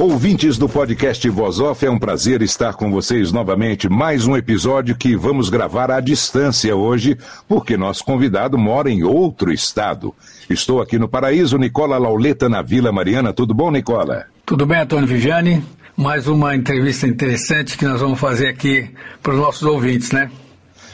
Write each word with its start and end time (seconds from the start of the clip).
Ouvintes 0.00 0.56
do 0.56 0.66
podcast 0.66 1.28
Voz 1.28 1.60
Off, 1.60 1.84
é 1.84 1.90
um 1.90 1.98
prazer 1.98 2.40
estar 2.40 2.72
com 2.72 2.90
vocês 2.90 3.32
novamente. 3.32 3.86
Mais 3.86 4.26
um 4.26 4.34
episódio 4.34 4.96
que 4.96 5.14
vamos 5.14 5.50
gravar 5.50 5.90
à 5.90 6.00
distância 6.00 6.74
hoje, 6.74 7.18
porque 7.46 7.76
nosso 7.76 8.02
convidado 8.02 8.56
mora 8.56 8.90
em 8.90 9.02
outro 9.04 9.52
estado. 9.52 10.14
Estou 10.48 10.80
aqui 10.80 10.98
no 10.98 11.06
Paraíso, 11.06 11.58
Nicola 11.58 11.98
Lauleta, 11.98 12.48
na 12.48 12.62
Vila 12.62 12.90
Mariana. 12.90 13.34
Tudo 13.34 13.52
bom, 13.52 13.70
Nicola? 13.70 14.24
Tudo 14.46 14.64
bem, 14.64 14.80
Antônio 14.80 15.06
Viviane? 15.06 15.62
Mais 15.94 16.26
uma 16.26 16.56
entrevista 16.56 17.06
interessante 17.06 17.76
que 17.76 17.84
nós 17.84 18.00
vamos 18.00 18.18
fazer 18.18 18.48
aqui 18.48 18.88
para 19.22 19.34
os 19.34 19.38
nossos 19.38 19.64
ouvintes, 19.64 20.12
né? 20.12 20.30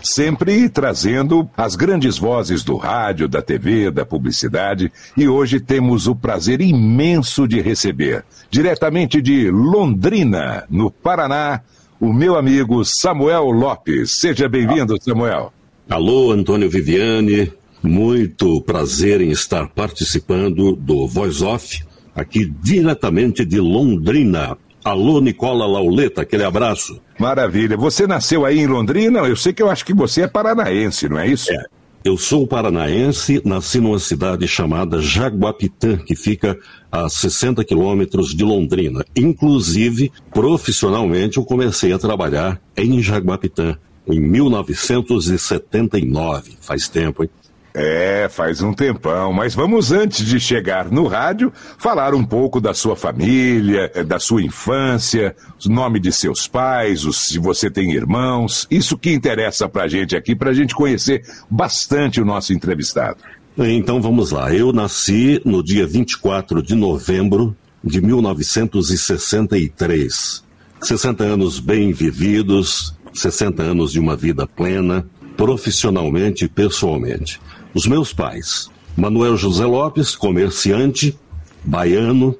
Sempre 0.07 0.69
trazendo 0.69 1.49
as 1.57 1.77
grandes 1.77 2.19
vozes 2.19 2.63
do 2.63 2.77
rádio, 2.77 3.29
da 3.29 3.43
TV, 3.43 3.91
da 3.91 4.07
publicidade. 4.07 4.91
E 5.17 5.29
hoje 5.29 5.61
temos 5.61 6.07
o 6.07 6.15
prazer 6.15 6.61
imenso 6.61 7.47
de 7.47 7.61
receber, 7.61 8.25
diretamente 8.51 9.21
de 9.21 9.51
Londrina, 9.51 10.65
no 10.71 10.91
Paraná, 10.91 11.61
o 12.01 12.13
meu 12.13 12.37
amigo 12.37 12.85
Samuel 12.85 13.51
Lopes. 13.51 14.21
Seja 14.21 14.49
bem-vindo, 14.49 14.97
Samuel. 15.03 15.53
Alô, 15.89 16.33
Antônio 16.33 16.71
Viviane. 16.71 17.53
Muito 17.83 18.61
prazer 18.63 19.21
em 19.21 19.31
estar 19.31 19.69
participando 19.69 20.75
do 20.75 21.07
Voice 21.07 21.45
Off, 21.45 21.85
aqui 22.15 22.53
diretamente 22.63 23.45
de 23.45 23.61
Londrina, 23.61 24.57
Alô, 24.87 25.21
Nicola 25.21 25.67
Lauleta, 25.67 26.23
aquele 26.23 26.45
abraço. 26.45 27.03
Maravilha. 27.19 27.77
Você 27.77 28.07
nasceu 28.07 28.45
aí 28.45 28.61
em 28.61 28.69
Londrina? 28.69 29.19
Eu 29.19 29.35
sei 29.35 29.53
que 29.53 29.61
eu 29.61 29.69
acho 29.69 29.85
que 29.85 29.93
você 29.93 30.23
é 30.23 30.29
paranaense, 30.29 31.09
não 31.09 31.19
é 31.19 31.27
isso? 31.27 31.53
É. 31.53 31.65
Eu 32.05 32.17
sou 32.17 32.47
paranaense, 32.47 33.43
nasci 33.45 33.81
numa 33.81 33.99
cidade 33.99 34.47
chamada 34.47 35.03
Jaguapitã, 35.03 35.97
que 35.97 36.15
fica 36.15 36.57
a 36.93 37.09
60 37.09 37.65
quilômetros 37.65 38.33
de 38.33 38.45
Londrina. 38.45 39.05
Inclusive, 39.17 40.13
profissionalmente, 40.33 41.39
eu 41.39 41.45
comecei 41.45 41.93
a 41.93 41.99
trabalhar 41.99 42.61
em 42.77 43.03
Jaguapitã 43.03 43.77
em 44.07 44.21
1979. 44.21 46.53
Faz 46.61 46.89
tempo, 46.89 47.25
hein? 47.25 47.31
É, 47.79 48.27
faz 48.31 48.63
um 48.63 48.73
tempão, 48.73 49.35
mas 49.35 49.55
vamos 49.55 49.93
antes 49.93 50.25
de 50.25 50.41
chegar 50.41 50.91
no 50.91 51.07
rádio, 51.07 51.53
falar 51.77 52.15
um 52.15 52.25
pouco 52.25 52.59
da 52.59 52.73
sua 52.73 52.97
família, 52.97 53.93
eh, 53.95 54.03
da 54.03 54.19
sua 54.19 54.43
infância, 54.43 55.37
o 55.63 55.69
nome 55.69 56.01
de 56.01 56.11
seus 56.11 56.49
pais, 56.49 57.03
se 57.13 57.39
você 57.39 57.71
tem 57.71 57.93
irmãos, 57.93 58.67
isso 58.71 58.97
que 58.97 59.13
interessa 59.13 59.69
pra 59.69 59.89
gente 59.89 60.17
aqui, 60.17 60.35
pra 60.35 60.55
gente 60.55 60.75
conhecer 60.75 61.23
bastante 61.51 62.19
o 62.19 62.25
nosso 62.25 62.55
entrevistado. 62.55 63.19
Então 63.59 64.01
vamos 64.01 64.31
lá, 64.31 64.51
eu 64.55 64.73
nasci 64.73 65.43
no 65.45 65.63
dia 65.63 65.87
24 65.87 66.63
de 66.63 66.75
novembro 66.75 67.55
de 67.85 68.01
1963. 68.01 70.43
60 70.81 71.25
anos 71.25 71.61
bem 71.61 71.93
vividos, 71.93 72.95
60 73.13 73.63
anos 73.63 73.93
de 73.93 74.01
uma 74.01 74.17
vida 74.17 74.47
plena, 74.47 75.07
profissionalmente 75.37 76.47
e 76.47 76.49
pessoalmente. 76.49 77.39
Os 77.77 77.87
meus 77.87 78.11
pais, 78.11 78.71
Manuel 78.97 79.37
José 79.37 79.67
Lopes, 79.67 80.17
comerciante, 80.17 81.15
baiano. 81.63 82.35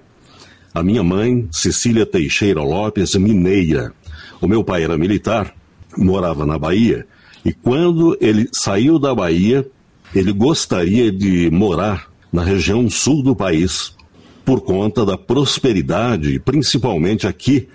A 0.73 0.83
minha 0.83 1.05
mãe, 1.05 1.47
Cecília 1.53 2.07
Teixeira 2.07 2.63
Lopes, 2.63 3.15
mineira. 3.17 3.93
O 4.41 4.49
meu 4.49 4.65
pai 4.65 4.85
era 4.85 4.97
militar, 4.97 5.55
morava 5.95 6.47
na 6.47 6.59
Bahia, 6.59 7.07
e 7.45 7.53
quando 7.53 8.17
ele 8.19 8.49
saiu 8.51 8.99
da 8.99 9.15
Bahia, 9.15 9.71
ele 10.15 10.33
gostaria 10.33 11.13
de 11.13 11.51
morar 11.51 12.11
na 12.33 12.43
região 12.43 12.89
sul 12.89 13.23
do 13.23 13.37
país, 13.37 13.95
por 14.43 14.63
conta 14.63 15.05
da 15.05 15.19
prosperidade, 15.19 16.41
principalmente 16.41 17.27
aqui 17.27 17.69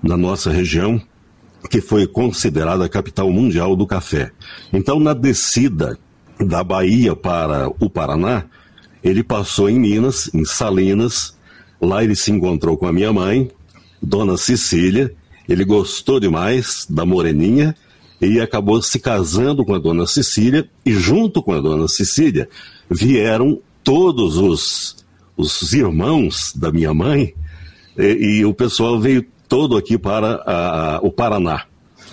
na 0.00 0.16
nossa 0.16 0.52
região, 0.52 1.02
que 1.68 1.80
foi 1.80 2.06
considerada 2.06 2.84
a 2.84 2.88
capital 2.88 3.32
mundial 3.32 3.74
do 3.74 3.84
café. 3.84 4.30
Então, 4.72 5.00
na 5.00 5.12
descida 5.12 5.98
da 6.46 6.64
Bahia 6.64 7.14
para 7.14 7.68
o 7.78 7.88
Paraná, 7.88 8.44
ele 9.02 9.22
passou 9.22 9.68
em 9.68 9.78
Minas, 9.78 10.30
em 10.34 10.44
Salinas. 10.44 11.36
Lá 11.80 12.04
ele 12.04 12.14
se 12.14 12.30
encontrou 12.30 12.76
com 12.76 12.86
a 12.86 12.92
minha 12.92 13.12
mãe, 13.12 13.50
Dona 14.02 14.36
Cecília. 14.36 15.14
Ele 15.48 15.64
gostou 15.64 16.20
demais 16.20 16.86
da 16.88 17.04
moreninha 17.04 17.74
e 18.20 18.40
acabou 18.40 18.80
se 18.82 18.98
casando 18.98 19.64
com 19.64 19.74
a 19.74 19.78
Dona 19.78 20.06
Cecília. 20.06 20.68
E 20.84 20.92
junto 20.92 21.42
com 21.42 21.52
a 21.52 21.60
Dona 21.60 21.88
Cecília 21.88 22.48
vieram 22.90 23.60
todos 23.82 24.36
os, 24.36 24.96
os 25.36 25.72
irmãos 25.72 26.52
da 26.54 26.70
minha 26.70 26.92
mãe 26.92 27.34
e, 27.96 28.38
e 28.38 28.44
o 28.44 28.54
pessoal 28.54 29.00
veio 29.00 29.24
todo 29.48 29.76
aqui 29.76 29.98
para 29.98 30.42
a, 30.46 31.00
o 31.02 31.10
Paraná. 31.10 31.64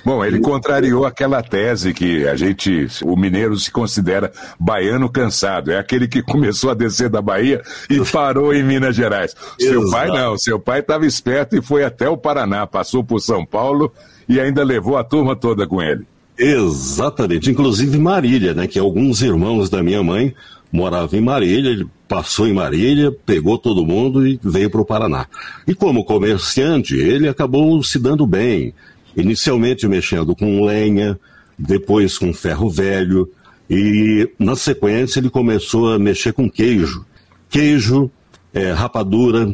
Bom, 0.07 0.23
ele 0.23 0.39
contrariou 0.39 1.05
aquela 1.05 1.43
tese 1.43 1.93
que 1.93 2.25
a 2.25 2.33
gente, 2.33 2.87
o 3.03 3.17
mineiro 3.17 3.57
se 3.57 3.69
considera 3.69 4.31
baiano 4.57 5.09
cansado. 5.09 5.69
É 5.69 5.77
aquele 5.77 6.07
que 6.07 6.23
começou 6.23 6.69
a 6.69 6.73
descer 6.73 7.09
da 7.09 7.21
Bahia 7.21 7.61
e 7.89 7.99
parou 8.09 8.53
em 8.53 8.63
Minas 8.63 8.95
Gerais. 8.95 9.35
Seu 9.59 9.81
Exato. 9.81 9.91
pai 9.91 10.07
não, 10.07 10.37
seu 10.37 10.57
pai 10.61 10.79
estava 10.79 11.05
esperto 11.05 11.57
e 11.57 11.61
foi 11.61 11.83
até 11.83 12.07
o 12.07 12.15
Paraná, 12.15 12.65
passou 12.65 13.03
por 13.03 13.19
São 13.19 13.45
Paulo 13.45 13.91
e 14.29 14.39
ainda 14.39 14.63
levou 14.63 14.95
a 14.95 15.03
turma 15.03 15.35
toda 15.35 15.67
com 15.67 15.81
ele. 15.81 16.07
Exatamente, 16.39 17.51
inclusive 17.51 17.97
Marília, 17.97 18.53
né? 18.53 18.65
Que 18.65 18.79
alguns 18.79 19.21
irmãos 19.21 19.69
da 19.69 19.83
minha 19.83 20.01
mãe 20.01 20.33
moravam 20.71 21.19
em 21.19 21.21
Marília, 21.21 21.71
ele 21.71 21.87
passou 22.07 22.47
em 22.47 22.53
Marília, 22.53 23.13
pegou 23.25 23.57
todo 23.57 23.85
mundo 23.85 24.25
e 24.25 24.39
veio 24.41 24.69
para 24.69 24.79
o 24.79 24.85
Paraná. 24.85 25.27
E 25.67 25.75
como 25.75 26.05
comerciante, 26.05 26.95
ele 26.95 27.27
acabou 27.27 27.83
se 27.83 27.99
dando 27.99 28.25
bem 28.25 28.73
inicialmente 29.17 29.87
mexendo 29.87 30.35
com 30.35 30.63
lenha, 30.63 31.19
depois 31.57 32.17
com 32.19 32.31
ferro 32.31 32.69
velho, 32.69 33.29
e 33.69 34.29
na 34.39 34.55
sequência 34.55 35.19
ele 35.19 35.29
começou 35.29 35.91
a 35.91 35.99
mexer 35.99 36.31
com 36.31 36.49
queijo. 36.49 37.03
Queijo, 37.49 38.11
é, 38.53 38.71
rapadura, 38.71 39.51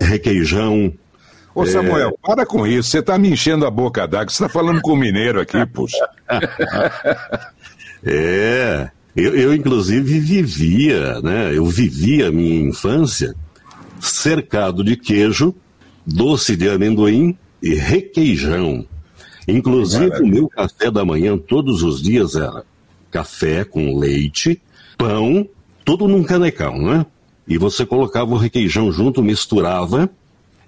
requeijão. 0.00 0.92
Ô 1.54 1.64
Samuel, 1.64 2.08
é... 2.08 2.26
para 2.26 2.44
com 2.44 2.66
isso, 2.66 2.90
você 2.90 2.98
está 2.98 3.16
me 3.16 3.30
enchendo 3.30 3.64
a 3.64 3.70
boca 3.70 4.06
d'água, 4.06 4.28
você 4.28 4.42
está 4.42 4.48
falando 4.48 4.80
com 4.80 4.92
o 4.92 4.96
mineiro 4.96 5.40
aqui, 5.40 5.64
puxa. 5.72 6.08
é, 8.04 8.90
eu, 9.16 9.34
eu 9.36 9.54
inclusive 9.54 10.18
vivia, 10.18 11.20
né, 11.20 11.56
eu 11.56 11.64
vivia 11.66 12.28
a 12.28 12.32
minha 12.32 12.68
infância 12.68 13.34
cercado 14.00 14.82
de 14.82 14.96
queijo, 14.96 15.54
doce 16.06 16.56
de 16.56 16.68
amendoim 16.68 17.36
e 17.62 17.74
requeijão. 17.74 18.84
Inclusive, 19.46 20.22
o 20.22 20.26
meu 20.26 20.48
café 20.48 20.90
da 20.90 21.04
manhã 21.04 21.36
todos 21.36 21.82
os 21.82 22.02
dias 22.02 22.34
era 22.34 22.64
café 23.10 23.64
com 23.64 23.98
leite, 23.98 24.60
pão, 24.96 25.48
tudo 25.84 26.06
num 26.06 26.22
canecão, 26.22 26.78
né? 26.78 27.04
E 27.48 27.58
você 27.58 27.84
colocava 27.84 28.32
o 28.32 28.36
requeijão 28.36 28.92
junto, 28.92 29.22
misturava 29.22 30.08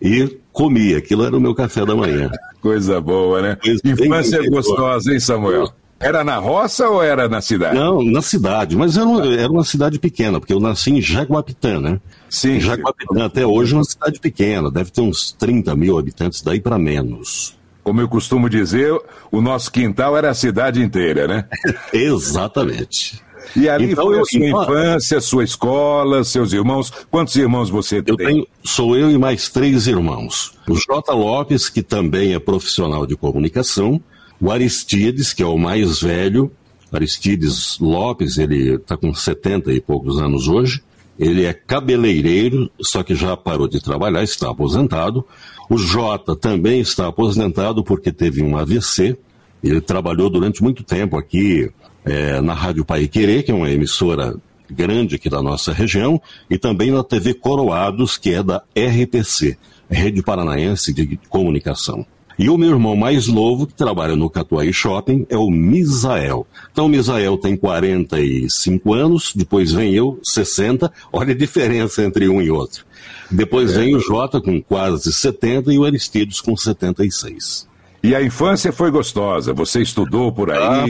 e 0.01 0.39
comia. 0.53 0.99
Aquilo 0.99 1.25
era 1.25 1.37
o 1.37 1.41
meu 1.41 1.55
café 1.55 1.87
da 1.87 1.95
manhã. 1.95 2.31
Coisa 2.61 3.01
boa, 3.01 3.41
né? 3.41 3.57
Infância 3.85 4.43
gostosa, 4.51 5.13
hein, 5.13 5.21
Samuel? 5.21 5.73
Era 6.03 6.25
na 6.25 6.37
roça 6.37 6.89
ou 6.89 7.03
era 7.03 7.29
na 7.29 7.41
cidade? 7.41 7.77
Não, 7.77 8.03
na 8.03 8.21
cidade, 8.21 8.77
mas 8.77 8.97
era 8.97 9.07
uma, 9.07 9.27
era 9.27 9.51
uma 9.51 9.65
cidade 9.65 9.99
pequena, 9.99 10.41
porque 10.41 10.53
eu 10.53 10.61
nasci 10.61 10.91
em 10.91 11.01
Jaguapitã, 11.01 11.81
né? 11.81 12.01
Sim. 12.29 12.59
Jaguapitã 12.61 13.25
até 13.25 13.47
hoje 13.47 13.75
é 13.75 13.77
uma 13.77 13.85
cidade 13.85 14.19
pequena, 14.19 14.71
deve 14.71 14.91
ter 14.91 15.01
uns 15.01 15.33
30 15.33 15.75
mil 15.77 15.99
habitantes, 15.99 16.43
daí 16.43 16.61
para 16.61 16.79
menos. 16.79 17.57
Como 17.85 18.01
eu 18.01 18.09
costumo 18.09 18.49
dizer, 18.49 18.93
o 19.31 19.41
nosso 19.41 19.71
quintal 19.71 20.17
era 20.17 20.31
a 20.31 20.35
cidade 20.35 20.83
inteira, 20.83 21.27
né? 21.27 21.45
Exatamente. 21.93 23.23
E 23.57 23.69
ali 23.69 23.93
então, 23.93 24.07
foi 24.07 24.21
a 24.21 24.25
sua 24.25 24.47
então, 24.47 24.63
infância, 24.63 25.21
sua 25.21 25.45
escola, 25.45 26.25
seus 26.25 26.53
irmãos. 26.53 26.93
Quantos 27.11 27.37
irmãos 27.37 27.69
você 27.69 27.99
eu 27.99 28.17
tem? 28.17 28.27
Tenho, 28.27 28.47
sou 28.65 28.97
eu 28.97 29.11
e 29.11 29.19
mais 29.19 29.49
três 29.49 29.87
irmãos. 29.87 30.55
O 30.69 30.75
J. 30.75 31.13
Lopes, 31.13 31.69
que 31.69 31.83
também 31.83 32.35
é 32.35 32.39
profissional 32.39 33.07
de 33.07 33.17
comunicação. 33.17 34.01
O 34.43 34.51
Aristides, 34.51 35.33
que 35.33 35.41
é 35.41 35.47
o 35.47 35.57
mais 35.57 36.01
velho. 36.01 36.51
Aristides 36.91 37.79
Lopes, 37.79 38.39
ele 38.39 38.75
está 38.75 38.97
com 38.97 39.15
70 39.15 39.73
e 39.73 39.81
poucos 39.81 40.19
anos 40.19 40.49
hoje. 40.49 40.83
Ele 41.17 41.45
é 41.45 41.55
cabeleireiro, 41.55 42.69
só 42.81 43.05
que 43.05 43.15
já 43.15 43.37
parou 43.37 43.69
de 43.69 43.81
trabalhar, 43.81 44.25
está 44.25 44.51
aposentado. 44.51 45.25
O 45.71 45.79
Jota 45.79 46.35
também 46.35 46.81
está 46.81 47.07
aposentado 47.07 47.85
porque 47.85 48.11
teve 48.11 48.43
um 48.43 48.57
AVC. 48.57 49.17
Ele 49.63 49.81
trabalhou 49.81 50.29
durante 50.29 50.61
muito 50.61 50.83
tempo 50.83 51.17
aqui 51.17 51.71
é, 52.05 52.41
na 52.41 52.53
Rádio 52.53 52.85
Pai 52.85 53.07
Querer, 53.07 53.45
que 53.45 53.53
é 53.53 53.55
uma 53.55 53.71
emissora 53.71 54.35
grande 54.69 55.15
aqui 55.15 55.31
da 55.31 55.41
nossa 55.41 55.73
região, 55.73 56.21
e 56.51 56.59
também 56.59 56.91
na 56.91 57.05
TV 57.05 57.33
Coroados, 57.33 58.17
que 58.17 58.35
é 58.35 58.43
da 58.43 58.65
RPC, 58.77 59.57
Rede 59.89 60.21
Paranaense 60.21 60.93
de 60.93 61.17
Comunicação. 61.29 62.05
E 62.39 62.49
o 62.49 62.57
meu 62.57 62.71
irmão 62.71 62.97
mais 62.97 63.29
novo, 63.29 63.67
que 63.67 63.75
trabalha 63.75 64.17
no 64.17 64.31
Catuai 64.31 64.73
Shopping, 64.73 65.27
é 65.29 65.37
o 65.37 65.51
Misael. 65.51 66.47
Então, 66.73 66.87
o 66.87 66.89
Misael 66.89 67.37
tem 67.37 67.57
45 67.57 68.95
anos, 68.95 69.33
depois 69.35 69.73
vem 69.73 69.95
eu, 69.95 70.19
60. 70.23 70.93
Olha 71.13 71.33
a 71.33 71.37
diferença 71.37 72.03
entre 72.03 72.29
um 72.29 72.41
e 72.41 72.51
outro. 72.51 72.85
Depois 73.31 73.73
é. 73.73 73.81
vem 73.81 73.97
o 73.97 74.01
Jota 74.01 74.41
com 74.41 74.61
quase 74.63 75.13
70 75.13 75.73
e 75.73 75.79
o 75.79 75.85
Aristides 75.85 76.41
com 76.41 76.57
76. 76.57 77.69
E 78.03 78.17
a 78.17 78.23
infância 78.23 78.73
foi 78.73 78.91
gostosa? 78.91 79.53
Você 79.53 79.81
estudou 79.81 80.33
por 80.33 80.51
aí? 80.51 80.59
Ah, 80.59 80.85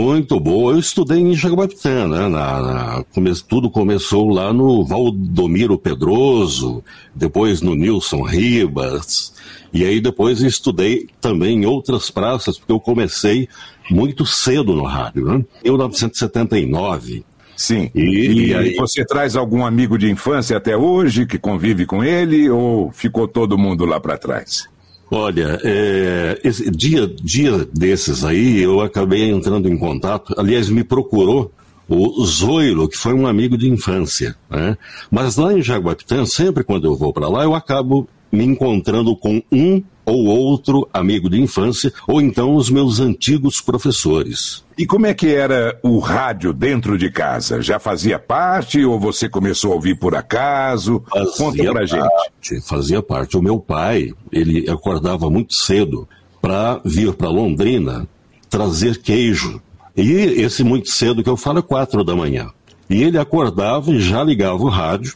muito 0.00 0.38
boa. 0.38 0.72
Eu 0.72 0.78
estudei 0.78 1.18
em 1.18 1.34
Jaguapitã, 1.34 2.06
né? 2.06 2.28
Na, 2.28 2.60
na, 2.60 3.04
come, 3.14 3.32
tudo 3.48 3.70
começou 3.70 4.28
lá 4.28 4.52
no 4.52 4.84
Valdomiro 4.84 5.78
Pedroso, 5.78 6.82
depois 7.14 7.60
no 7.60 7.74
Nilson 7.74 8.22
Ribas, 8.22 9.32
e 9.72 9.84
aí 9.84 10.00
depois 10.00 10.40
estudei 10.40 11.08
também 11.20 11.62
em 11.62 11.66
outras 11.66 12.10
praças, 12.10 12.58
porque 12.58 12.72
eu 12.72 12.80
comecei 12.80 13.48
muito 13.90 14.24
cedo 14.24 14.74
no 14.74 14.84
rádio, 14.84 15.24
né? 15.24 15.44
Em 15.64 15.70
1979. 15.70 17.24
Sim. 17.56 17.90
E, 17.94 18.00
e, 18.00 18.46
e 18.48 18.54
aí... 18.54 18.74
você 18.74 19.04
traz 19.04 19.34
algum 19.34 19.64
amigo 19.64 19.96
de 19.96 20.10
infância 20.10 20.56
até 20.56 20.76
hoje 20.76 21.26
que 21.26 21.38
convive 21.38 21.86
com 21.86 22.04
ele 22.04 22.50
ou 22.50 22.92
ficou 22.92 23.26
todo 23.26 23.56
mundo 23.56 23.86
lá 23.86 23.98
para 23.98 24.18
trás? 24.18 24.68
Olha, 25.10 25.60
é, 25.62 26.40
esse, 26.42 26.70
dia, 26.70 27.06
dia 27.06 27.64
desses 27.72 28.24
aí 28.24 28.60
eu 28.60 28.80
acabei 28.80 29.30
entrando 29.30 29.68
em 29.68 29.78
contato, 29.78 30.34
aliás, 30.36 30.68
me 30.68 30.82
procurou 30.82 31.52
o 31.88 32.24
Zoilo, 32.24 32.88
que 32.88 32.96
foi 32.96 33.14
um 33.14 33.26
amigo 33.26 33.56
de 33.56 33.68
infância. 33.68 34.34
Né? 34.50 34.76
Mas 35.10 35.36
lá 35.36 35.52
em 35.52 35.62
Jaguapitã, 35.62 36.26
sempre 36.26 36.64
quando 36.64 36.86
eu 36.86 36.96
vou 36.96 37.12
para 37.12 37.28
lá, 37.28 37.44
eu 37.44 37.54
acabo 37.54 38.08
me 38.32 38.44
encontrando 38.44 39.16
com 39.16 39.40
um 39.52 39.82
ou 40.06 40.26
outro 40.26 40.88
amigo 40.92 41.28
de 41.28 41.40
infância, 41.40 41.92
ou 42.06 42.20
então 42.20 42.54
os 42.54 42.70
meus 42.70 43.00
antigos 43.00 43.60
professores. 43.60 44.64
E 44.78 44.86
como 44.86 45.06
é 45.06 45.14
que 45.14 45.34
era 45.34 45.78
o 45.82 45.98
rádio 45.98 46.52
dentro 46.52 46.96
de 46.96 47.10
casa? 47.10 47.60
Já 47.60 47.78
fazia 47.78 48.18
parte 48.18 48.84
ou 48.84 49.00
você 49.00 49.28
começou 49.28 49.72
a 49.72 49.74
ouvir 49.74 49.98
por 49.98 50.14
acaso? 50.14 51.02
Fazia 51.10 51.32
Conta 51.36 51.62
pra 51.62 51.72
parte, 51.72 52.50
gente. 52.50 52.68
Fazia 52.68 53.02
parte. 53.02 53.36
O 53.36 53.42
meu 53.42 53.58
pai, 53.58 54.12
ele 54.30 54.70
acordava 54.70 55.28
muito 55.28 55.54
cedo 55.54 56.06
para 56.40 56.80
vir 56.84 57.12
para 57.14 57.28
Londrina 57.28 58.06
trazer 58.48 59.00
queijo. 59.00 59.60
E 59.96 60.12
esse 60.12 60.62
muito 60.62 60.90
cedo 60.90 61.22
que 61.22 61.30
eu 61.30 61.36
falo 61.36 61.58
é 61.58 61.62
quatro 61.62 62.04
da 62.04 62.14
manhã. 62.14 62.50
E 62.88 63.02
ele 63.02 63.18
acordava 63.18 63.90
e 63.90 63.98
já 63.98 64.22
ligava 64.22 64.62
o 64.62 64.68
rádio. 64.68 65.14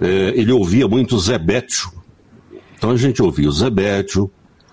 É, 0.00 0.32
ele 0.34 0.52
ouvia 0.52 0.86
muito 0.86 1.18
Zé 1.18 1.38
Bétio, 1.38 1.90
então 2.86 2.94
a 2.94 2.98
gente 2.98 3.20
ouvia 3.20 3.48
o 3.48 3.52
Zebétio, 3.52 4.30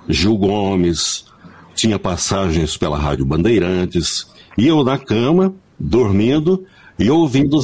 Gil 0.08 0.38
Gomes, 0.38 1.26
tinha 1.74 1.98
passagens 1.98 2.78
pela 2.78 2.96
Rádio 2.96 3.26
Bandeirantes, 3.26 4.28
e 4.56 4.68
eu 4.68 4.84
na 4.84 5.00
cama, 5.00 5.52
dormindo, 5.80 6.64
e 7.00 7.10
ouvindo 7.10 7.58
o 7.58 7.62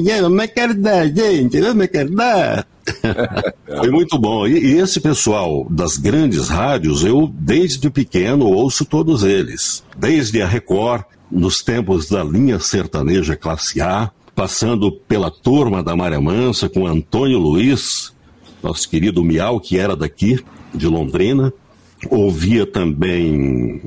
nhê, 0.00 0.20
não 0.20 0.30
me 0.30 0.48
quer 0.48 0.74
dar, 0.74 1.06
gente, 1.06 1.60
não 1.60 1.76
me 1.76 1.86
quer 1.86 2.10
dar. 2.10 2.66
Foi 3.78 3.88
muito 3.88 4.18
bom. 4.18 4.48
E, 4.48 4.58
e, 4.58 4.78
esse 4.80 5.00
pessoal 5.00 5.64
das 5.70 5.96
grandes 5.96 6.48
rádios, 6.48 7.04
eu 7.04 7.32
desde 7.32 7.88
pequeno 7.90 8.46
ouço 8.46 8.84
todos 8.84 9.22
eles. 9.22 9.84
Desde 9.96 10.42
a 10.42 10.48
Record, 10.48 11.04
nos 11.30 11.62
tempos 11.62 12.08
da 12.08 12.24
linha 12.24 12.58
sertaneja 12.58 13.36
classe 13.36 13.80
A, 13.80 14.10
passando 14.34 14.90
pela 14.90 15.30
turma 15.30 15.84
da 15.84 15.94
Maria 15.94 16.20
Mansa 16.20 16.68
com 16.68 16.84
Antônio 16.84 17.38
Luiz, 17.38 18.12
nosso 18.64 18.88
querido 18.88 19.22
Miau, 19.22 19.60
que 19.60 19.78
era 19.78 19.94
daqui, 19.94 20.42
de 20.74 20.88
Londrina. 20.88 21.52
Ouvia 22.10 22.66
também 22.66 23.82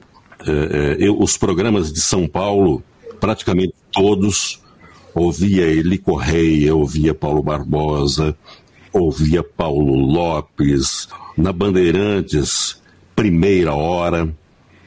é, 0.45 0.97
eu, 0.99 1.19
os 1.19 1.35
programas 1.35 1.91
de 1.91 1.99
São 1.99 2.27
Paulo, 2.27 2.83
praticamente 3.19 3.73
todos. 3.91 4.61
Ouvia 5.13 5.65
Eli 5.65 5.97
Correia, 5.97 6.75
ouvia 6.75 7.13
Paulo 7.13 7.41
Barbosa, 7.41 8.37
ouvia 8.93 9.43
Paulo 9.43 9.95
Lopes. 9.95 11.07
Na 11.35 11.51
Bandeirantes, 11.51 12.81
Primeira 13.15 13.73
Hora. 13.73 14.31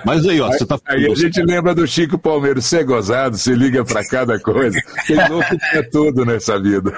Mas 0.04 0.26
aí, 0.26 0.40
ó, 0.40 0.48
você 0.48 0.64
tá 0.64 0.78
falando. 0.78 1.04
Aí 1.04 1.12
a 1.12 1.14
gente 1.14 1.42
lembra 1.42 1.74
do 1.74 1.86
Chico 1.86 2.18
Palmeiro, 2.18 2.62
ser 2.62 2.84
gozado, 2.84 3.36
se 3.36 3.54
liga 3.54 3.84
para 3.84 4.04
cada 4.06 4.38
coisa. 4.38 4.80
Tem 5.06 5.16
louco 5.28 5.56
é 5.72 5.82
tudo 5.82 6.24
nessa 6.24 6.58
vida. 6.60 6.92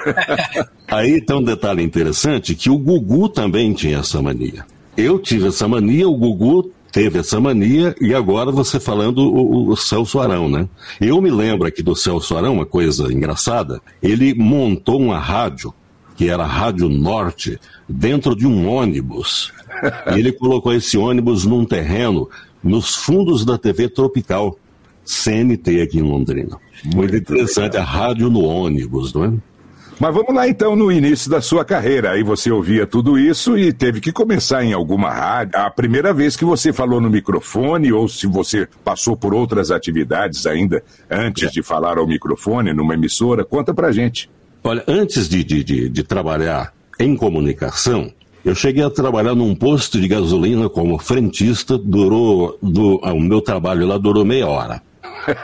Aí 0.87 1.21
tem 1.21 1.37
um 1.37 1.43
detalhe 1.43 1.83
interessante 1.83 2.55
que 2.55 2.71
o 2.71 2.79
Gugu 2.79 3.29
também 3.29 3.73
tinha 3.73 3.99
essa 3.99 4.23
mania. 4.23 4.65
Eu 4.97 5.19
tive 5.19 5.49
essa 5.49 5.69
mania, 5.69 6.09
o 6.09 6.17
Gugu 6.17 6.73
teve 6.91 7.19
essa 7.19 7.41
mania 7.41 7.95
e 8.01 8.15
agora 8.15 8.51
você 8.51 8.81
falando 8.81 9.19
o, 9.19 9.71
o, 9.71 9.77
Celso 9.77 10.19
Arão, 10.19 10.49
né? 10.49 10.69
Eu 11.01 11.21
me 11.21 11.31
lembro 11.31 11.67
aqui 11.69 11.83
do 11.83 11.95
Celso 11.95 12.37
Arão, 12.37 12.55
uma 12.55 12.67
coisa 12.67 13.13
engraçada, 13.13 13.81
ele 14.03 14.35
montou 14.35 14.99
uma 15.01 15.19
rádio 15.19 15.73
que 16.19 16.29
era 16.29 16.43
a 16.43 16.47
Rádio 16.47 16.89
Norte, 16.89 17.61
dentro 17.89 18.35
de 18.35 18.45
um 18.45 18.69
ônibus. 18.69 19.53
E 20.13 20.19
ele 20.19 20.33
colocou 20.33 20.75
esse 20.75 20.99
ônibus 20.99 21.45
num 21.45 21.65
terreno 21.65 22.29
nos 22.61 22.97
fundos 22.97 23.45
da 23.45 23.57
TV 23.57 23.89
Tropical, 23.89 24.59
CNT 25.05 25.81
aqui 25.81 25.99
em 25.99 26.03
Londrina. 26.03 26.59
Muito, 26.83 26.97
Muito 26.97 27.17
interessante, 27.17 27.75
legal. 27.75 27.83
a 27.83 27.85
rádio 27.85 28.29
no 28.29 28.43
ônibus, 28.43 29.15
não 29.15 29.25
é? 29.27 29.33
Mas 30.01 30.13
vamos 30.13 30.35
lá 30.35 30.49
então 30.49 30.75
no 30.75 30.91
início 30.91 31.31
da 31.31 31.41
sua 31.41 31.65
carreira. 31.65 32.11
Aí 32.11 32.25
você 32.25 32.51
ouvia 32.51 32.85
tudo 32.85 33.17
isso 33.17 33.57
e 33.57 33.73
teve 33.73 34.01
que 34.01 34.11
começar 34.11 34.65
em 34.65 34.73
alguma 34.73 35.11
rádio. 35.11 35.57
A 35.57 35.71
primeira 35.71 36.13
vez 36.13 36.37
que 36.37 36.45
você 36.45 36.73
falou 36.73 37.01
no 37.01 37.09
microfone, 37.09 37.93
ou 37.93 38.09
se 38.09 38.27
você 38.27 38.67
passou 38.85 39.17
por 39.17 39.33
outras 39.33 39.71
atividades 39.71 40.47
ainda 40.47 40.83
antes 41.09 41.53
de 41.53 41.63
falar 41.63 41.97
ao 41.97 42.09
microfone 42.09 42.73
numa 42.73 42.95
emissora, 42.95 43.45
conta 43.45 43.73
pra 43.73 43.93
gente. 43.93 44.29
Olha, 44.69 44.85
antes 44.87 45.31
de, 45.31 45.43
de, 45.43 45.65
de, 45.65 45.89
de 45.89 46.03
trabalhar 46.03 46.75
em 47.01 47.17
comunicação, 47.17 48.13
eu 48.45 48.55
cheguei 48.55 48.85
a 48.85 48.91
trabalhar 48.91 49.35
num 49.35 49.55
posto 49.55 49.99
de 49.99 50.07
gasolina 50.07 50.69
como 50.69 50.99
frentista, 50.99 51.79
durou, 51.79 52.59
do, 52.63 53.01
ah, 53.03 53.15
o 53.15 53.19
meu 53.19 53.41
trabalho 53.41 53.87
lá 53.87 53.97
durou 53.97 54.27
meia 54.27 54.47
hora. 54.47 54.83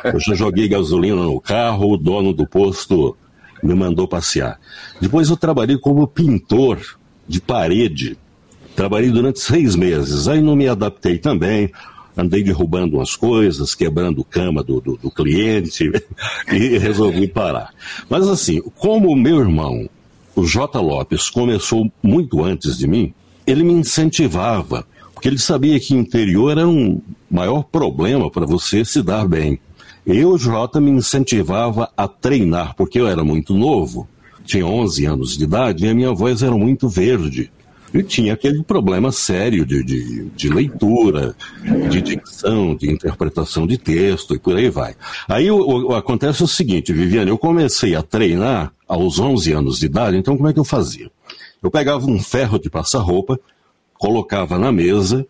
Eu 0.05 0.21
já 0.21 0.35
joguei 0.35 0.69
gasolina 0.69 1.23
no 1.23 1.41
carro, 1.41 1.95
o 1.95 1.97
dono 1.97 2.35
do 2.35 2.47
posto 2.47 3.17
me 3.63 3.75
mandou 3.75 4.07
passear. 4.07 4.61
Depois 5.01 5.31
eu 5.31 5.39
trabalhei 5.39 5.79
como 5.79 6.07
pintor 6.07 6.79
de 7.27 7.41
parede. 7.41 8.19
Trabalhei 8.77 9.11
durante 9.11 9.41
seis 9.41 9.75
meses. 9.75 10.29
Aí 10.29 10.43
não 10.43 10.55
me 10.55 10.69
adaptei 10.69 11.17
também. 11.17 11.73
Andei 12.17 12.43
derrubando 12.43 12.97
umas 12.97 13.17
coisas, 13.17 13.75
quebrando 13.75 14.25
cama 14.25 14.63
do, 14.63 14.81
do, 14.81 14.97
do 14.97 15.11
cliente 15.11 15.91
e 16.53 16.79
resolvi 16.79 17.27
parar. 17.27 17.71
Mas 18.09 18.29
assim, 18.29 18.61
como 18.77 19.11
o 19.11 19.17
meu 19.17 19.41
irmão, 19.41 19.89
o 20.37 20.45
J. 20.45 20.81
Lopes, 20.81 21.29
começou 21.29 21.91
muito 22.03 22.43
antes 22.43 22.79
de 22.79 22.87
mim, 22.87 23.13
ele 23.47 23.63
me 23.63 23.73
incentivava, 23.73 24.87
porque 25.13 25.29
ele 25.29 25.39
sabia 25.39 25.79
que 25.79 25.95
interior 25.95 26.53
era 26.53 26.69
um 26.69 27.01
maior 27.31 27.65
problema 27.65 28.31
para 28.31 28.47
você 28.47 28.85
se 28.85 29.03
dar 29.03 29.27
bem. 29.27 29.59
Eu, 30.07 30.37
Jota, 30.37 30.81
me 30.81 30.91
incentivava 30.91 31.91
a 31.97 32.07
treinar, 32.07 32.75
porque 32.77 33.01
eu 33.01 33.09
era 33.09 33.25
muito 33.25 33.55
novo, 33.55 34.07
tinha 34.45 34.67
11 34.67 35.07
anos 35.07 35.37
de 35.37 35.45
idade 35.45 35.87
e 35.87 35.89
a 35.89 35.95
minha 35.95 36.13
voz 36.13 36.43
era 36.43 36.55
muito 36.55 36.89
verde. 36.89 37.51
E 37.95 38.03
tinha 38.03 38.35
aquele 38.35 38.63
problema 38.63 39.13
sério 39.13 39.65
de, 39.65 39.85
de, 39.85 40.25
de 40.25 40.49
leitura, 40.49 41.35
de 41.89 42.03
dicção, 42.03 42.75
de 42.75 42.91
interpretação 42.91 43.67
de 43.67 43.79
texto 43.79 44.35
e 44.35 44.39
por 44.39 44.57
aí 44.57 44.69
vai. 44.69 44.97
Aí 45.29 45.49
o, 45.51 45.59
o, 45.59 45.95
acontece 45.95 46.43
o 46.43 46.49
seguinte, 46.49 46.93
Viviane, 46.93 47.31
eu 47.31 47.39
comecei 47.39 47.95
a 47.95 48.03
treinar 48.03 48.73
aos 48.89 49.21
11 49.21 49.53
anos 49.53 49.79
de 49.79 49.87
idade, 49.87 50.17
então 50.17 50.37
como 50.37 50.49
é 50.49 50.53
que 50.53 50.59
eu 50.59 50.65
fazia? 50.65 51.09
Eu 51.63 51.71
pegava 51.71 52.05
um 52.05 52.21
ferro 52.21 52.59
de 52.59 52.69
passar 52.69 52.99
roupa, 52.99 53.39
colocava 53.95 54.59
na 54.59 54.73
mesa 54.73 55.25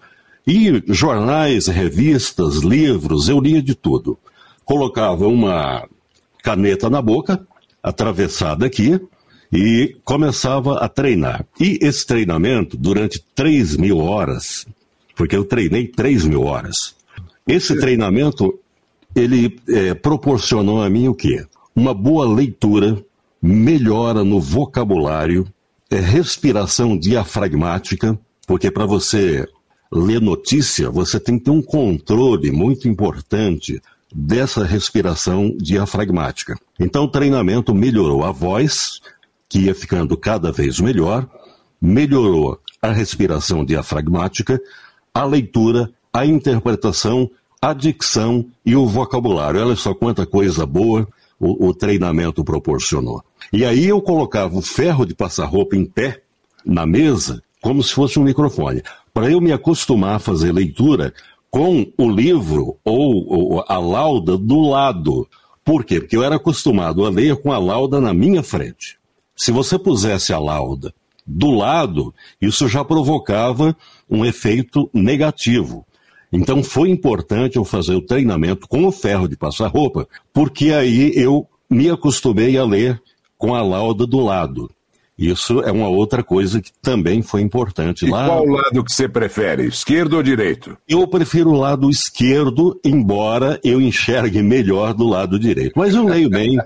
e 0.47 0.83
jornais, 0.89 1.67
revistas, 1.67 2.57
livros, 2.57 3.29
eu 3.29 3.39
lia 3.39 3.63
de 3.63 3.75
tudo 3.75 4.19
colocava 4.65 5.27
uma 5.29 5.87
caneta 6.43 6.89
na 6.89 7.01
boca, 7.01 7.47
atravessada 7.83 8.67
aqui, 8.67 9.01
e 9.55 9.97
começava 10.05 10.79
a 10.79 10.89
treinar. 10.89 11.47
E 11.61 11.79
esse 11.81 12.05
treinamento, 12.05 12.77
durante 12.77 13.25
3 13.37 13.77
mil 13.77 13.99
horas, 13.99 14.67
porque 15.15 15.37
eu 15.37 15.45
treinei 15.45 15.87
3 15.87 16.25
mil 16.25 16.43
horas, 16.43 16.97
esse 17.47 17.79
treinamento, 17.79 18.59
ele 19.15 19.57
é, 19.69 19.95
proporcionou 19.95 20.83
a 20.83 20.91
mim 20.91 21.07
o 21.07 21.15
quê? 21.15 21.47
Uma 21.75 21.95
boa 21.95 22.27
leitura, 22.27 22.99
melhora 23.41 24.25
no 24.25 24.41
vocabulário, 24.41 25.47
é, 25.89 26.01
respiração 26.01 26.99
diafragmática, 26.99 28.19
porque 28.49 28.73
para 28.73 28.87
você 28.87 29.47
ler 29.93 30.21
notícia, 30.21 30.91
você 30.91 31.21
tem 31.21 31.39
que 31.39 31.45
ter 31.45 31.53
um 31.53 31.63
controle 31.63 32.51
muito 32.51 32.89
importante 32.89 33.81
dessa 34.13 34.65
respiração 34.65 35.57
diafragmática. 35.57 36.59
Então, 36.79 37.05
o 37.05 37.09
treinamento 37.09 37.75
melhorou 37.75 38.25
a 38.25 38.33
voz, 38.33 39.01
que 39.55 39.61
ia 39.61 39.75
ficando 39.75 40.17
cada 40.17 40.51
vez 40.51 40.81
melhor, 40.81 41.29
melhorou 41.81 42.59
a 42.83 42.91
respiração 42.91 43.65
diafragmática, 43.65 44.61
a 45.15 45.25
leitura, 45.25 45.93
a 46.13 46.27
interpretação, 46.27 47.31
a 47.63 47.73
dicção 47.73 48.47
e 48.67 48.75
o 48.75 48.85
vocabulário. 48.85 49.65
Olha 49.65 49.77
só 49.77 49.95
quanta 49.95 50.27
coisa 50.27 50.67
boa 50.67 51.07
o, 51.39 51.69
o 51.69 51.73
treinamento 51.73 52.43
proporcionou. 52.43 53.23
E 53.53 53.65
aí 53.65 53.87
eu 53.87 54.03
colocava 54.03 54.59
o 54.59 54.61
ferro 54.61 55.07
de 55.07 55.15
passar 55.15 55.45
roupa 55.45 55.77
em 55.77 55.85
pé 55.85 56.21
na 56.67 56.85
mesa, 56.85 57.41
como 57.63 57.81
se 57.81 57.95
fosse 57.95 58.19
um 58.19 58.25
microfone. 58.25 58.83
Para 59.13 59.31
eu 59.31 59.41
me 59.41 59.53
acostumar 59.53 60.17
a 60.17 60.19
fazer 60.19 60.51
leitura, 60.51 61.15
com 61.49 61.87
o 61.97 62.11
livro 62.11 62.77
ou, 62.85 63.29
ou 63.29 63.65
a 63.69 63.79
lauda 63.79 64.37
do 64.37 64.63
lado. 64.63 65.29
Por 65.65 65.85
quê? 65.85 66.01
Porque 66.01 66.17
eu 66.17 66.25
era 66.25 66.35
acostumado 66.35 67.07
a 67.07 67.09
ler 67.09 67.37
com 67.37 67.53
a 67.53 67.59
lauda 67.59 68.01
na 68.01 68.13
minha 68.13 68.43
frente. 68.43 68.99
Se 69.37 69.51
você 69.51 69.79
pusesse 69.79 70.33
a 70.33 70.39
lauda 70.39 70.95
do 71.27 71.51
lado, 71.51 72.15
isso 72.41 72.69
já 72.69 72.85
provocava 72.85 73.77
um 74.09 74.25
efeito 74.25 74.89
negativo. 74.93 75.87
Então 76.33 76.63
foi 76.63 76.91
importante 76.91 77.57
eu 77.57 77.65
fazer 77.65 77.95
o 77.95 78.03
treinamento 78.03 78.69
com 78.69 78.85
o 78.85 78.93
ferro 78.93 79.29
de 79.29 79.37
passar 79.37 79.69
roupa, 79.69 80.07
porque 80.33 80.73
aí 80.73 81.13
eu 81.15 81.47
me 81.71 81.89
acostumei 81.89 82.59
a 82.59 82.65
ler 82.65 83.01
com 83.39 83.55
a 83.55 83.63
lauda 83.63 84.07
do 84.07 84.21
lado. 84.21 84.71
Isso 85.17 85.61
é 85.61 85.71
uma 85.71 85.87
outra 85.87 86.25
coisa 86.25 86.61
que 86.61 86.73
também 86.83 87.23
foi 87.23 87.41
importante 87.41 88.05
e 88.05 88.11
lá. 88.11 88.27
Qual 88.27 88.45
lado 88.47 88.83
que 88.83 88.93
você 88.93 89.09
prefere, 89.09 89.67
esquerdo 89.67 90.15
ou 90.15 90.23
direito? 90.25 90.77
Eu 90.89 91.07
prefiro 91.07 91.51
o 91.51 91.57
lado 91.57 91.89
esquerdo, 91.89 92.81
embora 92.85 93.61
eu 93.63 93.81
enxergue 93.81 94.43
melhor 94.43 94.93
do 94.93 95.07
lado 95.07 95.39
direito. 95.39 95.75
Mas 95.77 95.95
eu 95.95 96.05
leio 96.05 96.29
bem 96.29 96.57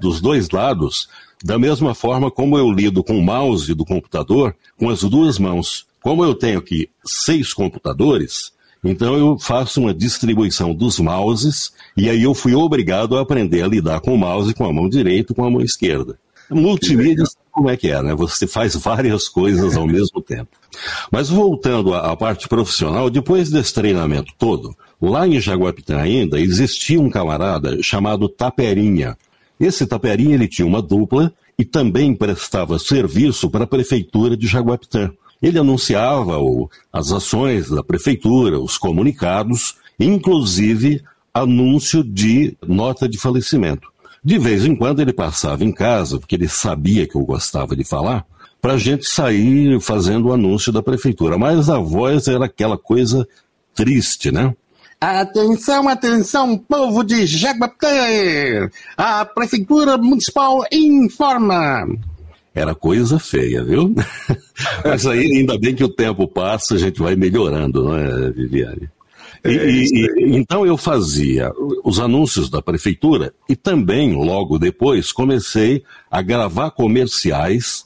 dos 0.00 0.20
dois 0.20 0.50
lados, 0.50 1.08
da 1.44 1.58
mesma 1.58 1.94
forma 1.94 2.30
como 2.30 2.56
eu 2.56 2.70
lido 2.70 3.02
com 3.02 3.18
o 3.18 3.22
mouse 3.22 3.74
do 3.74 3.84
computador 3.84 4.54
com 4.76 4.88
as 4.88 5.02
duas 5.02 5.38
mãos. 5.38 5.86
Como 6.02 6.24
eu 6.24 6.34
tenho 6.34 6.58
aqui 6.58 6.88
seis 7.04 7.52
computadores, 7.52 8.52
então 8.84 9.16
eu 9.16 9.38
faço 9.38 9.80
uma 9.80 9.94
distribuição 9.94 10.74
dos 10.74 10.98
mouses 10.98 11.72
e 11.96 12.08
aí 12.10 12.22
eu 12.22 12.34
fui 12.34 12.54
obrigado 12.54 13.16
a 13.16 13.20
aprender 13.20 13.62
a 13.62 13.68
lidar 13.68 14.00
com 14.00 14.14
o 14.14 14.18
mouse 14.18 14.54
com 14.54 14.64
a 14.64 14.72
mão 14.72 14.88
direita 14.88 15.32
e 15.32 15.36
com 15.36 15.44
a 15.44 15.50
mão 15.50 15.60
esquerda. 15.60 16.18
Multimídia 16.50 17.24
como 17.52 17.68
é 17.68 17.76
que 17.76 17.90
é, 17.90 18.02
né? 18.02 18.14
Você 18.14 18.46
faz 18.46 18.74
várias 18.74 19.28
coisas 19.28 19.76
ao 19.76 19.86
mesmo 19.86 20.20
tempo. 20.26 20.48
Mas 21.10 21.28
voltando 21.28 21.94
à, 21.94 22.10
à 22.10 22.16
parte 22.16 22.48
profissional, 22.48 23.10
depois 23.10 23.50
desse 23.50 23.74
treinamento 23.74 24.32
todo, 24.38 24.74
lá 25.00 25.28
em 25.28 25.38
Jaguapitã 25.38 25.98
ainda 25.98 26.40
existia 26.40 27.00
um 27.00 27.10
camarada 27.10 27.82
chamado 27.82 28.28
Taperinha. 28.28 29.16
Esse 29.62 29.86
Taperinha 29.86 30.34
ele 30.34 30.48
tinha 30.48 30.66
uma 30.66 30.82
dupla 30.82 31.32
e 31.56 31.64
também 31.64 32.16
prestava 32.16 32.80
serviço 32.80 33.48
para 33.48 33.62
a 33.62 33.66
prefeitura 33.66 34.36
de 34.36 34.48
Jaguapitã. 34.48 35.12
Ele 35.40 35.56
anunciava 35.56 36.36
o, 36.38 36.68
as 36.92 37.12
ações 37.12 37.70
da 37.70 37.82
prefeitura, 37.82 38.58
os 38.58 38.76
comunicados, 38.76 39.76
inclusive 40.00 41.00
anúncio 41.32 42.02
de 42.02 42.56
nota 42.66 43.08
de 43.08 43.16
falecimento. 43.16 43.88
De 44.24 44.36
vez 44.36 44.64
em 44.64 44.74
quando 44.74 45.00
ele 45.00 45.12
passava 45.12 45.64
em 45.64 45.70
casa, 45.70 46.18
porque 46.18 46.34
ele 46.34 46.48
sabia 46.48 47.06
que 47.06 47.14
eu 47.14 47.24
gostava 47.24 47.76
de 47.76 47.84
falar, 47.84 48.26
para 48.60 48.74
a 48.74 48.78
gente 48.78 49.08
sair 49.08 49.80
fazendo 49.80 50.28
o 50.28 50.32
anúncio 50.32 50.72
da 50.72 50.82
prefeitura. 50.82 51.38
Mas 51.38 51.70
a 51.70 51.78
voz 51.78 52.26
era 52.26 52.46
aquela 52.46 52.76
coisa 52.76 53.26
triste, 53.72 54.32
né? 54.32 54.54
Atenção, 55.02 55.88
atenção, 55.88 56.56
povo 56.56 57.02
de 57.02 57.26
Jaguapé! 57.26 58.70
A 58.96 59.24
Prefeitura 59.24 59.98
Municipal 59.98 60.64
informa! 60.70 61.84
Era 62.54 62.72
coisa 62.72 63.18
feia, 63.18 63.64
viu? 63.64 63.92
Mas 64.86 65.04
aí, 65.04 65.38
ainda 65.38 65.58
bem 65.58 65.74
que 65.74 65.82
o 65.82 65.88
tempo 65.88 66.28
passa, 66.28 66.76
a 66.76 66.78
gente 66.78 67.00
vai 67.00 67.16
melhorando, 67.16 67.82
não 67.82 67.96
é, 67.98 68.30
Viviane? 68.30 68.88
E, 69.44 69.48
é 69.48 69.70
e, 69.70 70.36
então 70.36 70.64
eu 70.64 70.76
fazia 70.76 71.50
os 71.82 71.98
anúncios 71.98 72.48
da 72.48 72.62
prefeitura 72.62 73.34
e 73.48 73.56
também, 73.56 74.14
logo 74.14 74.56
depois, 74.56 75.10
comecei 75.10 75.82
a 76.08 76.22
gravar 76.22 76.70
comerciais 76.70 77.84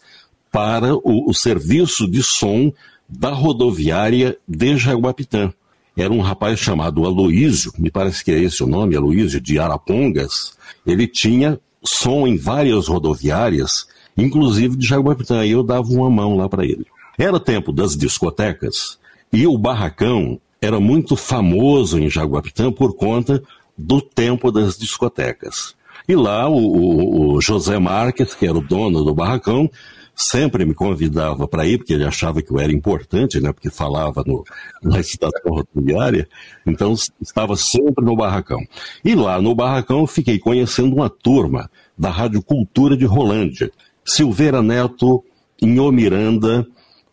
para 0.53 0.95
o, 0.95 1.31
o 1.31 1.33
serviço 1.33 2.07
de 2.07 2.23
som 2.23 2.71
da 3.09 3.31
rodoviária 3.31 4.37
de 4.47 4.77
Jaguapitã. 4.77 5.51
Era 5.97 6.13
um 6.13 6.21
rapaz 6.21 6.59
chamado 6.59 7.07
Aloísio, 7.07 7.73
me 7.79 7.91
parece 7.91 8.23
que 8.23 8.31
é 8.31 8.39
esse 8.39 8.63
o 8.63 8.67
nome, 8.67 8.97
Aloísio 8.97 9.41
de 9.41 9.59
Arapongas. 9.59 10.57
Ele 10.87 11.07
tinha 11.07 11.59
som 11.83 12.27
em 12.27 12.37
várias 12.37 12.87
rodoviárias, 12.87 13.87
inclusive 14.17 14.77
de 14.77 14.87
Jaguapitã, 14.87 15.45
e 15.45 15.53
eu 15.53 15.63
dava 15.63 15.89
uma 15.89 16.11
mão 16.11 16.37
lá 16.37 16.49
para 16.49 16.65
ele. 16.65 16.87
Era 17.17 17.41
tempo 17.41 17.73
das 17.73 17.97
discotecas, 17.97 18.99
e 19.33 19.47
o 19.47 19.57
barracão 19.57 20.39
era 20.61 20.79
muito 20.79 21.17
famoso 21.17 21.99
em 21.99 22.11
Jaguapitã 22.11 22.71
por 22.71 22.95
conta 22.95 23.43
do 23.77 24.01
tempo 24.01 24.53
das 24.53 24.77
discotecas. 24.77 25.75
E 26.09 26.15
lá 26.15 26.49
o, 26.49 26.57
o, 26.57 27.35
o 27.35 27.41
José 27.41 27.79
Marques, 27.79 28.35
que 28.35 28.47
era 28.47 28.57
o 28.57 28.67
dono 28.67 29.03
do 29.03 29.15
barracão, 29.15 29.71
sempre 30.17 30.65
me 30.65 30.73
convidava 30.73 31.47
para 31.47 31.67
ir, 31.67 31.77
porque 31.77 31.93
ele 31.93 32.05
achava 32.05 32.41
que 32.41 32.51
eu 32.51 32.59
era 32.59 32.73
importante, 32.73 33.39
né, 33.39 33.53
porque 33.53 33.69
falava 33.69 34.25
no, 34.27 34.43
na 34.83 34.99
estação 34.99 35.53
rodoviária, 35.53 36.27
então 36.67 36.95
estava 37.21 37.55
sempre 37.55 38.03
no 38.03 38.17
barracão. 38.17 38.59
E 39.05 39.15
lá 39.15 39.41
no 39.41 39.55
barracão 39.55 40.01
eu 40.01 40.07
fiquei 40.07 40.39
conhecendo 40.39 40.97
uma 40.97 41.11
turma 41.11 41.71
da 41.97 42.09
Rádio 42.09 42.43
Cultura 42.43 42.97
de 42.97 43.05
Rolândia, 43.05 43.71
Silveira 44.03 44.63
Neto, 44.63 45.23
Inho 45.61 45.93
Miranda 45.93 46.67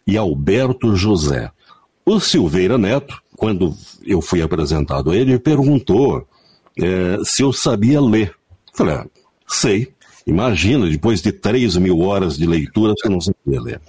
e 0.08 0.18
Alberto 0.18 0.96
José. 0.96 1.52
O 2.06 2.20
Silveira 2.20 2.78
Neto, 2.78 3.22
quando 3.36 3.76
eu 4.06 4.22
fui 4.22 4.42
apresentado 4.42 5.12
a 5.12 5.16
ele, 5.16 5.40
perguntou 5.40 6.26
é, 6.80 7.18
se 7.24 7.42
eu 7.42 7.52
sabia 7.52 8.02
ler. 8.02 8.34
Falei, 8.74 8.96
ah, 8.96 9.06
sei. 9.48 9.94
Imagina, 10.26 10.90
depois 10.90 11.22
de 11.22 11.32
3 11.32 11.78
mil 11.78 12.00
horas 12.00 12.38
de 12.38 12.46
leitura, 12.46 12.94
você 12.98 13.10
não 13.10 13.20
sabia 13.20 13.62
ler. 13.62 13.82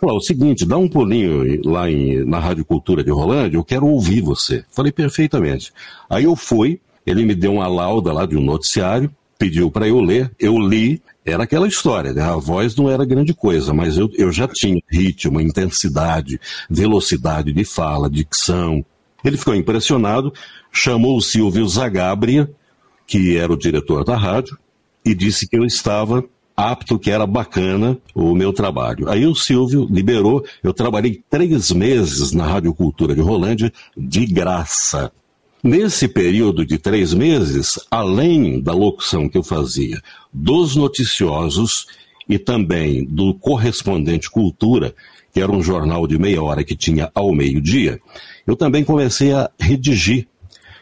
Falei, 0.00 0.16
o 0.16 0.20
seguinte, 0.20 0.66
dá 0.66 0.76
um 0.76 0.88
pulinho 0.88 1.60
lá 1.64 1.90
em, 1.90 2.24
na 2.24 2.38
Rádio 2.38 2.64
Cultura 2.64 3.04
de 3.04 3.10
Rolândia, 3.10 3.56
eu 3.56 3.64
quero 3.64 3.86
ouvir 3.86 4.20
você. 4.20 4.64
Falei, 4.70 4.90
perfeitamente. 4.90 5.72
Aí 6.10 6.24
eu 6.24 6.34
fui, 6.34 6.80
ele 7.06 7.24
me 7.24 7.34
deu 7.34 7.54
uma 7.54 7.68
lauda 7.68 8.12
lá 8.12 8.26
de 8.26 8.36
um 8.36 8.42
noticiário, 8.42 9.10
pediu 9.38 9.70
para 9.70 9.88
eu 9.88 10.00
ler, 10.00 10.30
eu 10.38 10.58
li, 10.58 11.00
era 11.24 11.44
aquela 11.44 11.68
história, 11.68 12.12
né? 12.12 12.22
a 12.22 12.34
voz 12.36 12.74
não 12.76 12.90
era 12.90 13.04
grande 13.04 13.32
coisa, 13.32 13.72
mas 13.72 13.96
eu, 13.96 14.10
eu 14.14 14.32
já 14.32 14.48
tinha 14.48 14.80
ritmo, 14.90 15.40
intensidade, 15.40 16.40
velocidade 16.68 17.52
de 17.52 17.64
fala, 17.64 18.10
dicção. 18.10 18.84
Ele 19.24 19.36
ficou 19.36 19.54
impressionado, 19.54 20.32
chamou 20.72 21.16
o 21.16 21.22
Silvio 21.22 21.66
Zagabria, 21.68 22.50
que 23.06 23.36
era 23.36 23.52
o 23.52 23.58
diretor 23.58 24.04
da 24.04 24.16
rádio, 24.16 24.58
e 25.04 25.14
disse 25.14 25.48
que 25.48 25.56
eu 25.56 25.64
estava 25.64 26.24
apto, 26.56 26.98
que 26.98 27.10
era 27.10 27.26
bacana 27.26 27.98
o 28.14 28.34
meu 28.34 28.52
trabalho. 28.52 29.08
Aí 29.08 29.26
o 29.26 29.34
Silvio 29.34 29.86
liberou, 29.90 30.44
eu 30.62 30.72
trabalhei 30.72 31.22
três 31.28 31.72
meses 31.72 32.32
na 32.32 32.46
Rádio 32.46 32.74
Cultura 32.74 33.14
de 33.14 33.20
Rolândia 33.20 33.72
de 33.96 34.26
graça. 34.26 35.10
Nesse 35.62 36.08
período 36.08 36.66
de 36.66 36.76
três 36.76 37.14
meses, 37.14 37.78
além 37.90 38.60
da 38.60 38.72
locução 38.72 39.28
que 39.28 39.38
eu 39.38 39.44
fazia 39.44 40.00
dos 40.32 40.74
noticiosos 40.74 41.86
e 42.28 42.38
também 42.38 43.04
do 43.04 43.34
correspondente 43.34 44.30
Cultura, 44.30 44.94
que 45.32 45.40
era 45.40 45.50
um 45.50 45.62
jornal 45.62 46.06
de 46.06 46.18
meia 46.18 46.42
hora 46.42 46.64
que 46.64 46.76
tinha 46.76 47.10
ao 47.14 47.32
meio-dia, 47.32 48.00
eu 48.46 48.56
também 48.56 48.84
comecei 48.84 49.32
a 49.32 49.50
redigir. 49.58 50.26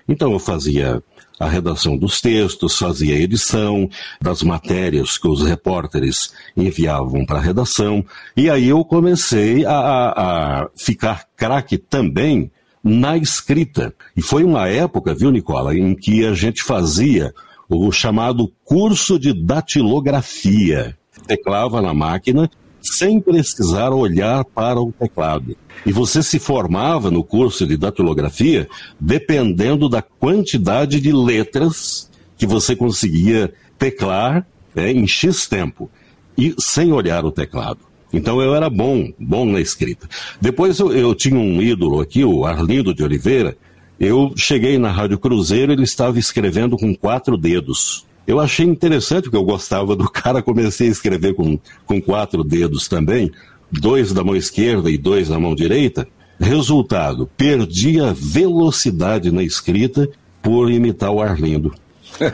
Então 0.09 0.33
eu 0.33 0.39
fazia 0.39 1.03
a 1.40 1.49
redação 1.49 1.97
dos 1.97 2.20
textos, 2.20 2.76
fazia 2.76 3.16
a 3.16 3.18
edição 3.18 3.88
das 4.20 4.42
matérias 4.42 5.16
que 5.16 5.26
os 5.26 5.42
repórteres 5.42 6.35
enviavam 6.54 7.25
para 7.25 7.38
a 7.38 7.42
redação, 7.42 8.04
e 8.37 8.50
aí 8.50 8.68
eu 8.68 8.85
comecei 8.85 9.64
a, 9.64 9.73
a, 9.73 10.62
a 10.62 10.68
ficar 10.76 11.25
craque 11.35 11.78
também 11.78 12.50
na 12.85 13.16
escrita. 13.16 13.94
E 14.14 14.20
foi 14.20 14.44
uma 14.44 14.68
época, 14.68 15.14
viu, 15.14 15.30
Nicola, 15.30 15.75
em 15.75 15.94
que 15.94 16.26
a 16.26 16.35
gente 16.35 16.62
fazia 16.62 17.32
o 17.68 17.90
chamado 17.90 18.52
curso 18.62 19.18
de 19.18 19.32
datilografia. 19.32 20.97
Teclava 21.26 21.80
na 21.80 21.94
máquina 21.94 22.50
sem 22.82 23.20
precisar 23.20 23.90
olhar 23.90 24.44
para 24.44 24.80
o 24.80 24.92
teclado. 24.92 25.56
E 25.84 25.92
você 25.92 26.22
se 26.22 26.38
formava 26.38 27.10
no 27.10 27.25
curso 27.25 27.66
de 27.66 27.76
datilografia 27.76 28.68
dependendo 28.99 29.88
da 29.88 30.02
quantidade 30.02 31.00
de 31.00 31.12
letras 31.12 32.10
que 32.37 32.46
você 32.46 32.75
conseguia 32.75 33.52
teclar 33.78 34.46
né, 34.75 34.92
em 34.92 35.06
X 35.06 35.46
tempo 35.46 35.90
e 36.37 36.54
sem 36.58 36.92
olhar 36.92 37.25
o 37.25 37.30
teclado. 37.30 37.80
Então 38.12 38.40
eu 38.40 38.54
era 38.54 38.68
bom, 38.68 39.12
bom 39.18 39.44
na 39.44 39.60
escrita. 39.60 40.08
Depois 40.40 40.78
eu, 40.78 40.92
eu 40.92 41.14
tinha 41.14 41.38
um 41.38 41.62
ídolo 41.62 42.00
aqui, 42.00 42.25
o 42.25 42.44
Arlindo 42.44 42.94
de 42.94 43.02
Oliveira. 43.02 43.56
Eu 43.99 44.32
cheguei 44.37 44.78
na 44.78 44.90
Rádio 44.90 45.18
Cruzeiro, 45.18 45.72
ele 45.72 45.82
estava 45.82 46.18
escrevendo 46.18 46.76
com 46.76 46.94
quatro 46.94 47.37
dedos. 47.37 48.06
Eu 48.27 48.39
achei 48.39 48.67
interessante, 48.67 49.25
porque 49.25 49.37
eu 49.37 49.45
gostava 49.45 49.97
do 49.97 50.09
cara, 50.09 50.43
comecei 50.43 50.89
a 50.89 50.93
escrever 50.93 51.35
com, 51.35 51.59
com 51.87 52.00
quatro 52.00 52.45
dedos 52.45 52.89
também, 52.89 53.31
dois 53.71 54.12
da 54.12 54.23
mão 54.25 54.37
esquerda 54.37 54.91
e 54.91 54.99
dois 54.99 55.29
na 55.29 55.39
mão 55.39 55.55
direita. 55.55 56.07
Resultado, 56.39 57.29
perdi 57.37 58.00
a 58.00 58.15
velocidade 58.15 59.30
na 59.30 59.43
escrita 59.43 60.09
por 60.41 60.71
imitar 60.71 61.11
o 61.11 61.21
Arlindo. 61.21 61.75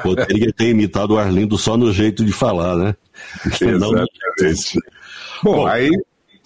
Poderia 0.03 0.53
ter 0.53 0.70
imitado 0.70 1.14
o 1.14 1.18
Arlindo 1.18 1.59
só 1.59 1.77
no 1.77 1.92
jeito 1.92 2.25
de 2.25 2.33
falar, 2.33 2.77
né? 2.77 2.96
Exatamente. 3.61 4.79
Bom, 5.42 5.57
Bom, 5.57 5.66
aí 5.66 5.90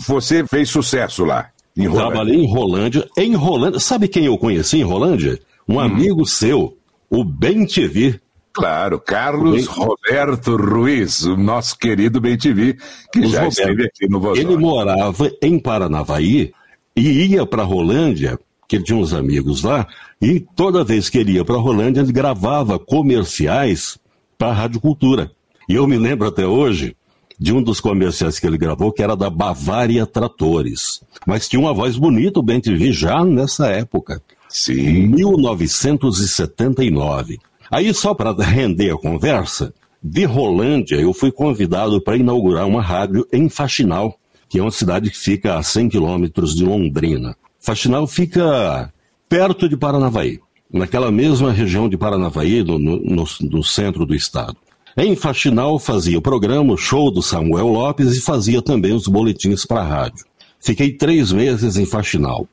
você 0.07 0.46
fez 0.46 0.70
sucesso 0.70 1.24
lá. 1.24 1.50
Em 1.76 1.90
Trabalhei 1.90 2.37
em 2.37 2.50
Rolândia. 2.50 3.09
Em 3.16 3.35
Rolândia, 3.35 3.79
sabe 3.79 4.09
quem 4.09 4.24
eu 4.24 4.37
conheci 4.37 4.79
em 4.79 4.83
Rolândia? 4.83 5.38
Um 5.68 5.74
hum. 5.74 5.81
amigo 5.81 6.26
seu, 6.26 6.76
o 7.09 7.24
Ben 7.24 7.66
TV. 7.66 8.20
Claro, 8.52 9.00
Carlos 9.00 9.66
Roberto 9.66 10.56
Ruiz, 10.56 11.22
o 11.22 11.36
nosso 11.36 11.78
querido 11.78 12.20
TV, 12.20 12.76
que 13.12 13.26
já 13.26 13.44
Roberto, 13.44 13.52
esteve 13.52 13.84
aqui 13.84 14.08
no 14.08 14.18
Vozão. 14.20 14.42
Ele 14.42 14.56
morava 14.56 15.30
em 15.40 15.56
Paranavaí 15.58 16.52
e 16.96 17.26
ia 17.26 17.46
para 17.46 17.62
Rolândia, 17.62 18.38
que 18.68 18.76
ele 18.76 18.84
tinha 18.84 18.98
uns 18.98 19.14
amigos 19.14 19.62
lá, 19.62 19.86
e 20.20 20.40
toda 20.40 20.84
vez 20.84 21.08
que 21.08 21.18
ele 21.18 21.32
ia 21.32 21.44
para 21.44 21.56
Rolândia, 21.56 22.00
ele 22.00 22.12
gravava 22.12 22.78
comerciais 22.78 23.98
para 24.36 24.48
a 24.48 24.54
Rádio 24.54 24.80
Cultura. 24.80 25.30
E 25.68 25.74
eu 25.74 25.86
me 25.86 25.96
lembro 25.96 26.26
até 26.26 26.46
hoje 26.46 26.96
de 27.38 27.52
um 27.52 27.62
dos 27.62 27.80
comerciais 27.80 28.38
que 28.38 28.46
ele 28.46 28.58
gravou, 28.58 28.92
que 28.92 29.02
era 29.02 29.16
da 29.16 29.30
Bavária 29.30 30.04
Tratores. 30.04 31.00
Mas 31.26 31.48
tinha 31.48 31.60
uma 31.60 31.72
voz 31.72 31.96
bonita, 31.96 32.40
o 32.40 32.42
Ben 32.42 32.60
TV, 32.60 32.92
já 32.92 33.24
nessa 33.24 33.68
época. 33.68 34.20
Sim. 34.48 35.06
1979. 35.06 37.38
Aí, 37.70 37.94
só 37.94 38.14
para 38.14 38.33
render 38.33 38.92
a 38.92 38.98
conversa, 38.98 39.72
de 40.02 40.24
Rolândia 40.24 40.96
eu 40.96 41.12
fui 41.12 41.30
convidado 41.30 42.00
para 42.00 42.16
inaugurar 42.16 42.66
uma 42.66 42.83
rádio 42.83 43.26
em 43.33 43.48
Faxinal, 43.48 44.18
que 44.48 44.59
é 44.59 44.62
uma 44.62 44.70
cidade 44.70 45.11
que 45.11 45.16
fica 45.16 45.56
a 45.56 45.62
100 45.62 45.90
quilômetros 45.90 46.54
de 46.54 46.64
Londrina. 46.64 47.37
Faxinal 47.61 48.06
fica 48.06 48.92
perto 49.28 49.68
de 49.68 49.76
Paranavaí, 49.76 50.40
naquela 50.72 51.11
mesma 51.12 51.52
região 51.52 51.88
de 51.88 51.96
Paranavaí, 51.96 52.64
no, 52.64 52.78
no, 52.78 53.24
no 53.40 53.62
centro 53.62 54.06
do 54.06 54.14
estado. 54.14 54.56
Em 54.96 55.14
Faxinal 55.14 55.78
fazia 55.78 56.18
o 56.18 56.22
programa, 56.22 56.72
o 56.72 56.76
show 56.76 57.12
do 57.12 57.22
Samuel 57.22 57.68
Lopes 57.68 58.16
e 58.16 58.20
fazia 58.20 58.61
também 58.61 58.92
os 58.92 59.06
boletins 59.06 59.64
para 59.64 59.83
a 59.83 59.87
rádio. 59.87 60.24
Fiquei 60.59 60.92
três 60.92 61.30
meses 61.30 61.76
em 61.76 61.87
Faxinal. 61.87 62.48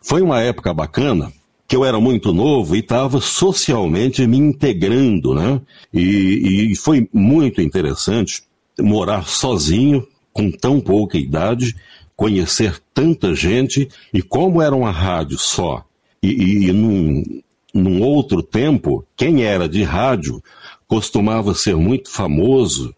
Foi 0.00 0.22
uma 0.22 0.40
época 0.40 0.72
bacana, 0.72 1.30
que 1.72 1.76
eu 1.76 1.86
era 1.86 1.98
muito 1.98 2.34
novo 2.34 2.76
e 2.76 2.80
estava 2.80 3.18
socialmente 3.18 4.26
me 4.26 4.36
integrando, 4.36 5.32
né? 5.32 5.58
E, 5.90 6.72
e 6.72 6.76
foi 6.76 7.08
muito 7.10 7.62
interessante 7.62 8.42
morar 8.78 9.26
sozinho, 9.26 10.06
com 10.34 10.50
tão 10.50 10.78
pouca 10.82 11.16
idade, 11.16 11.74
conhecer 12.14 12.78
tanta 12.92 13.34
gente 13.34 13.88
e 14.12 14.20
como 14.20 14.60
era 14.60 14.76
uma 14.76 14.90
rádio 14.90 15.38
só. 15.38 15.82
E, 16.22 16.28
e, 16.28 16.68
e 16.68 16.72
num, 16.72 17.40
num 17.72 18.02
outro 18.02 18.42
tempo, 18.42 19.02
quem 19.16 19.42
era 19.42 19.66
de 19.66 19.82
rádio 19.82 20.42
costumava 20.86 21.54
ser 21.54 21.74
muito 21.74 22.10
famoso 22.10 22.94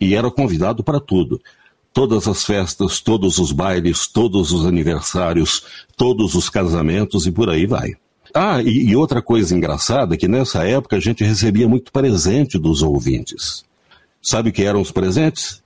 e 0.00 0.14
era 0.14 0.30
convidado 0.30 0.84
para 0.84 1.00
tudo. 1.00 1.40
Todas 1.92 2.28
as 2.28 2.44
festas, 2.44 3.00
todos 3.00 3.38
os 3.38 3.50
bailes, 3.50 4.06
todos 4.06 4.52
os 4.52 4.64
aniversários, 4.64 5.64
todos 5.96 6.36
os 6.36 6.48
casamentos 6.48 7.26
e 7.26 7.32
por 7.32 7.50
aí 7.50 7.66
vai. 7.66 7.96
Ah, 8.34 8.62
e, 8.62 8.90
e 8.90 8.96
outra 8.96 9.20
coisa 9.20 9.54
engraçada 9.54 10.14
é 10.14 10.18
que 10.18 10.28
nessa 10.28 10.64
época 10.66 10.96
a 10.96 11.00
gente 11.00 11.24
recebia 11.24 11.68
muito 11.68 11.92
presente 11.92 12.58
dos 12.58 12.82
ouvintes. 12.82 13.64
Sabe 14.22 14.50
o 14.50 14.52
que 14.52 14.62
eram 14.62 14.80
os 14.80 14.90
presentes? 14.90 15.62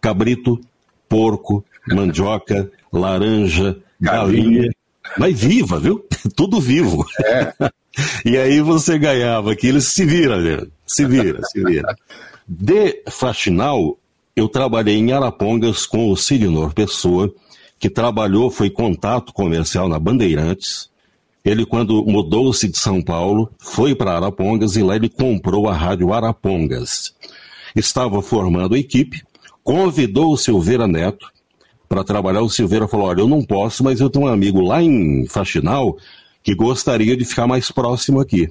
Cabrito, 0.00 0.60
porco, 1.08 1.64
mandioca, 1.88 2.70
laranja, 2.92 3.76
galinha. 4.00 4.70
Mas 5.18 5.38
viva, 5.38 5.78
viu? 5.78 6.04
Tudo 6.34 6.60
vivo. 6.60 7.04
É. 7.24 7.52
e 8.24 8.36
aí 8.36 8.60
você 8.60 8.98
ganhava 8.98 9.52
aquilo, 9.52 9.80
se 9.80 10.04
vira, 10.04 10.40
né? 10.40 10.66
Se 10.86 11.04
vira, 11.04 11.40
se 11.44 11.62
vira. 11.62 11.96
De 12.46 13.02
faxinal, 13.10 13.98
eu 14.34 14.48
trabalhei 14.48 14.96
em 14.96 15.12
Arapongas 15.12 15.86
com 15.86 16.10
o 16.10 16.16
Sirinor 16.16 16.72
Pessoa, 16.74 17.32
que 17.78 17.90
trabalhou, 17.90 18.50
foi 18.50 18.70
contato 18.70 19.32
comercial 19.32 19.88
na 19.88 19.98
Bandeirantes. 19.98 20.88
Ele, 21.46 21.64
quando 21.64 22.04
mudou-se 22.04 22.66
de 22.66 22.76
São 22.76 23.00
Paulo, 23.00 23.48
foi 23.56 23.94
para 23.94 24.16
Arapongas 24.16 24.74
e 24.74 24.82
lá 24.82 24.96
ele 24.96 25.08
comprou 25.08 25.68
a 25.68 25.72
rádio 25.72 26.12
Arapongas. 26.12 27.14
Estava 27.76 28.20
formando 28.20 28.74
a 28.74 28.78
equipe, 28.78 29.22
convidou 29.62 30.32
o 30.32 30.36
Silveira 30.36 30.88
Neto 30.88 31.28
para 31.88 32.02
trabalhar. 32.02 32.42
O 32.42 32.50
Silveira 32.50 32.88
falou: 32.88 33.06
Olha, 33.06 33.20
eu 33.20 33.28
não 33.28 33.44
posso, 33.44 33.84
mas 33.84 34.00
eu 34.00 34.10
tenho 34.10 34.24
um 34.24 34.28
amigo 34.28 34.60
lá 34.60 34.82
em 34.82 35.24
Faxinal 35.28 35.96
que 36.42 36.52
gostaria 36.52 37.16
de 37.16 37.24
ficar 37.24 37.46
mais 37.46 37.70
próximo 37.70 38.18
aqui. 38.18 38.48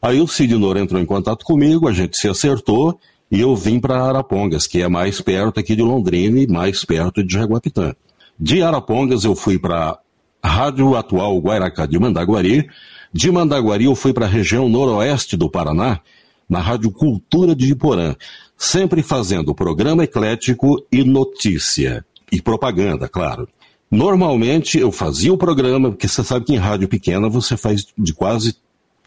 Aí 0.00 0.20
o 0.20 0.28
Cid 0.28 0.54
entrou 0.54 1.02
em 1.02 1.06
contato 1.06 1.44
comigo, 1.44 1.88
a 1.88 1.92
gente 1.92 2.16
se 2.16 2.28
acertou 2.28 3.00
e 3.32 3.40
eu 3.40 3.56
vim 3.56 3.80
para 3.80 4.00
Arapongas, 4.00 4.64
que 4.64 4.80
é 4.80 4.86
mais 4.86 5.20
perto 5.20 5.58
aqui 5.58 5.74
de 5.74 5.82
Londrina 5.82 6.38
e 6.38 6.46
mais 6.46 6.84
perto 6.84 7.20
de 7.24 7.34
Jaguapitã. 7.34 7.96
De 8.38 8.62
Arapongas 8.62 9.24
eu 9.24 9.34
fui 9.34 9.58
para 9.58 9.98
Rádio 10.58 10.96
Atual 10.96 11.38
Guairacá 11.38 11.86
de 11.86 11.96
Mandaguari. 12.00 12.68
De 13.12 13.30
Mandaguari 13.30 13.84
eu 13.84 13.94
fui 13.94 14.12
para 14.12 14.26
a 14.26 14.28
região 14.28 14.68
noroeste 14.68 15.36
do 15.36 15.48
Paraná, 15.48 16.00
na 16.50 16.58
Rádio 16.58 16.90
Cultura 16.90 17.54
de 17.54 17.70
Iporã, 17.70 18.16
sempre 18.56 19.00
fazendo 19.00 19.54
programa 19.54 20.02
eclético 20.02 20.84
e 20.90 21.04
notícia. 21.04 22.04
E 22.32 22.42
propaganda, 22.42 23.08
claro. 23.08 23.48
Normalmente 23.88 24.80
eu 24.80 24.90
fazia 24.90 25.32
o 25.32 25.38
programa, 25.38 25.90
porque 25.90 26.08
você 26.08 26.24
sabe 26.24 26.46
que 26.46 26.54
em 26.54 26.58
rádio 26.58 26.88
pequena 26.88 27.28
você 27.28 27.56
faz 27.56 27.86
de 27.96 28.12
quase 28.12 28.56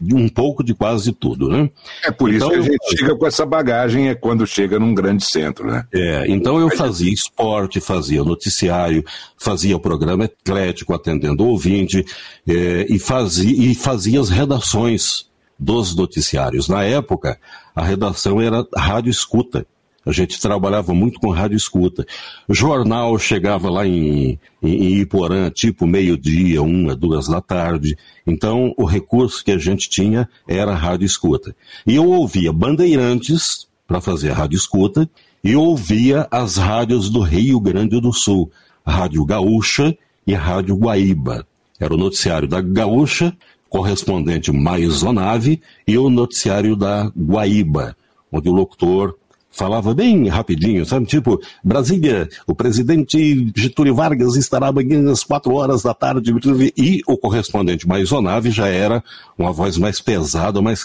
um 0.00 0.28
pouco 0.28 0.64
de 0.64 0.74
quase 0.74 1.12
tudo, 1.12 1.48
né? 1.48 1.70
É 2.04 2.10
por 2.10 2.32
então, 2.32 2.48
isso 2.48 2.62
que 2.62 2.68
a 2.68 2.72
gente 2.72 2.98
chega 2.98 3.16
com 3.16 3.26
essa 3.26 3.46
bagagem 3.46 4.08
é 4.08 4.14
quando 4.14 4.46
chega 4.46 4.78
num 4.78 4.94
grande 4.94 5.24
centro, 5.24 5.66
né? 5.66 5.84
É, 5.92 6.24
então 6.28 6.58
eu 6.58 6.70
fazia 6.70 7.12
esporte, 7.12 7.80
fazia 7.80 8.24
noticiário, 8.24 9.04
fazia 9.36 9.76
o 9.76 9.80
programa 9.80 10.24
eclético 10.24 10.94
atendendo 10.94 11.46
ouvinte 11.46 12.04
é, 12.48 12.86
e, 12.88 12.98
fazia, 12.98 13.70
e 13.70 13.74
fazia 13.74 14.20
as 14.20 14.28
redações 14.28 15.30
dos 15.58 15.94
noticiários. 15.94 16.68
Na 16.68 16.82
época, 16.82 17.38
a 17.74 17.84
redação 17.84 18.40
era 18.40 18.66
rádio 18.76 19.10
escuta. 19.10 19.64
A 20.04 20.10
gente 20.10 20.40
trabalhava 20.40 20.92
muito 20.92 21.20
com 21.20 21.30
rádio 21.30 21.56
escuta. 21.56 22.04
O 22.48 22.54
jornal 22.54 23.16
chegava 23.18 23.70
lá 23.70 23.86
em, 23.86 24.38
em, 24.60 24.68
em 24.68 25.00
Iporã, 25.00 25.48
tipo 25.50 25.86
meio-dia, 25.86 26.60
uma, 26.60 26.96
duas 26.96 27.28
da 27.28 27.40
tarde. 27.40 27.96
Então, 28.26 28.74
o 28.76 28.84
recurso 28.84 29.44
que 29.44 29.52
a 29.52 29.58
gente 29.58 29.88
tinha 29.88 30.28
era 30.48 30.74
rádio 30.74 31.06
escuta. 31.06 31.54
E 31.86 31.94
eu 31.94 32.08
ouvia 32.08 32.52
Bandeirantes 32.52 33.68
para 33.86 34.00
fazer 34.00 34.32
rádio 34.32 34.56
escuta 34.56 35.08
e 35.44 35.54
ouvia 35.54 36.26
as 36.30 36.56
rádios 36.56 37.10
do 37.10 37.20
Rio 37.20 37.60
Grande 37.60 38.00
do 38.00 38.12
Sul, 38.12 38.50
a 38.84 38.92
Rádio 38.92 39.24
Gaúcha 39.24 39.96
e 40.26 40.34
a 40.34 40.38
Rádio 40.38 40.76
Guaíba. 40.76 41.46
Era 41.78 41.94
o 41.94 41.96
noticiário 41.96 42.48
da 42.48 42.60
Gaúcha, 42.60 43.36
correspondente 43.68 44.52
Maisonave, 44.52 45.60
e 45.86 45.98
o 45.98 46.08
noticiário 46.08 46.76
da 46.76 47.10
Guaíba, 47.16 47.96
onde 48.30 48.48
o 48.48 48.52
locutor 48.52 49.16
falava 49.52 49.94
bem 49.94 50.26
rapidinho, 50.28 50.84
sabe? 50.84 51.06
Tipo, 51.06 51.40
Brasília, 51.62 52.28
o 52.46 52.54
presidente 52.54 53.52
Getúlio 53.54 53.94
Vargas 53.94 54.34
estará 54.34 54.68
amanhã 54.68 55.10
às 55.10 55.22
quatro 55.22 55.54
horas 55.54 55.82
da 55.82 55.94
tarde. 55.94 56.32
E 56.76 57.00
o 57.06 57.16
correspondente 57.16 57.86
Maisonave 57.86 58.50
já 58.50 58.66
era 58.66 59.04
uma 59.38 59.52
voz 59.52 59.76
mais 59.76 60.00
pesada, 60.00 60.62
mais 60.62 60.84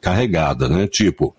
carregada, 0.00 0.68
né? 0.68 0.86
Tipo, 0.86 1.34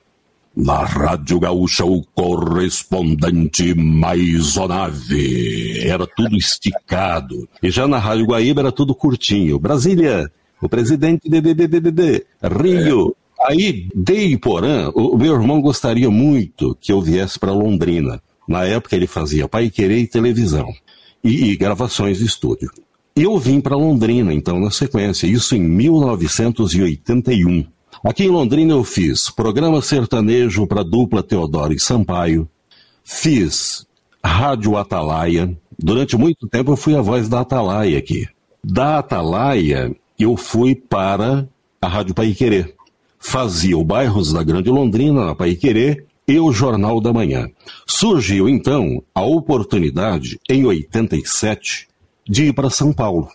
na 0.56 0.84
Rádio 0.84 1.40
Gaúcha, 1.40 1.86
o 1.86 2.04
correspondente 2.14 3.74
Maisonave. 3.76 5.88
Era 5.88 6.06
tudo 6.06 6.36
esticado. 6.38 7.48
E 7.64 7.70
já 7.70 7.88
na 7.88 7.98
Rádio 7.98 8.28
Guaíba 8.28 8.62
era 8.62 8.72
tudo 8.72 8.96
curtinho. 8.96 9.60
Brasília, 9.60 10.32
o 10.62 10.70
presidente 10.70 11.30
de, 11.30 11.42
de, 11.42 11.54
de, 11.54 11.68
de, 11.68 11.92
de 11.92 12.26
Rio, 12.42 13.16
Aí, 13.48 13.88
de 13.94 14.30
Iporã, 14.30 14.90
o 14.96 15.16
meu 15.16 15.36
irmão 15.36 15.62
gostaria 15.62 16.10
muito 16.10 16.76
que 16.82 16.92
eu 16.92 17.00
viesse 17.00 17.38
para 17.38 17.54
Londrina. 17.54 18.20
Na 18.48 18.66
época 18.66 18.96
ele 18.96 19.06
fazia 19.06 19.48
Pai 19.48 19.70
Querer 19.70 20.00
e 20.00 20.08
televisão. 20.08 20.74
E, 21.24 21.52
e 21.52 21.56
gravações 21.56 22.18
de 22.18 22.26
estúdio. 22.26 22.72
Eu 23.16 23.38
vim 23.38 23.62
para 23.62 23.78
Londrina, 23.78 24.34
então, 24.34 24.60
na 24.60 24.72
sequência, 24.72 25.28
isso 25.28 25.56
em 25.56 25.62
1981. 25.62 27.66
Aqui 28.04 28.26
em 28.26 28.30
Londrina 28.30 28.74
eu 28.74 28.84
fiz 28.84 29.30
programa 29.30 29.80
sertanejo 29.82 30.66
para 30.66 30.84
dupla 30.84 31.24
Teodoro 31.24 31.74
e 31.74 31.80
Sampaio, 31.80 32.50
fiz 33.04 33.86
Rádio 34.24 34.76
Atalaia. 34.76 35.56
Durante 35.78 36.18
muito 36.18 36.48
tempo 36.48 36.72
eu 36.72 36.78
fui 36.78 36.96
a 36.96 37.02
voz 37.02 37.30
da 37.30 37.42
Atalaia 37.42 37.98
aqui. 37.98 38.28
Da 38.64 39.00
Atalaia 39.00 39.96
eu 40.20 40.36
fui 40.36 40.76
para 40.76 41.48
a 41.82 41.88
Rádio 41.88 42.16
Pai 42.16 42.34
Querer 42.34 42.75
fazia 43.26 43.76
o 43.76 43.84
Bairros 43.84 44.32
da 44.32 44.44
Grande 44.44 44.70
Londrina, 44.70 45.26
na 45.26 45.36
Paiquerê, 45.36 46.06
e 46.28 46.40
o 46.40 46.52
Jornal 46.52 47.02
da 47.02 47.12
Manhã. 47.12 47.50
Surgiu 47.86 48.48
então 48.48 49.04
a 49.14 49.24
oportunidade, 49.24 50.40
em 50.48 50.64
87, 50.64 51.88
de 52.28 52.46
ir 52.46 52.54
para 52.54 52.70
São 52.70 52.94
Paulo. 52.94 53.28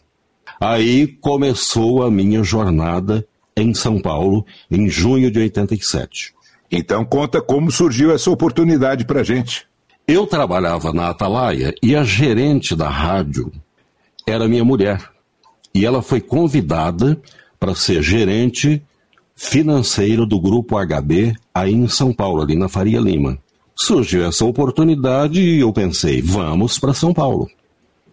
Aí 0.60 1.06
começou 1.06 2.04
a 2.04 2.10
minha 2.10 2.42
jornada 2.44 3.26
em 3.56 3.74
São 3.74 4.00
Paulo, 4.00 4.46
em 4.70 4.88
junho 4.88 5.30
de 5.30 5.40
87. 5.40 6.32
Então 6.70 7.04
conta 7.04 7.42
como 7.42 7.70
surgiu 7.70 8.12
essa 8.12 8.30
oportunidade 8.30 9.04
para 9.04 9.24
gente. 9.24 9.66
Eu 10.06 10.24
trabalhava 10.24 10.92
na 10.92 11.08
Atalaia 11.08 11.74
e 11.82 11.96
a 11.96 12.04
gerente 12.04 12.76
da 12.76 12.88
rádio 12.88 13.50
era 14.24 14.48
minha 14.48 14.64
mulher. 14.64 15.02
E 15.74 15.84
ela 15.84 16.00
foi 16.00 16.20
convidada 16.20 17.20
para 17.58 17.74
ser 17.74 18.02
gerente 18.02 18.82
financeiro 19.42 20.26
do 20.26 20.38
Grupo 20.38 20.76
HB 20.76 21.32
aí 21.54 21.72
em 21.72 21.88
São 21.88 22.12
Paulo, 22.12 22.42
ali 22.42 22.54
na 22.54 22.68
Faria 22.68 23.00
Lima. 23.00 23.38
Surgiu 23.74 24.26
essa 24.26 24.44
oportunidade 24.44 25.40
e 25.40 25.60
eu 25.60 25.72
pensei, 25.72 26.20
vamos 26.20 26.78
para 26.78 26.92
São 26.92 27.14
Paulo. 27.14 27.48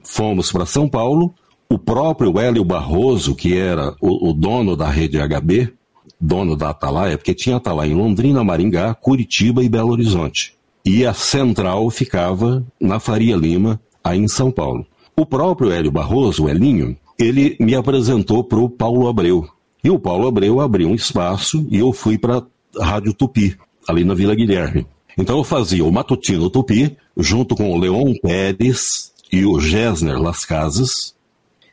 Fomos 0.01 0.53
para 0.53 0.65
São 0.65 0.87
Paulo, 0.87 1.33
o 1.69 1.77
próprio 1.77 2.39
Hélio 2.39 2.63
Barroso, 2.63 3.35
que 3.35 3.57
era 3.57 3.93
o, 4.01 4.29
o, 4.29 4.33
dono 4.33 4.77
da 4.77 4.89
rede 4.89 5.17
HB, 5.19 5.73
dono 6.19 6.55
da 6.55 6.69
Atalaia, 6.69 7.17
porque 7.17 7.33
tinha 7.33 7.57
Atalaia 7.57 7.91
em 7.91 7.95
Londrina, 7.95 8.41
Maringá, 8.41 8.93
Curitiba 8.93 9.61
e 9.61 9.67
Belo 9.67 9.91
Horizonte. 9.91 10.55
E 10.85 11.05
a 11.05 11.13
central 11.13 11.89
ficava 11.89 12.65
na 12.79 13.01
Faria 13.01 13.35
Lima, 13.35 13.81
aí 14.01 14.17
em 14.17 14.29
São 14.29 14.49
Paulo. 14.49 14.85
O 15.13 15.25
próprio 15.25 15.71
Hélio 15.71 15.91
Barroso, 15.91 16.45
o 16.45 16.49
Elinho, 16.49 16.95
ele 17.19 17.57
me 17.59 17.75
apresentou 17.75 18.45
para 18.45 18.59
o 18.59 18.69
Paulo 18.69 19.09
Abreu, 19.09 19.45
e 19.83 19.89
o 19.89 19.99
Paulo 19.99 20.27
Abreu 20.27 20.59
abriu 20.59 20.89
um 20.89 20.95
espaço 20.95 21.65
e 21.69 21.77
eu 21.77 21.93
fui 21.93 22.17
para 22.17 22.43
a 22.79 22.85
Rádio 22.85 23.13
Tupi, 23.13 23.57
ali 23.87 24.03
na 24.03 24.13
Vila 24.13 24.35
Guilherme. 24.35 24.85
Então 25.17 25.37
eu 25.37 25.43
fazia 25.43 25.83
o 25.83 25.91
Matutino 25.91 26.49
Tupi, 26.49 26.95
junto 27.15 27.55
com 27.55 27.71
o 27.71 27.77
Leon 27.77 28.13
Pérez 28.21 29.11
e 29.31 29.45
o 29.45 29.59
Gessner 29.59 30.19
Las 30.21 30.45
Casas. 30.45 31.15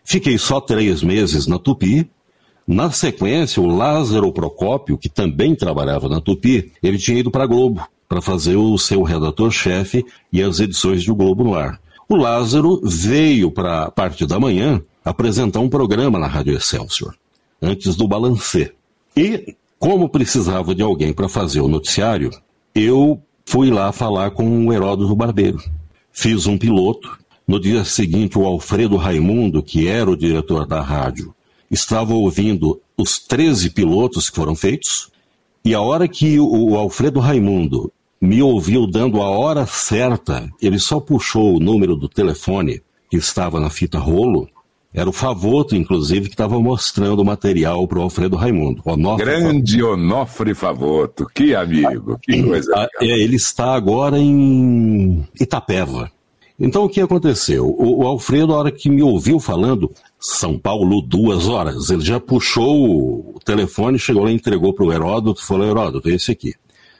Fiquei 0.04 0.38
só 0.38 0.60
três 0.60 1.02
meses 1.02 1.46
na 1.46 1.58
Tupi. 1.58 2.08
Na 2.66 2.90
sequência, 2.90 3.62
o 3.62 3.66
Lázaro 3.66 4.32
Procópio, 4.32 4.96
que 4.96 5.08
também 5.10 5.54
trabalhava 5.54 6.08
na 6.08 6.20
Tupi, 6.20 6.72
ele 6.82 6.96
tinha 6.96 7.18
ido 7.18 7.30
para 7.30 7.46
Globo 7.46 7.86
para 8.08 8.22
fazer 8.22 8.56
o 8.56 8.78
seu 8.78 9.02
redator-chefe 9.02 10.04
e 10.32 10.42
as 10.42 10.60
edições 10.60 11.04
do 11.04 11.14
Globo 11.14 11.44
no 11.44 11.54
ar. 11.54 11.80
O 12.08 12.16
Lázaro 12.16 12.80
veio 12.82 13.50
para 13.50 13.84
a 13.84 13.90
parte 13.90 14.26
da 14.26 14.38
manhã 14.38 14.80
apresentar 15.04 15.60
um 15.60 15.68
programa 15.68 16.18
na 16.18 16.26
Rádio 16.26 16.56
Excelsior 16.56 17.14
antes 17.60 17.96
do 17.96 18.06
balancê. 18.08 18.72
E, 19.16 19.54
como 19.78 20.08
precisava 20.08 20.74
de 20.74 20.82
alguém 20.82 21.12
para 21.12 21.28
fazer 21.28 21.60
o 21.60 21.68
noticiário, 21.68 22.30
eu 22.74 23.20
fui 23.44 23.70
lá 23.70 23.92
falar 23.92 24.30
com 24.32 24.66
o 24.66 24.72
Heródoto 24.72 25.14
Barbeiro. 25.14 25.62
Fiz 26.12 26.46
um 26.46 26.58
piloto. 26.58 27.18
No 27.46 27.60
dia 27.60 27.84
seguinte, 27.84 28.38
o 28.38 28.46
Alfredo 28.46 28.96
Raimundo, 28.96 29.62
que 29.62 29.86
era 29.86 30.10
o 30.10 30.16
diretor 30.16 30.66
da 30.66 30.80
rádio, 30.80 31.34
estava 31.70 32.14
ouvindo 32.14 32.80
os 32.96 33.18
13 33.18 33.70
pilotos 33.70 34.30
que 34.30 34.36
foram 34.36 34.54
feitos. 34.54 35.10
E 35.64 35.74
a 35.74 35.80
hora 35.80 36.08
que 36.08 36.38
o 36.40 36.76
Alfredo 36.76 37.20
Raimundo 37.20 37.92
me 38.20 38.42
ouviu 38.42 38.86
dando 38.86 39.20
a 39.20 39.28
hora 39.28 39.66
certa, 39.66 40.50
ele 40.60 40.78
só 40.78 40.98
puxou 40.98 41.56
o 41.56 41.60
número 41.60 41.94
do 41.94 42.08
telefone 42.08 42.80
que 43.10 43.16
estava 43.18 43.60
na 43.60 43.68
fita 43.68 43.98
rolo 43.98 44.48
era 44.94 45.11
o 45.11 45.12
Favoto, 45.12 45.74
inclusive, 45.74 46.28
que 46.28 46.35
estava 46.35 46.61
mostrando 46.61 47.18
o 47.18 47.24
material 47.24 47.87
para 47.88 47.98
o 47.98 48.02
Alfredo 48.02 48.37
Raimundo. 48.37 48.80
Onofre 48.85 49.24
Grande 49.24 49.80
Favoto. 49.80 49.92
Onofre 49.92 50.54
Favoto, 50.54 51.26
que 51.35 51.52
amigo, 51.52 52.16
que 52.22 52.40
coisa. 52.40 52.72
Ah, 52.76 52.88
é, 53.02 53.07
ele 53.07 53.35
está 53.35 53.74
agora 53.74 54.20
em 54.20 55.26
Itapeva. 55.40 56.09
Então 56.61 56.85
o 56.85 56.88
que 56.88 57.00
aconteceu? 57.00 57.66
O, 57.66 58.04
o, 58.04 58.07
Alfredo, 58.07 58.46
na 58.46 58.54
hora 58.54 58.70
que 58.70 58.88
me 58.88 59.02
ouviu 59.02 59.40
falando, 59.40 59.90
São 60.20 60.57
Paulo, 60.57 61.02
duas 61.02 61.48
horas, 61.48 61.90
ele 61.90 62.04
já 62.04 62.20
puxou 62.20 63.35
o 63.35 63.40
telefone, 63.44 63.98
chegou 63.98 64.22
lá, 64.22 64.30
entregou 64.30 64.72
para 64.72 64.85
o 64.85 64.92
Heródoto 64.92 65.42
e 65.42 65.44
falou: 65.44 65.66
Heródoto, 65.66 66.09
esse 66.09 66.30
aqui. 66.30 66.54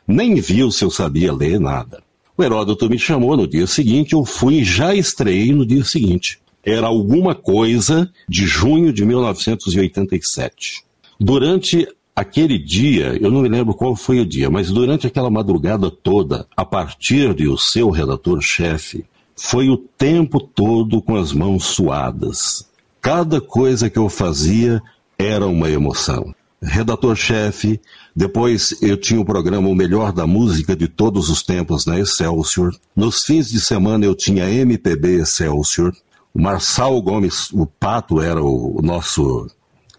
Nem 0.07 0.35
viu 0.35 0.72
se 0.72 0.85
eu 0.85 0.90
sabia 0.90 1.33
ler 1.33 1.61
nada. 1.61 2.02
O 2.37 2.42
Heródoto 2.42 2.90
me 2.90 2.98
chamou 2.98 3.37
no 3.37 3.46
dia 3.46 3.68
seguinte, 3.68 4.14
eu 4.14 4.24
fui 4.24 4.57
e 4.57 4.64
já 4.64 4.92
estreiei 4.92 5.52
no 5.52 5.64
dia 5.64 5.85
seguinte 5.85 6.42
era 6.64 6.87
alguma 6.87 7.35
coisa 7.35 8.11
de 8.29 8.46
junho 8.46 8.92
de 8.92 9.05
1987. 9.05 10.83
Durante 11.18 11.87
aquele 12.14 12.59
dia, 12.59 13.18
eu 13.20 13.31
não 13.31 13.42
me 13.42 13.48
lembro 13.48 13.74
qual 13.74 13.96
foi 13.96 14.20
o 14.20 14.27
dia, 14.27 14.48
mas 14.48 14.70
durante 14.70 15.07
aquela 15.07 15.31
madrugada 15.31 15.90
toda, 15.90 16.46
a 16.57 16.64
partir 16.64 17.35
de 17.35 17.48
o 17.48 17.59
seu 17.59 17.90
redator-chefe, 17.90 19.05
foi 19.37 19.68
o 19.68 19.77
tempo 19.77 20.40
todo 20.40 21.03
com 21.03 21.16
as 21.16 21.33
mãos 21.33 21.64
suadas. 21.64 22.68
Cada 23.00 23.40
coisa 23.40 23.90
que 23.90 23.98
eu 23.98 24.09
fazia 24.09 24.81
era 25.18 25.46
uma 25.46 25.68
emoção. 25.68 26.35
Redator-chefe, 26.62 27.79
depois 28.16 28.81
eu 28.81 28.96
tinha 28.96 29.20
o 29.20 29.24
programa 29.24 29.68
O 29.68 29.74
Melhor 29.74 30.12
da 30.12 30.27
Música 30.27 30.74
de 30.74 30.88
Todos 30.88 31.29
os 31.29 31.42
Tempos 31.42 31.85
na 31.85 31.98
Excelsior. 32.00 32.74
Nos 32.96 33.24
fins 33.24 33.50
de 33.50 33.61
semana 33.61 34.07
eu 34.07 34.14
tinha 34.14 34.50
MPB 34.50 35.20
Excelsior. 35.20 35.92
O 36.35 36.42
Marçal 36.42 37.01
Gomes, 37.01 37.51
o 37.53 37.64
Pato, 37.64 38.20
era 38.20 38.42
o 38.42 38.81
nosso, 38.83 39.47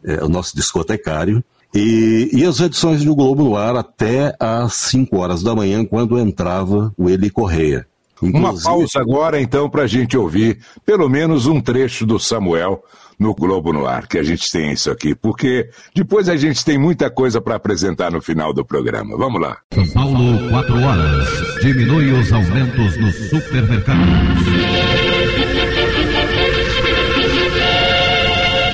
é, 0.04 0.24
o 0.24 0.28
nosso 0.28 0.56
discotecário. 0.56 1.44
E, 1.74 2.30
e 2.32 2.46
as 2.46 2.60
edições 2.60 3.04
do 3.04 3.16
Globo 3.16 3.44
no 3.44 3.58
ar 3.58 3.76
até 3.76 4.36
às 4.40 4.74
5 4.74 5.18
horas 5.18 5.42
da 5.42 5.56
manhã, 5.56 5.86
quando 5.86 6.20
entrava 6.20 6.94
o 6.98 7.10
Eli 7.10 7.30
Correia. 7.30 7.88
Inclusive... 8.22 8.40
Uma 8.40 8.62
pausa 8.62 9.00
agora, 9.00 9.42
então, 9.42 9.70
para 9.70 9.84
a 9.84 9.88
gente 9.88 10.18
ouvir 10.18 10.60
pelo 10.86 11.10
menos 11.10 11.48
um 11.48 11.60
trecho 11.60 12.06
do 12.06 12.18
Samuel 12.18 12.84
no 13.20 13.34
Globo 13.34 13.72
no 13.72 13.86
Ar, 13.86 14.08
que 14.08 14.18
a 14.18 14.24
gente 14.24 14.50
tem 14.52 14.72
isso 14.72 14.92
aqui, 14.92 15.16
porque 15.16 15.70
depois 15.94 16.28
a 16.28 16.36
gente 16.36 16.64
tem 16.64 16.78
muita 16.78 17.10
coisa 17.10 17.42
para 17.42 17.56
apresentar 17.56 18.12
no 18.12 18.22
final 18.22 18.54
do 18.54 18.66
programa. 18.66 19.18
Vamos 19.18 19.42
lá. 19.42 19.58
São 19.74 19.88
Paulo, 19.90 20.50
4 20.50 20.82
horas. 20.82 21.62
Diminui 21.62 22.12
os 22.12 22.32
aumentos 22.32 22.98
nos 22.98 23.16
supermercados. 23.30 25.05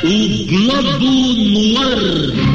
O 0.03 0.45
Globo 0.47 1.11
no 1.51 1.79
Ar. 1.79 2.50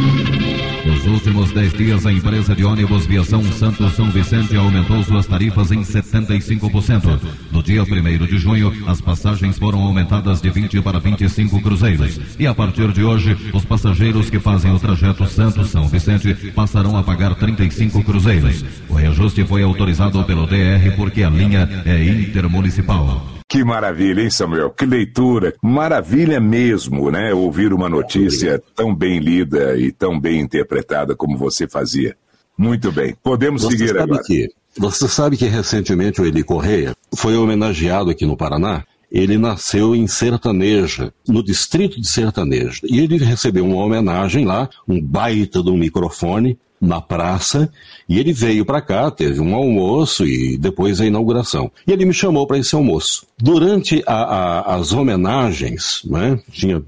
Últimos 1.27 1.51
10 1.51 1.73
dias, 1.73 2.07
a 2.07 2.13
empresa 2.13 2.55
de 2.55 2.65
ônibus 2.65 3.05
Viação 3.05 3.43
Santo 3.43 3.91
São 3.91 4.09
Vicente 4.13 4.57
aumentou 4.57 5.03
suas 5.03 5.27
tarifas 5.27 5.73
em 5.73 5.83
75%. 5.83 7.19
No 7.51 7.65
dia 7.65 7.83
1 7.83 8.27
de 8.27 8.39
junho, 8.39 8.73
as 8.87 9.01
passagens 9.01 9.59
foram 9.59 9.83
aumentadas 9.83 10.41
de 10.41 10.49
20 10.49 10.81
para 10.83 11.01
25 11.01 11.61
cruzeiros. 11.61 12.21
E 12.39 12.47
a 12.47 12.55
partir 12.55 12.93
de 12.93 13.03
hoje, 13.03 13.37
os 13.53 13.65
passageiros 13.65 14.31
que 14.31 14.39
fazem 14.39 14.73
o 14.73 14.79
trajeto 14.79 15.27
Santo 15.27 15.65
São 15.65 15.89
Vicente 15.89 16.33
passarão 16.53 16.97
a 16.97 17.03
pagar 17.03 17.35
35 17.35 18.05
cruzeiros. 18.05 18.65
O 18.89 18.95
reajuste 18.95 19.45
foi 19.45 19.65
autorizado 19.65 20.23
pelo 20.23 20.47
DR 20.47 20.95
porque 20.95 21.25
a 21.25 21.29
linha 21.29 21.69
é 21.85 22.05
intermunicipal. 22.05 23.37
Que 23.49 23.63
maravilha, 23.63 24.23
hein, 24.23 24.31
Samuel? 24.31 24.71
Que 24.71 24.85
leitura. 24.85 25.55
Maravilha 25.63 26.41
mesmo, 26.41 27.13
né? 27.13 27.33
Ouvir 27.33 27.73
uma 27.73 27.89
notícia 27.89 28.61
tão 28.75 28.93
bem 28.93 29.21
lida 29.21 29.77
e 29.77 29.93
tão 29.93 30.19
bem 30.19 30.41
interpretada 30.41 31.15
como 31.17 31.37
você 31.37 31.67
fazia. 31.67 32.17
Muito 32.57 32.93
bem. 32.93 33.17
Podemos 33.23 33.63
você 33.63 33.77
seguir 33.77 33.99
agora. 33.99 34.23
Que, 34.23 34.49
você 34.79 35.09
sabe 35.09 35.37
que 35.37 35.47
recentemente 35.47 36.21
o 36.21 36.27
Eli 36.27 36.43
Correia 36.43 36.95
foi 37.15 37.37
homenageado 37.37 38.11
aqui 38.11 38.25
no 38.25 38.37
Paraná? 38.37 38.85
Ele 39.11 39.39
nasceu 39.39 39.95
em 39.95 40.07
Sertaneja, 40.07 41.13
no 41.27 41.43
distrito 41.43 42.01
de 42.01 42.09
Sertaneja. 42.09 42.81
E 42.85 43.01
ele 43.01 43.19
recebeu 43.19 43.65
uma 43.65 43.83
homenagem 43.83 44.45
lá, 44.45 44.69
um 44.87 45.01
baita 45.01 45.63
de 45.63 45.71
um 45.71 45.77
microfone, 45.77 46.59
na 46.81 47.01
praça 47.01 47.71
e 48.09 48.19
ele 48.19 48.33
veio 48.33 48.65
para 48.65 48.81
cá, 48.81 49.11
teve 49.11 49.41
um 49.41 49.55
almoço 49.55 50.27
e 50.27 50.57
depois 50.57 51.01
a 51.01 51.07
inauguração. 51.07 51.71
E 51.87 51.93
ele 51.93 52.05
me 52.05 52.15
chamou 52.15 52.47
para 52.47 52.59
esse 52.59 52.75
almoço. 52.75 53.27
Durante 53.39 54.03
a, 54.07 54.15
a, 54.15 54.77
as 54.77 54.93
homenagens, 54.93 56.03
né, 56.05 56.39
tinha 56.51 56.83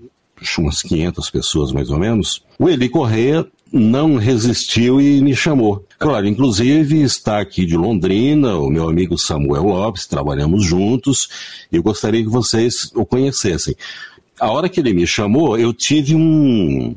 umas 0.58 0.82
500 0.82 1.30
pessoas 1.30 1.72
mais 1.72 1.90
ou 1.90 1.98
menos, 1.98 2.42
o 2.58 2.68
Eli 2.68 2.88
Correia 2.88 3.46
não 3.72 4.16
resistiu 4.16 5.00
e 5.00 5.20
me 5.20 5.34
chamou. 5.34 5.84
Claro, 5.98 6.26
inclusive 6.26 7.02
está 7.02 7.40
aqui 7.40 7.66
de 7.66 7.76
Londrina 7.76 8.56
o 8.56 8.70
meu 8.70 8.88
amigo 8.88 9.18
Samuel 9.18 9.64
Lopes, 9.64 10.06
trabalhamos 10.06 10.64
juntos, 10.64 11.28
eu 11.70 11.82
gostaria 11.82 12.22
que 12.22 12.30
vocês 12.30 12.90
o 12.94 13.04
conhecessem. 13.04 13.74
A 14.40 14.50
hora 14.50 14.68
que 14.68 14.80
ele 14.80 14.92
me 14.92 15.06
chamou, 15.06 15.58
eu 15.58 15.72
tive 15.72 16.14
um 16.14 16.94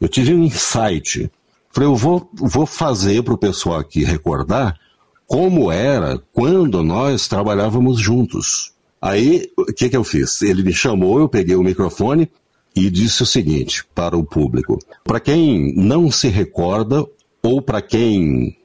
eu 0.00 0.08
tive 0.08 0.34
um 0.34 0.44
insight 0.44 1.30
Falei, 1.74 1.88
eu 1.88 1.96
vou, 1.96 2.30
vou 2.32 2.66
fazer 2.66 3.20
para 3.24 3.34
o 3.34 3.38
pessoal 3.38 3.80
aqui 3.80 4.04
recordar 4.04 4.78
como 5.26 5.72
era 5.72 6.22
quando 6.32 6.84
nós 6.84 7.26
trabalhávamos 7.26 7.98
juntos. 7.98 8.72
Aí, 9.02 9.50
o 9.58 9.64
que, 9.64 9.88
que 9.88 9.96
eu 9.96 10.04
fiz? 10.04 10.40
Ele 10.40 10.62
me 10.62 10.72
chamou, 10.72 11.18
eu 11.18 11.28
peguei 11.28 11.56
o 11.56 11.64
microfone 11.64 12.30
e 12.74 12.90
disse 12.90 13.22
o 13.22 13.26
seguinte 13.26 13.84
para 13.94 14.16
o 14.16 14.24
público: 14.24 14.78
para 15.04 15.20
quem 15.20 15.74
não 15.76 16.10
se 16.10 16.28
recorda 16.28 17.04
ou 17.42 17.62
para 17.62 17.80
quem 17.80 18.56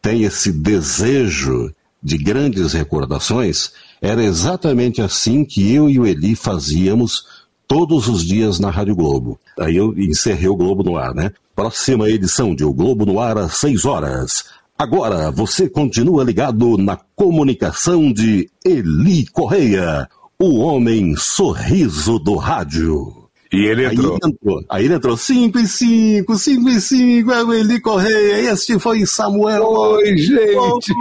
tem 0.00 0.22
esse 0.22 0.52
desejo 0.52 1.72
de 2.02 2.16
grandes 2.16 2.72
recordações, 2.72 3.72
era 4.00 4.22
exatamente 4.22 5.02
assim 5.02 5.44
que 5.44 5.72
eu 5.72 5.90
e 5.90 5.98
o 5.98 6.06
Eli 6.06 6.34
fazíamos 6.34 7.26
todos 7.68 8.08
os 8.08 8.24
dias 8.24 8.58
na 8.58 8.70
Rádio 8.70 8.96
Globo. 8.96 9.38
Aí 9.58 9.76
eu 9.76 9.96
encerrei 9.98 10.48
o 10.48 10.56
Globo 10.56 10.82
no 10.82 10.96
ar, 10.96 11.14
né? 11.14 11.30
Próxima 11.54 12.08
edição 12.08 12.54
de 12.54 12.64
O 12.64 12.72
Globo 12.72 13.04
no 13.04 13.20
Ar 13.20 13.36
às 13.36 13.54
6 13.58 13.84
horas. 13.84 14.44
Agora 14.78 15.30
você 15.30 15.68
continua 15.68 16.24
ligado 16.24 16.78
na 16.78 16.96
comunicação 17.14 18.10
de 18.10 18.50
Eli 18.64 19.26
Correia, 19.26 20.08
o 20.38 20.58
homem 20.60 21.14
sorriso 21.16 22.18
do 22.18 22.34
rádio. 22.36 23.19
E 23.52 23.66
ele 23.66 23.86
entrou. 23.86 24.12
Aí 24.12 24.20
ele 24.22 24.32
entrou, 24.32 24.64
aí 24.68 24.84
ele 24.84 24.94
entrou 24.94 25.16
5 25.16 25.58
e 25.58 25.66
5, 25.66 26.38
5 26.38 26.68
e 26.68 26.80
5, 26.80 27.32
é 27.32 27.44
o 27.44 27.52
Eli 27.52 27.80
Correia, 27.80 28.52
este 28.52 28.78
foi 28.78 29.04
Samuel. 29.04 29.64
Oi, 29.64 30.16
gente! 30.16 30.92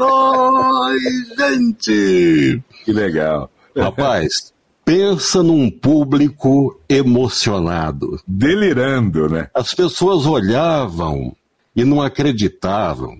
Oi, 0.00 0.96
gente! 1.38 2.62
Que 2.84 2.92
legal. 2.92 3.50
Rapaz, 3.76 4.52
Pensa 4.84 5.42
num 5.42 5.70
público 5.70 6.78
emocionado. 6.86 8.20
Delirando, 8.28 9.30
né? 9.30 9.48
As 9.54 9.72
pessoas 9.72 10.26
olhavam 10.26 11.34
e 11.74 11.84
não 11.84 12.02
acreditavam. 12.02 13.18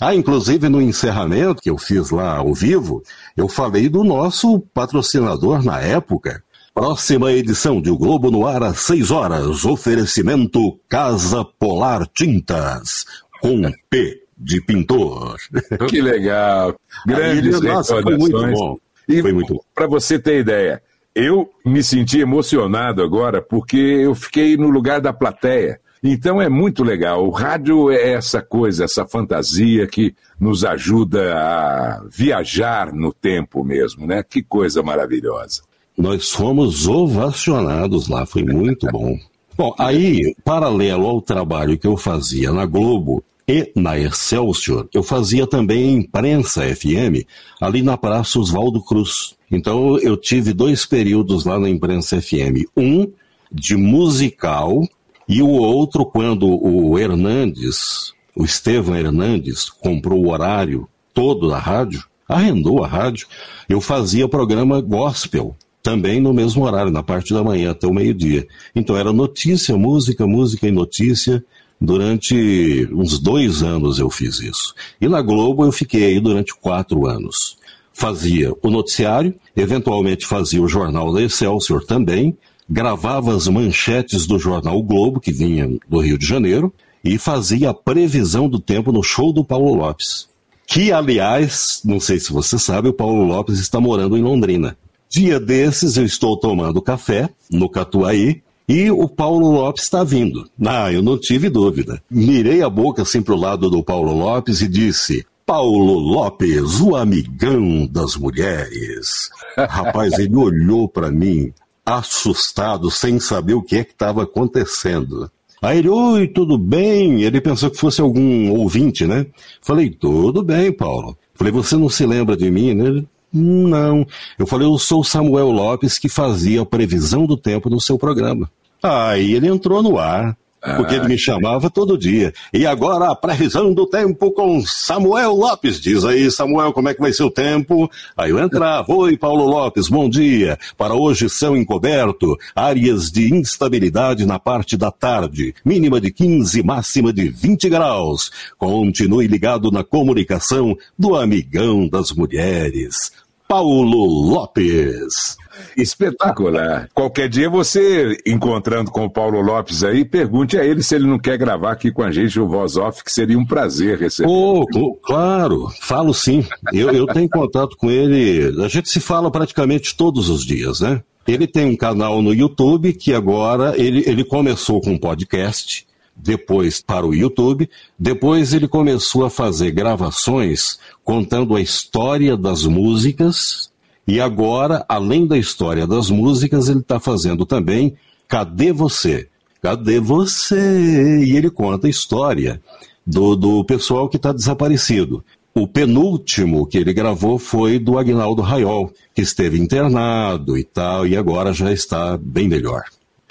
Ah, 0.00 0.14
inclusive 0.14 0.68
no 0.68 0.80
encerramento 0.80 1.62
que 1.62 1.70
eu 1.70 1.76
fiz 1.76 2.10
lá 2.10 2.36
ao 2.36 2.54
vivo, 2.54 3.02
eu 3.36 3.48
falei 3.48 3.88
do 3.88 4.04
nosso 4.04 4.60
patrocinador 4.72 5.64
na 5.64 5.80
época. 5.80 6.44
Próxima 6.80 7.30
edição 7.30 7.78
de 7.78 7.90
O 7.90 7.98
Globo 7.98 8.30
no 8.30 8.46
Ar 8.46 8.62
às 8.62 8.80
6 8.80 9.10
horas. 9.10 9.66
Oferecimento 9.66 10.80
Casa 10.88 11.44
Polar 11.44 12.06
Tintas. 12.06 13.04
Com 13.42 13.70
P 13.90 14.22
de 14.34 14.62
pintor. 14.62 15.36
Que 15.90 16.00
legal. 16.00 16.74
Grandes 17.04 17.56
Aí, 17.56 17.68
nossa, 17.68 18.00
foi 18.00 18.16
muito 18.16 18.46
bom. 18.46 18.78
E 19.06 19.20
foi 19.20 19.30
muito 19.30 19.52
bom. 19.56 19.60
Para 19.74 19.86
você 19.86 20.18
ter 20.18 20.40
ideia, 20.40 20.82
eu 21.14 21.50
me 21.66 21.82
senti 21.82 22.18
emocionado 22.18 23.02
agora 23.02 23.42
porque 23.42 23.76
eu 23.76 24.14
fiquei 24.14 24.56
no 24.56 24.70
lugar 24.70 25.02
da 25.02 25.12
plateia. 25.12 25.78
Então 26.02 26.40
é 26.40 26.48
muito 26.48 26.82
legal. 26.82 27.26
O 27.26 27.30
rádio 27.30 27.90
é 27.90 28.12
essa 28.12 28.40
coisa, 28.40 28.84
essa 28.84 29.06
fantasia 29.06 29.86
que 29.86 30.14
nos 30.40 30.64
ajuda 30.64 31.36
a 31.36 32.04
viajar 32.10 32.90
no 32.90 33.12
tempo 33.12 33.62
mesmo, 33.62 34.06
né? 34.06 34.22
Que 34.22 34.42
coisa 34.42 34.82
maravilhosa. 34.82 35.68
Nós 36.00 36.30
fomos 36.30 36.88
ovacionados 36.88 38.08
lá, 38.08 38.24
foi 38.24 38.42
muito 38.42 38.86
bom. 38.90 39.18
Bom, 39.54 39.74
aí, 39.78 40.34
paralelo 40.42 41.06
ao 41.06 41.20
trabalho 41.20 41.76
que 41.76 41.86
eu 41.86 41.94
fazia 41.94 42.50
na 42.52 42.64
Globo, 42.64 43.22
e 43.46 43.70
na 43.76 43.98
Excelsior, 43.98 44.88
eu 44.94 45.02
fazia 45.02 45.46
também 45.46 45.96
imprensa 45.96 46.62
FM, 46.74 47.26
ali 47.60 47.82
na 47.82 47.98
Praça 47.98 48.38
Oswaldo 48.38 48.82
Cruz. 48.82 49.34
Então 49.50 49.98
eu 49.98 50.16
tive 50.16 50.54
dois 50.54 50.86
períodos 50.86 51.44
lá 51.44 51.58
na 51.58 51.68
imprensa 51.68 52.18
FM. 52.18 52.64
Um 52.74 53.06
de 53.52 53.76
musical 53.76 54.82
e 55.28 55.42
o 55.42 55.50
outro 55.50 56.06
quando 56.06 56.48
o 56.48 56.98
Hernandes, 56.98 58.14
o 58.34 58.42
Estevam 58.42 58.96
Hernandes, 58.96 59.68
comprou 59.68 60.24
o 60.24 60.30
horário 60.30 60.88
todo 61.12 61.50
da 61.50 61.58
rádio, 61.58 62.04
arrendou 62.26 62.82
a 62.82 62.86
rádio, 62.86 63.26
eu 63.68 63.82
fazia 63.82 64.26
programa 64.26 64.80
gospel 64.80 65.54
também 65.82 66.20
no 66.20 66.32
mesmo 66.32 66.64
horário, 66.64 66.92
na 66.92 67.02
parte 67.02 67.32
da 67.32 67.42
manhã 67.42 67.70
até 67.70 67.86
o 67.86 67.94
meio-dia. 67.94 68.46
Então 68.74 68.96
era 68.96 69.12
notícia, 69.12 69.76
música, 69.76 70.26
música 70.26 70.66
e 70.66 70.70
notícia. 70.70 71.44
Durante 71.80 72.86
uns 72.92 73.18
dois 73.18 73.62
anos 73.62 73.98
eu 73.98 74.10
fiz 74.10 74.40
isso. 74.40 74.74
E 75.00 75.08
na 75.08 75.22
Globo 75.22 75.64
eu 75.64 75.72
fiquei 75.72 76.04
aí 76.04 76.20
durante 76.20 76.54
quatro 76.54 77.06
anos. 77.06 77.56
Fazia 77.92 78.52
o 78.62 78.70
noticiário, 78.70 79.34
eventualmente 79.56 80.26
fazia 80.26 80.62
o 80.62 80.68
jornal 80.68 81.12
da 81.12 81.22
Excelsior 81.22 81.84
também, 81.84 82.36
gravava 82.68 83.34
as 83.34 83.48
manchetes 83.48 84.26
do 84.26 84.38
jornal 84.38 84.78
o 84.78 84.82
Globo, 84.82 85.20
que 85.20 85.32
vinha 85.32 85.68
do 85.88 85.98
Rio 85.98 86.16
de 86.16 86.26
Janeiro, 86.26 86.72
e 87.02 87.18
fazia 87.18 87.70
a 87.70 87.74
previsão 87.74 88.48
do 88.48 88.60
tempo 88.60 88.92
no 88.92 89.02
show 89.02 89.32
do 89.32 89.44
Paulo 89.44 89.74
Lopes. 89.74 90.28
Que, 90.66 90.92
aliás, 90.92 91.80
não 91.84 91.98
sei 91.98 92.20
se 92.20 92.32
você 92.32 92.58
sabe, 92.58 92.88
o 92.88 92.92
Paulo 92.92 93.24
Lopes 93.24 93.58
está 93.58 93.80
morando 93.80 94.16
em 94.16 94.22
Londrina. 94.22 94.76
Dia 95.10 95.40
desses 95.40 95.96
eu 95.96 96.04
estou 96.04 96.36
tomando 96.36 96.80
café 96.80 97.28
no 97.50 97.68
Catuaí 97.68 98.44
e 98.68 98.92
o 98.92 99.08
Paulo 99.08 99.50
Lopes 99.50 99.82
está 99.82 100.04
vindo. 100.04 100.48
Ah, 100.64 100.92
eu 100.92 101.02
não 101.02 101.18
tive 101.18 101.50
dúvida. 101.50 102.00
Mirei 102.08 102.62
a 102.62 102.70
boca 102.70 103.02
assim 103.02 103.20
para 103.20 103.34
o 103.34 103.40
lado 103.40 103.68
do 103.68 103.82
Paulo 103.82 104.14
Lopes 104.14 104.62
e 104.62 104.68
disse: 104.68 105.26
Paulo 105.44 105.98
Lopes, 105.98 106.80
o 106.80 106.94
amigão 106.94 107.88
das 107.88 108.14
mulheres. 108.14 109.30
Rapaz, 109.58 110.16
ele 110.16 110.36
olhou 110.36 110.88
para 110.88 111.10
mim, 111.10 111.52
assustado, 111.84 112.88
sem 112.88 113.18
saber 113.18 113.54
o 113.54 113.62
que 113.62 113.78
é 113.78 113.84
que 113.84 113.90
estava 113.90 114.22
acontecendo. 114.22 115.28
Aí 115.60 115.78
ele, 115.78 115.88
oi, 115.88 116.28
tudo 116.28 116.56
bem? 116.56 117.22
Ele 117.22 117.40
pensou 117.40 117.68
que 117.68 117.78
fosse 117.78 118.00
algum 118.00 118.52
ouvinte, 118.52 119.08
né? 119.08 119.26
Falei, 119.60 119.90
tudo 119.90 120.40
bem, 120.40 120.72
Paulo. 120.72 121.18
Falei, 121.34 121.52
você 121.52 121.76
não 121.76 121.88
se 121.88 122.06
lembra 122.06 122.36
de 122.36 122.48
mim, 122.48 122.74
né? 122.74 123.04
Não. 123.32 124.06
Eu 124.38 124.46
falei, 124.46 124.66
eu 124.66 124.78
sou 124.78 125.00
o 125.00 125.04
Samuel 125.04 125.50
Lopes 125.50 125.98
que 125.98 126.08
fazia 126.08 126.62
a 126.62 126.66
previsão 126.66 127.26
do 127.26 127.36
tempo 127.36 127.70
no 127.70 127.80
seu 127.80 127.98
programa. 127.98 128.50
Aí 128.82 129.34
ele 129.34 129.46
entrou 129.48 129.82
no 129.82 129.98
ar. 129.98 130.36
porque 130.76 130.94
ele 130.94 131.08
me 131.08 131.18
chamava 131.18 131.70
todo 131.70 131.96
dia. 131.96 132.32
E 132.52 132.66
agora 132.66 133.10
a 133.10 133.16
previsão 133.16 133.72
do 133.72 133.86
tempo 133.86 134.30
com 134.30 134.60
Samuel 134.62 135.34
Lopes. 135.34 135.80
Diz 135.80 136.04
aí, 136.04 136.30
Samuel, 136.30 136.72
como 136.72 136.88
é 136.88 136.94
que 136.94 137.00
vai 137.00 137.12
ser 137.12 137.22
o 137.22 137.30
tempo? 137.30 137.90
Aí 138.16 138.30
eu 138.30 138.38
entrava. 138.38 138.92
Oi, 138.92 139.16
Paulo 139.16 139.46
Lopes, 139.46 139.88
bom 139.88 140.08
dia. 140.08 140.58
Para 140.76 140.94
hoje, 140.94 141.30
céu 141.30 141.56
encoberto, 141.56 142.36
áreas 142.54 143.10
de 143.10 143.34
instabilidade 143.34 144.26
na 144.26 144.38
parte 144.38 144.76
da 144.76 144.90
tarde, 144.90 145.54
mínima 145.64 146.00
de 146.00 146.10
15, 146.10 146.62
máxima 146.62 147.12
de 147.12 147.28
20 147.28 147.68
graus. 147.70 148.30
Continue 148.58 149.26
ligado 149.26 149.70
na 149.70 149.82
comunicação 149.82 150.76
do 150.98 151.16
amigão 151.16 151.88
das 151.88 152.12
mulheres. 152.12 153.12
Paulo 153.50 154.04
Lopes. 154.04 155.36
Espetacular. 155.76 156.88
Qualquer 156.94 157.28
dia 157.28 157.50
você, 157.50 158.16
encontrando 158.24 158.92
com 158.92 159.06
o 159.06 159.10
Paulo 159.10 159.40
Lopes 159.40 159.82
aí, 159.82 160.04
pergunte 160.04 160.56
a 160.56 160.64
ele 160.64 160.84
se 160.84 160.94
ele 160.94 161.08
não 161.08 161.18
quer 161.18 161.36
gravar 161.36 161.72
aqui 161.72 161.90
com 161.90 162.04
a 162.04 162.12
gente 162.12 162.38
o 162.38 162.46
Voz 162.46 162.76
Off, 162.76 163.02
que 163.02 163.10
seria 163.10 163.36
um 163.36 163.44
prazer 163.44 163.98
receber. 163.98 164.30
Oh, 164.30 164.64
oh, 164.72 164.94
claro, 164.94 165.68
falo 165.80 166.14
sim. 166.14 166.46
Eu, 166.72 166.92
eu 166.92 167.08
tenho 167.08 167.28
contato 167.28 167.76
com 167.76 167.90
ele, 167.90 168.54
a 168.62 168.68
gente 168.68 168.88
se 168.88 169.00
fala 169.00 169.32
praticamente 169.32 169.96
todos 169.96 170.28
os 170.28 170.46
dias, 170.46 170.80
né? 170.80 171.02
Ele 171.26 171.48
tem 171.48 171.66
um 171.66 171.76
canal 171.76 172.22
no 172.22 172.32
YouTube 172.32 172.92
que 172.92 173.12
agora 173.12 173.74
ele, 173.76 174.04
ele 174.06 174.22
começou 174.22 174.80
com 174.80 174.92
um 174.92 174.98
podcast, 174.98 175.88
depois 176.22 176.80
para 176.80 177.06
o 177.06 177.14
YouTube, 177.14 177.68
depois 177.98 178.52
ele 178.52 178.68
começou 178.68 179.24
a 179.24 179.30
fazer 179.30 179.70
gravações 179.70 180.78
contando 181.02 181.56
a 181.56 181.60
história 181.60 182.36
das 182.36 182.64
músicas, 182.64 183.70
e 184.06 184.20
agora, 184.20 184.84
além 184.88 185.26
da 185.26 185.38
história 185.38 185.86
das 185.86 186.10
músicas, 186.10 186.68
ele 186.68 186.80
está 186.80 186.98
fazendo 186.98 187.46
também 187.46 187.96
Cadê 188.26 188.72
Você? 188.72 189.28
Cadê 189.62 190.00
Você? 190.00 191.24
E 191.24 191.36
ele 191.36 191.50
conta 191.50 191.86
a 191.86 191.90
história 191.90 192.60
do, 193.06 193.34
do 193.36 193.64
pessoal 193.64 194.08
que 194.08 194.16
está 194.16 194.32
desaparecido. 194.32 195.24
O 195.54 195.66
penúltimo 195.66 196.66
que 196.66 196.78
ele 196.78 196.92
gravou 196.92 197.38
foi 197.38 197.78
do 197.78 197.98
Agnaldo 197.98 198.40
Raiol, 198.40 198.92
que 199.14 199.22
esteve 199.22 199.58
internado 199.58 200.56
e 200.56 200.62
tal, 200.62 201.06
e 201.06 201.16
agora 201.16 201.52
já 201.52 201.72
está 201.72 202.16
bem 202.16 202.48
melhor. 202.48 202.82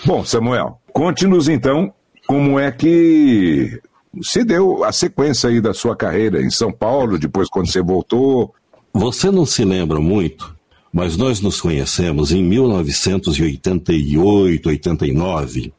Bom, 0.06 0.24
Samuel, 0.26 0.80
conte-nos 0.94 1.48
então 1.48 1.94
como 2.30 2.60
é 2.60 2.72
que 2.72 3.82
se 4.22 4.44
deu 4.44 4.84
a 4.84 4.92
sequência 4.92 5.50
aí 5.50 5.60
da 5.60 5.74
sua 5.74 5.96
carreira 5.96 6.40
em 6.40 6.52
São 6.52 6.72
Paulo, 6.72 7.18
depois 7.18 7.50
quando 7.50 7.72
você 7.72 7.82
voltou. 7.82 8.54
Você 8.94 9.32
não 9.32 9.48
se 9.48 9.66
lembra 9.66 10.00
muito, 10.00 10.56
mas 10.94 11.18
nós 11.18 11.42
nos 11.42 11.60
conhecemos 11.60 12.32
em 12.32 12.44
1988, 12.44 14.70
89, 14.70 15.74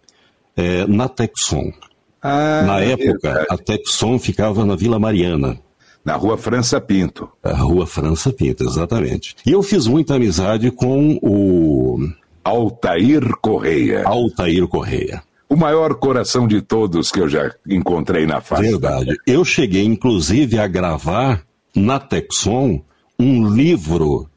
é, 0.56 0.84
na 0.88 1.08
Texon. 1.08 1.72
Ah, 2.20 2.64
na 2.66 2.80
é 2.80 2.94
época, 2.94 3.16
verdade. 3.22 3.46
a 3.48 3.56
Texon 3.56 4.18
ficava 4.18 4.64
na 4.64 4.74
Vila 4.74 4.98
Mariana. 4.98 5.56
Na 6.04 6.16
rua 6.16 6.36
França 6.36 6.80
Pinto. 6.80 7.28
A 7.44 7.54
rua 7.54 7.86
França 7.86 8.32
Pinto, 8.32 8.64
exatamente. 8.64 9.36
E 9.46 9.52
eu 9.52 9.62
fiz 9.62 9.86
muita 9.86 10.16
amizade 10.16 10.72
com 10.72 11.16
o. 11.22 12.08
Altair 12.42 13.22
Correia. 13.40 14.02
Altair 14.04 14.66
Correia 14.66 15.22
o 15.50 15.56
maior 15.56 15.96
coração 15.96 16.46
de 16.46 16.62
todos 16.62 17.10
que 17.10 17.18
eu 17.18 17.28
já 17.28 17.52
encontrei 17.68 18.24
na 18.24 18.40
face. 18.40 18.62
Verdade. 18.62 19.16
Eu 19.26 19.44
cheguei, 19.44 19.84
inclusive, 19.84 20.60
a 20.60 20.68
gravar 20.68 21.44
na 21.74 21.98
Texon 21.98 22.80
um 23.18 23.52
livro 23.52 24.28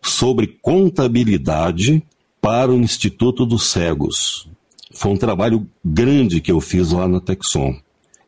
sobre 0.00 0.46
contabilidade 0.62 2.00
para 2.40 2.70
o 2.70 2.76
Instituto 2.76 3.44
dos 3.44 3.64
Cegos. 3.64 4.48
Foi 4.92 5.10
um 5.10 5.16
trabalho 5.16 5.66
grande 5.84 6.40
que 6.40 6.52
eu 6.52 6.60
fiz 6.60 6.92
lá 6.92 7.08
na 7.08 7.20
Texon. 7.20 7.74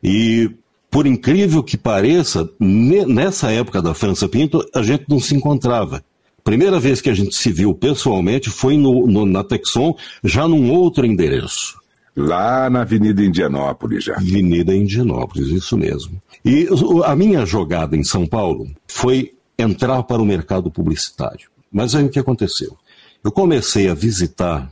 E, 0.03 0.51
por 0.91 1.07
incrível 1.07 1.63
que 1.63 1.77
pareça, 1.77 2.49
nessa 2.59 3.51
época 3.51 3.81
da 3.81 3.93
França 3.93 4.27
Pinto, 4.27 4.63
a 4.75 4.83
gente 4.83 5.05
não 5.07 5.19
se 5.19 5.33
encontrava. 5.33 6.03
Primeira 6.43 6.77
vez 6.77 6.99
que 6.99 7.09
a 7.09 7.13
gente 7.13 7.35
se 7.35 7.51
viu 7.53 7.73
pessoalmente 7.73 8.49
foi 8.49 8.77
no, 8.77 9.07
no, 9.07 9.25
na 9.25 9.45
Texon, 9.45 9.95
já 10.21 10.45
num 10.45 10.71
outro 10.71 11.05
endereço. 11.05 11.81
Lá 12.15 12.69
na 12.69 12.81
Avenida 12.81 13.23
Indianópolis 13.23 14.03
já. 14.03 14.15
Avenida 14.15 14.75
Indianópolis, 14.75 15.49
isso 15.49 15.77
mesmo. 15.77 16.21
E 16.45 16.67
a 17.05 17.15
minha 17.15 17.45
jogada 17.45 17.95
em 17.95 18.03
São 18.03 18.27
Paulo 18.27 18.69
foi 18.87 19.33
entrar 19.57 20.03
para 20.03 20.21
o 20.21 20.25
mercado 20.25 20.69
publicitário. 20.69 21.49
Mas 21.71 21.95
aí 21.95 22.03
o 22.03 22.09
que 22.09 22.19
aconteceu? 22.19 22.77
Eu 23.23 23.31
comecei 23.31 23.89
a 23.89 23.93
visitar 23.93 24.69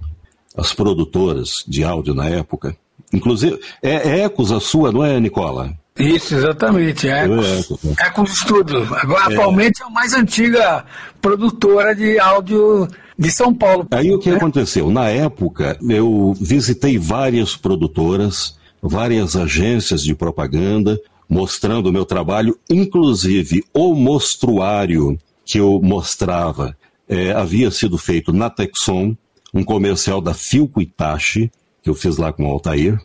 as 0.55 0.73
produtoras 0.73 1.63
de 1.67 1.83
áudio 1.83 2.13
na 2.13 2.27
época. 2.27 2.75
Inclusive, 3.11 3.59
é, 3.81 4.09
é 4.09 4.19
Ecos 4.21 4.51
a 4.51 4.59
sua, 4.59 4.91
não 4.91 5.03
é, 5.03 5.19
Nicola? 5.19 5.73
Isso, 5.97 6.35
exatamente. 6.35 7.07
É 7.07 7.25
Ecos, 7.25 7.79
é 7.97 8.07
Ecos 8.07 8.37
Studio. 8.37 8.87
Agora, 8.95 9.23
é. 9.23 9.33
Atualmente 9.33 9.81
é 9.81 9.85
a 9.85 9.89
mais 9.89 10.13
antiga 10.13 10.85
produtora 11.21 11.95
de 11.95 12.19
áudio 12.19 12.87
de 13.17 13.31
São 13.31 13.53
Paulo. 13.53 13.87
Aí 13.91 14.11
o 14.11 14.19
que 14.19 14.29
é. 14.29 14.35
aconteceu? 14.35 14.89
Na 14.89 15.09
época, 15.09 15.77
eu 15.87 16.33
visitei 16.39 16.97
várias 16.97 17.55
produtoras, 17.55 18.57
várias 18.81 19.35
agências 19.35 20.03
de 20.03 20.15
propaganda, 20.15 20.99
mostrando 21.29 21.87
o 21.87 21.93
meu 21.93 22.05
trabalho, 22.05 22.57
inclusive 22.69 23.63
o 23.73 23.95
mostruário 23.95 25.17
que 25.45 25.59
eu 25.59 25.79
mostrava 25.81 26.75
é, 27.07 27.31
havia 27.31 27.69
sido 27.71 27.97
feito 27.97 28.31
na 28.33 28.49
Texon, 28.49 29.15
um 29.53 29.63
comercial 29.63 30.21
da 30.21 30.33
Filco 30.33 30.81
Itachi, 30.81 31.51
que 31.81 31.89
eu 31.89 31.93
fiz 31.93 32.17
lá 32.17 32.31
com 32.31 32.45
o 32.45 32.51
Altair. 32.51 32.99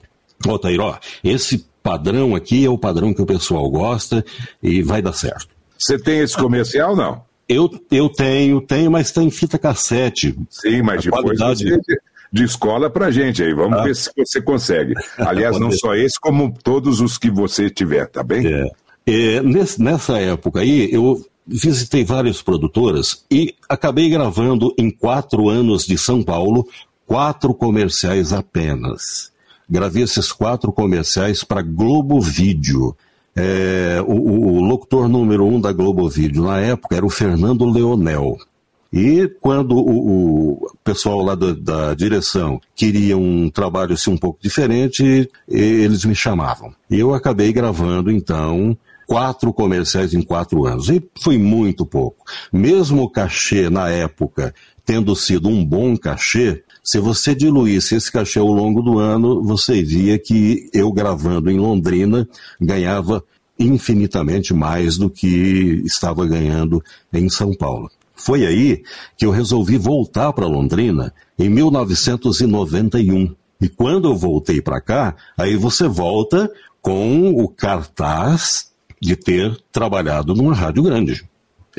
Altair, 0.46 0.80
ó, 0.80 0.96
esse 1.24 1.66
padrão 1.82 2.34
aqui 2.34 2.64
é 2.64 2.68
o 2.68 2.78
padrão 2.78 3.14
que 3.14 3.22
o 3.22 3.26
pessoal 3.26 3.68
gosta 3.70 4.24
e 4.62 4.82
vai 4.82 5.00
dar 5.00 5.12
certo. 5.12 5.48
Você 5.78 5.98
tem 5.98 6.20
esse 6.20 6.36
comercial, 6.36 6.96
não? 6.96 7.25
Eu, 7.48 7.70
eu 7.90 8.08
tenho, 8.08 8.60
tenho, 8.60 8.90
mas 8.90 9.12
tem 9.12 9.30
fita 9.30 9.58
cassete. 9.58 10.36
Sim, 10.50 10.82
mas 10.82 11.04
depois 11.04 11.22
qualidade... 11.22 11.64
você 11.64 11.96
de 12.32 12.44
escola 12.44 12.90
pra 12.90 13.10
gente 13.10 13.42
aí. 13.42 13.54
Vamos 13.54 13.78
ah. 13.78 13.82
ver 13.82 13.94
se 13.94 14.10
você 14.16 14.42
consegue. 14.42 14.94
Aliás, 15.18 15.58
não 15.58 15.70
só 15.70 15.94
esse, 15.94 16.18
como 16.20 16.52
todos 16.62 17.00
os 17.00 17.16
que 17.16 17.30
você 17.30 17.70
tiver, 17.70 18.06
tá 18.06 18.22
bem? 18.22 18.46
É. 18.46 18.66
É, 19.08 19.40
nesse, 19.40 19.80
nessa 19.80 20.18
época 20.18 20.60
aí, 20.60 20.92
eu 20.92 21.24
visitei 21.46 22.04
várias 22.04 22.42
produtoras 22.42 23.24
e 23.30 23.54
acabei 23.68 24.10
gravando 24.10 24.74
em 24.76 24.90
quatro 24.90 25.48
anos 25.48 25.86
de 25.86 25.96
São 25.96 26.24
Paulo 26.24 26.68
quatro 27.06 27.54
comerciais 27.54 28.32
apenas. 28.32 29.30
Gravei 29.70 30.02
esses 30.02 30.32
quatro 30.32 30.72
comerciais 30.72 31.44
para 31.44 31.62
Globo 31.62 32.20
Vídeo. 32.20 32.96
É, 33.36 34.02
o, 34.06 34.14
o, 34.14 34.60
locutor 34.60 35.08
número 35.08 35.44
um 35.44 35.60
da 35.60 35.70
Globo 35.70 36.08
Vídeo 36.08 36.42
na 36.42 36.58
época 36.58 36.96
era 36.96 37.04
o 37.04 37.10
Fernando 37.10 37.66
Leonel. 37.66 38.38
E 38.90 39.28
quando 39.40 39.76
o, 39.76 40.52
o 40.52 40.70
pessoal 40.82 41.20
lá 41.20 41.34
da, 41.34 41.52
da, 41.52 41.94
direção 41.94 42.58
queria 42.74 43.18
um 43.18 43.50
trabalho 43.50 43.92
assim, 43.92 44.10
um 44.10 44.16
pouco 44.16 44.38
diferente, 44.40 45.28
eles 45.46 46.04
me 46.06 46.14
chamavam. 46.14 46.72
E 46.90 46.98
eu 46.98 47.12
acabei 47.12 47.52
gravando, 47.52 48.10
então, 48.10 48.74
quatro 49.06 49.52
comerciais 49.52 50.14
em 50.14 50.22
quatro 50.22 50.64
anos. 50.64 50.88
E 50.88 51.02
foi 51.22 51.36
muito 51.36 51.84
pouco. 51.84 52.24
Mesmo 52.50 53.02
o 53.02 53.10
cachê 53.10 53.68
na 53.68 53.90
época 53.90 54.54
tendo 54.86 55.16
sido 55.16 55.48
um 55.48 55.64
bom 55.64 55.96
cachê, 55.96 56.62
se 56.86 57.00
você 57.00 57.34
diluísse 57.34 57.96
esse 57.96 58.12
cachê 58.12 58.38
ao 58.38 58.46
longo 58.46 58.80
do 58.80 59.00
ano, 59.00 59.42
você 59.42 59.82
via 59.82 60.16
que 60.20 60.70
eu 60.72 60.92
gravando 60.92 61.50
em 61.50 61.58
Londrina 61.58 62.28
ganhava 62.60 63.24
infinitamente 63.58 64.54
mais 64.54 64.96
do 64.96 65.10
que 65.10 65.82
estava 65.84 66.24
ganhando 66.24 66.80
em 67.12 67.28
São 67.28 67.52
Paulo. 67.52 67.90
Foi 68.14 68.46
aí 68.46 68.84
que 69.18 69.26
eu 69.26 69.32
resolvi 69.32 69.76
voltar 69.76 70.32
para 70.32 70.46
Londrina 70.46 71.12
em 71.36 71.48
1991. 71.48 73.34
E 73.60 73.68
quando 73.68 74.06
eu 74.06 74.14
voltei 74.14 74.62
para 74.62 74.80
cá, 74.80 75.16
aí 75.36 75.56
você 75.56 75.88
volta 75.88 76.48
com 76.80 77.30
o 77.30 77.48
cartaz 77.48 78.70
de 79.02 79.16
ter 79.16 79.58
trabalhado 79.72 80.36
numa 80.36 80.54
rádio 80.54 80.84
grande. 80.84 81.24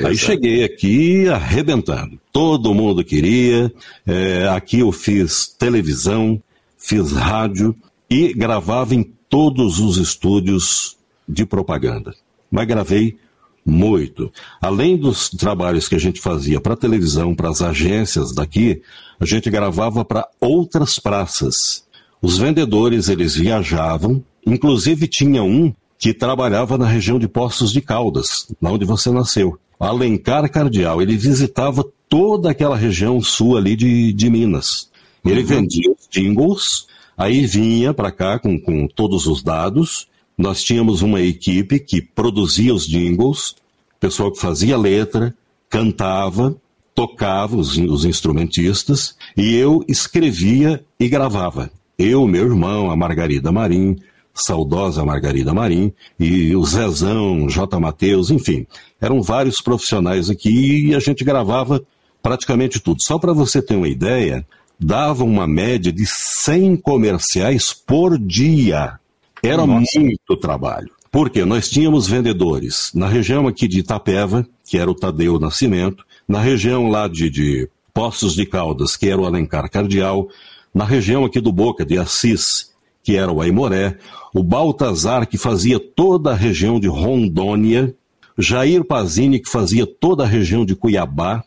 Aí 0.04 0.16
cheguei 0.16 0.62
aqui 0.62 1.28
arrebentando. 1.28 2.20
Todo 2.32 2.74
mundo 2.74 3.04
queria. 3.04 3.72
É, 4.06 4.48
aqui 4.48 4.78
eu 4.78 4.92
fiz 4.92 5.48
televisão, 5.48 6.40
fiz 6.76 7.12
rádio 7.12 7.74
e 8.08 8.32
gravava 8.32 8.94
em 8.94 9.02
todos 9.28 9.80
os 9.80 9.96
estúdios 9.96 10.96
de 11.28 11.44
propaganda. 11.44 12.14
Mas 12.50 12.66
gravei 12.66 13.18
muito. 13.66 14.32
Além 14.60 14.96
dos 14.96 15.28
trabalhos 15.28 15.88
que 15.88 15.94
a 15.94 16.00
gente 16.00 16.20
fazia 16.20 16.60
para 16.60 16.76
televisão, 16.76 17.34
para 17.34 17.50
as 17.50 17.60
agências 17.60 18.32
daqui, 18.32 18.80
a 19.20 19.26
gente 19.26 19.50
gravava 19.50 20.04
para 20.04 20.28
outras 20.40 20.98
praças. 20.98 21.84
Os 22.22 22.38
vendedores, 22.38 23.08
eles 23.08 23.34
viajavam, 23.34 24.24
inclusive 24.46 25.06
tinha 25.06 25.42
um 25.42 25.72
que 25.98 26.14
trabalhava 26.14 26.78
na 26.78 26.86
região 26.86 27.18
de 27.18 27.28
Poços 27.28 27.72
de 27.72 27.80
Caldas, 27.80 28.46
lá 28.62 28.70
onde 28.70 28.84
você 28.84 29.10
nasceu. 29.10 29.58
Alencar 29.78 30.50
Cardial, 30.50 31.00
ele 31.00 31.16
visitava 31.16 31.84
toda 32.08 32.50
aquela 32.50 32.76
região 32.76 33.20
sul 33.20 33.56
ali 33.56 33.76
de, 33.76 34.12
de 34.12 34.30
Minas. 34.30 34.90
Ele 35.24 35.40
uhum. 35.40 35.46
vendia 35.46 35.90
os 35.90 36.08
jingles, 36.10 36.88
Aí 37.18 37.44
vinha 37.46 37.92
para 37.92 38.12
cá 38.12 38.38
com, 38.38 38.56
com 38.60 38.86
todos 38.86 39.26
os 39.26 39.42
dados. 39.42 40.06
Nós 40.38 40.62
tínhamos 40.62 41.02
uma 41.02 41.20
equipe 41.20 41.80
que 41.80 42.00
produzia 42.00 42.72
os 42.72 42.86
jingles, 42.86 43.56
pessoal 43.98 44.30
que 44.30 44.40
fazia 44.40 44.78
letra, 44.78 45.34
cantava, 45.68 46.56
tocava 46.94 47.56
os, 47.56 47.76
os 47.76 48.04
instrumentistas, 48.04 49.16
e 49.36 49.56
eu 49.56 49.84
escrevia 49.88 50.84
e 50.98 51.08
gravava. 51.08 51.72
Eu, 51.98 52.24
meu 52.24 52.44
irmão, 52.44 52.88
a 52.88 52.94
Margarida 52.94 53.50
Marim, 53.50 53.96
saudosa 54.38 55.04
Margarida 55.04 55.52
Marim, 55.52 55.92
e 56.18 56.54
o 56.54 56.64
Zezão, 56.64 57.48
J. 57.48 57.78
Mateus, 57.78 58.30
enfim, 58.30 58.66
eram 59.00 59.22
vários 59.22 59.60
profissionais 59.60 60.30
aqui 60.30 60.88
e 60.88 60.94
a 60.94 60.98
gente 60.98 61.24
gravava 61.24 61.82
praticamente 62.22 62.80
tudo. 62.80 63.02
Só 63.02 63.18
para 63.18 63.32
você 63.32 63.62
ter 63.62 63.76
uma 63.76 63.88
ideia, 63.88 64.46
dava 64.78 65.24
uma 65.24 65.46
média 65.46 65.92
de 65.92 66.04
100 66.06 66.76
comerciais 66.76 67.72
por 67.72 68.18
dia. 68.18 68.98
Era 69.42 69.66
Nossa. 69.66 70.00
muito 70.00 70.36
trabalho. 70.36 70.90
Porque 71.10 71.44
nós 71.44 71.70
tínhamos 71.70 72.06
vendedores 72.06 72.90
na 72.94 73.08
região 73.08 73.48
aqui 73.48 73.66
de 73.66 73.80
Itapeva, 73.80 74.46
que 74.64 74.76
era 74.76 74.90
o 74.90 74.94
Tadeu 74.94 75.38
Nascimento, 75.38 76.04
na 76.28 76.40
região 76.40 76.88
lá 76.88 77.08
de, 77.08 77.30
de 77.30 77.68
Poços 77.94 78.34
de 78.34 78.44
Caldas, 78.44 78.94
que 78.94 79.08
era 79.08 79.20
o 79.20 79.24
Alencar 79.24 79.70
Cardial, 79.70 80.28
na 80.74 80.84
região 80.84 81.24
aqui 81.24 81.40
do 81.40 81.50
Boca, 81.50 81.84
de 81.84 81.98
Assis, 81.98 82.70
que 83.02 83.16
era 83.16 83.32
o 83.32 83.40
Aimoré, 83.40 83.96
o 84.34 84.42
Baltazar, 84.42 85.26
que 85.26 85.38
fazia 85.38 85.78
toda 85.78 86.32
a 86.32 86.34
região 86.34 86.78
de 86.78 86.88
Rondônia, 86.88 87.94
Jair 88.36 88.84
Pazini, 88.84 89.40
que 89.40 89.50
fazia 89.50 89.86
toda 89.86 90.24
a 90.24 90.26
região 90.26 90.64
de 90.64 90.76
Cuiabá, 90.76 91.42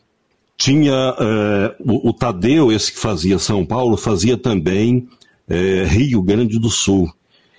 tinha 0.56 0.92
é, 1.18 1.76
o, 1.80 2.10
o, 2.10 2.12
Tadeu, 2.12 2.70
esse 2.70 2.92
que 2.92 2.98
fazia 2.98 3.38
São 3.38 3.64
Paulo, 3.64 3.96
fazia 3.96 4.36
também 4.36 5.08
é, 5.48 5.84
Rio 5.84 6.22
Grande 6.22 6.58
do 6.58 6.68
Sul. 6.68 7.10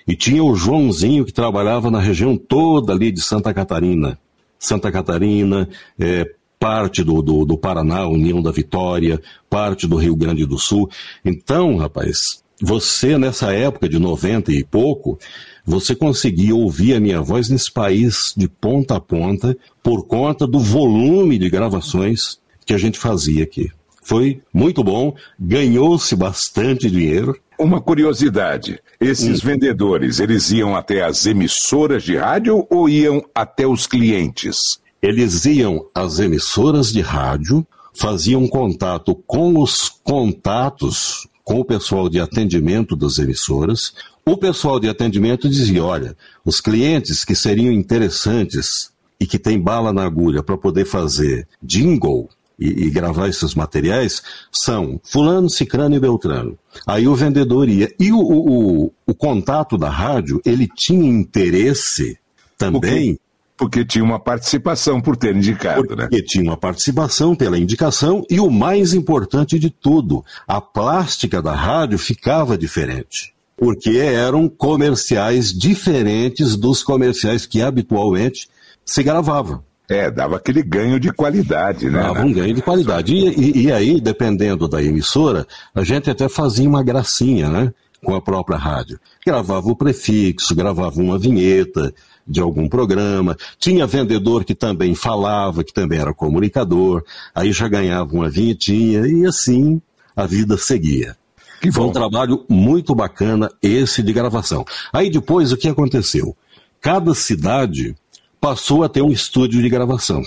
E 0.07 0.15
tinha 0.15 0.43
o 0.43 0.55
Joãozinho, 0.55 1.25
que 1.25 1.33
trabalhava 1.33 1.89
na 1.89 1.99
região 1.99 2.37
toda 2.37 2.93
ali 2.93 3.11
de 3.11 3.21
Santa 3.21 3.53
Catarina. 3.53 4.19
Santa 4.59 4.91
Catarina, 4.91 5.67
é, 5.99 6.29
parte 6.59 7.03
do, 7.03 7.21
do, 7.21 7.43
do 7.43 7.57
Paraná, 7.57 8.07
União 8.07 8.41
da 8.41 8.51
Vitória, 8.51 9.21
parte 9.49 9.87
do 9.87 9.97
Rio 9.97 10.15
Grande 10.15 10.45
do 10.45 10.57
Sul. 10.57 10.89
Então, 11.25 11.77
rapaz, 11.77 12.42
você 12.65 13.17
nessa 13.17 13.51
época 13.51 13.89
de 13.89 13.99
90 13.99 14.53
e 14.53 14.63
pouco, 14.63 15.19
você 15.65 15.93
conseguia 15.93 16.55
ouvir 16.55 16.93
a 16.93 16.99
minha 16.99 17.21
voz 17.21 17.49
nesse 17.49 17.69
país 17.69 18.33
de 18.37 18.47
ponta 18.47 18.95
a 18.95 19.01
ponta 19.01 19.57
por 19.83 20.07
conta 20.07 20.47
do 20.47 20.59
volume 20.59 21.37
de 21.37 21.49
gravações 21.49 22.39
que 22.65 22.73
a 22.73 22.77
gente 22.77 22.97
fazia 22.97 23.43
aqui. 23.43 23.69
Foi 24.01 24.41
muito 24.53 24.81
bom, 24.81 25.13
ganhou-se 25.37 26.15
bastante 26.15 26.89
dinheiro. 26.89 27.37
Uma 27.59 27.81
curiosidade: 27.81 28.79
esses 28.99 29.43
hum. 29.43 29.47
vendedores, 29.47 30.21
eles 30.21 30.49
iam 30.51 30.73
até 30.73 31.03
as 31.03 31.25
emissoras 31.25 32.03
de 32.03 32.15
rádio 32.15 32.65
ou 32.69 32.87
iam 32.87 33.21
até 33.35 33.67
os 33.67 33.85
clientes? 33.85 34.79
Eles 35.01 35.43
iam 35.45 35.85
às 35.93 36.19
emissoras 36.19 36.93
de 36.93 37.01
rádio, 37.01 37.67
faziam 37.93 38.47
contato 38.47 39.13
com 39.13 39.61
os 39.61 39.89
contatos, 39.89 41.27
com 41.43 41.59
o 41.59 41.65
pessoal 41.65 42.09
de 42.09 42.19
atendimento 42.19 42.95
das 42.95 43.17
emissoras. 43.17 43.93
O 44.25 44.37
pessoal 44.37 44.79
de 44.79 44.87
atendimento 44.87 45.49
dizia: 45.49 45.83
olha, 45.83 46.15
os 46.45 46.61
clientes 46.61 47.25
que 47.25 47.35
seriam 47.35 47.71
interessantes 47.71 48.91
e 49.19 49.25
que 49.25 49.37
têm 49.37 49.59
bala 49.59 49.93
na 49.93 50.03
agulha 50.03 50.41
para 50.41 50.57
poder 50.57 50.85
fazer 50.85 51.47
jingle 51.61 52.29
e, 52.59 52.85
e, 52.85 52.89
gravar 52.89 53.27
esses 53.27 53.55
materiais 53.55 54.21
são 54.51 54.99
fulano, 55.03 55.49
cicrano 55.49 55.95
e 55.95 55.99
beltrano. 55.99 56.57
Aí 56.85 57.07
o 57.07 57.15
vendedor 57.15 57.67
ia. 57.67 57.93
E 57.99 58.11
o, 58.11 58.19
o, 58.19 58.91
o 59.05 59.13
contato 59.13 59.77
da 59.77 59.89
rádio, 59.89 60.41
ele 60.45 60.67
tinha 60.67 61.09
interesse 61.09 62.17
também... 62.57 63.19
Porque 63.57 63.85
tinha 63.85 64.03
uma 64.03 64.19
participação 64.19 64.99
por 64.99 65.15
ter 65.15 65.35
indicado, 65.35 65.83
porque 65.83 65.95
né? 65.95 66.03
Porque 66.03 66.23
tinha 66.23 66.43
uma 66.43 66.57
participação 66.57 67.35
pela 67.35 67.57
indicação 67.57 68.25
e 68.29 68.39
o 68.39 68.49
mais 68.49 68.93
importante 68.93 69.59
de 69.59 69.69
tudo, 69.69 70.23
a 70.47 70.59
plástica 70.59 71.41
da 71.41 71.53
rádio 71.53 71.97
ficava 71.97 72.57
diferente. 72.57 73.33
Porque 73.55 73.97
eram 73.97 74.49
comerciais 74.49 75.53
diferentes 75.53 76.55
dos 76.55 76.81
comerciais 76.81 77.45
que 77.45 77.61
habitualmente 77.61 78.49
se 78.83 79.03
gravavam. 79.03 79.63
É, 79.89 80.09
dava 80.09 80.37
aquele 80.37 80.63
ganho 80.63 80.99
de 80.99 81.11
qualidade, 81.11 81.89
né? 81.89 82.01
Dava 82.01 82.21
um 82.21 82.31
ganho 82.33 82.53
de 82.53 82.61
qualidade. 82.61 83.13
E, 83.13 83.27
e, 83.27 83.63
e, 83.65 83.71
aí, 83.71 83.99
dependendo 83.99 84.67
da 84.67 84.81
emissora, 84.81 85.45
a 85.75 85.83
gente 85.83 86.09
até 86.09 86.29
fazia 86.29 86.67
uma 86.67 86.81
gracinha, 86.81 87.49
né? 87.49 87.73
Com 88.03 88.15
a 88.15 88.21
própria 88.21 88.57
rádio. 88.57 88.99
Gravava 89.25 89.69
o 89.69 89.75
prefixo, 89.75 90.55
gravava 90.55 91.01
uma 91.01 91.17
vinheta 91.17 91.93
de 92.27 92.39
algum 92.39 92.67
programa. 92.67 93.35
Tinha 93.59 93.87
vendedor 93.87 94.43
que 94.43 94.55
também 94.55 94.95
falava, 94.95 95.63
que 95.63 95.73
também 95.73 95.99
era 95.99 96.13
comunicador. 96.13 97.03
Aí 97.33 97.51
já 97.51 97.67
ganhava 97.67 98.13
uma 98.13 98.29
vinhetinha 98.29 99.07
e 99.07 99.25
assim 99.25 99.81
a 100.15 100.25
vida 100.25 100.57
seguia. 100.57 101.15
Que 101.61 101.71
Foi 101.71 101.85
um 101.85 101.91
trabalho 101.91 102.45
muito 102.49 102.93
bacana 102.93 103.49
esse 103.61 104.03
de 104.03 104.11
gravação. 104.11 104.65
Aí 104.91 105.09
depois 105.09 105.51
o 105.51 105.57
que 105.57 105.69
aconteceu? 105.69 106.35
Cada 106.81 107.13
cidade 107.15 107.95
passou 108.39 108.83
a 108.83 108.89
ter 108.89 109.01
um 109.01 109.11
estúdio 109.11 109.61
de 109.61 109.69
gravação. 109.69 110.21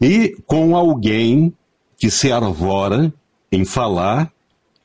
E 0.00 0.36
com 0.46 0.76
alguém 0.76 1.52
que 1.96 2.08
se 2.08 2.30
arvora 2.30 3.12
em 3.50 3.64
falar, 3.64 4.32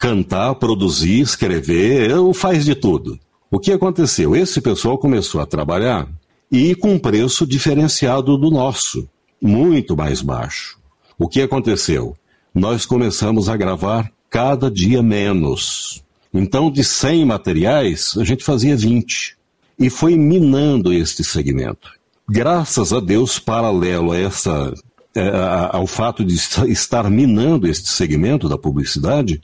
cantar, 0.04 0.56
produzir, 0.56 1.22
escrever, 1.22 2.12
faz 2.34 2.66
de 2.66 2.76
tudo. 2.76 3.18
O 3.50 3.58
que 3.58 3.72
aconteceu? 3.72 4.36
Esse 4.36 4.60
pessoal 4.60 4.98
começou 4.98 5.40
a 5.40 5.46
trabalhar 5.46 6.10
e 6.52 6.76
com 6.76 6.96
um 6.96 7.00
preço 7.00 7.48
diferenciado 7.48 8.38
do 8.38 8.52
nosso, 8.52 9.08
muito 9.42 9.96
mais 9.96 10.22
baixo. 10.22 10.78
O 11.18 11.30
que 11.30 11.42
aconteceu? 11.42 12.18
Nós 12.54 12.86
começamos 12.86 13.48
a 13.48 13.56
gravar 13.56 14.12
cada 14.30 14.70
dia 14.70 15.02
menos. 15.02 16.04
Então, 16.34 16.70
de 16.70 16.84
100 16.84 17.24
materiais, 17.24 18.12
a 18.18 18.26
gente 18.26 18.44
fazia 18.44 18.76
20. 18.76 19.38
E 19.80 19.90
foi 19.90 20.18
minando 20.18 20.92
este 20.92 21.24
segmento 21.24 21.90
graças 22.30 22.94
a 22.94 23.00
Deus, 23.00 23.40
paralelo 23.40 24.12
a 24.12 24.18
essa, 24.18 24.74
é, 25.16 25.32
ao 25.72 25.86
fato 25.86 26.24
de 26.24 26.36
estar 26.68 27.10
minando 27.10 27.68
este 27.68 27.90
segmento 27.90 28.50
da 28.50 28.58
publicidade, 28.58 29.42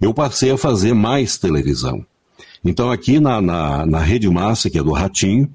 eu 0.00 0.12
passei 0.12 0.50
a 0.50 0.58
fazer 0.58 0.94
mais 0.94 1.38
televisão. 1.38 2.04
Então, 2.64 2.90
aqui 2.90 3.20
na, 3.20 3.40
na, 3.40 3.86
na 3.86 3.98
Rede 3.98 4.28
Massa, 4.28 4.70
que 4.70 4.78
é 4.78 4.82
do 4.82 4.92
Ratinho, 4.92 5.50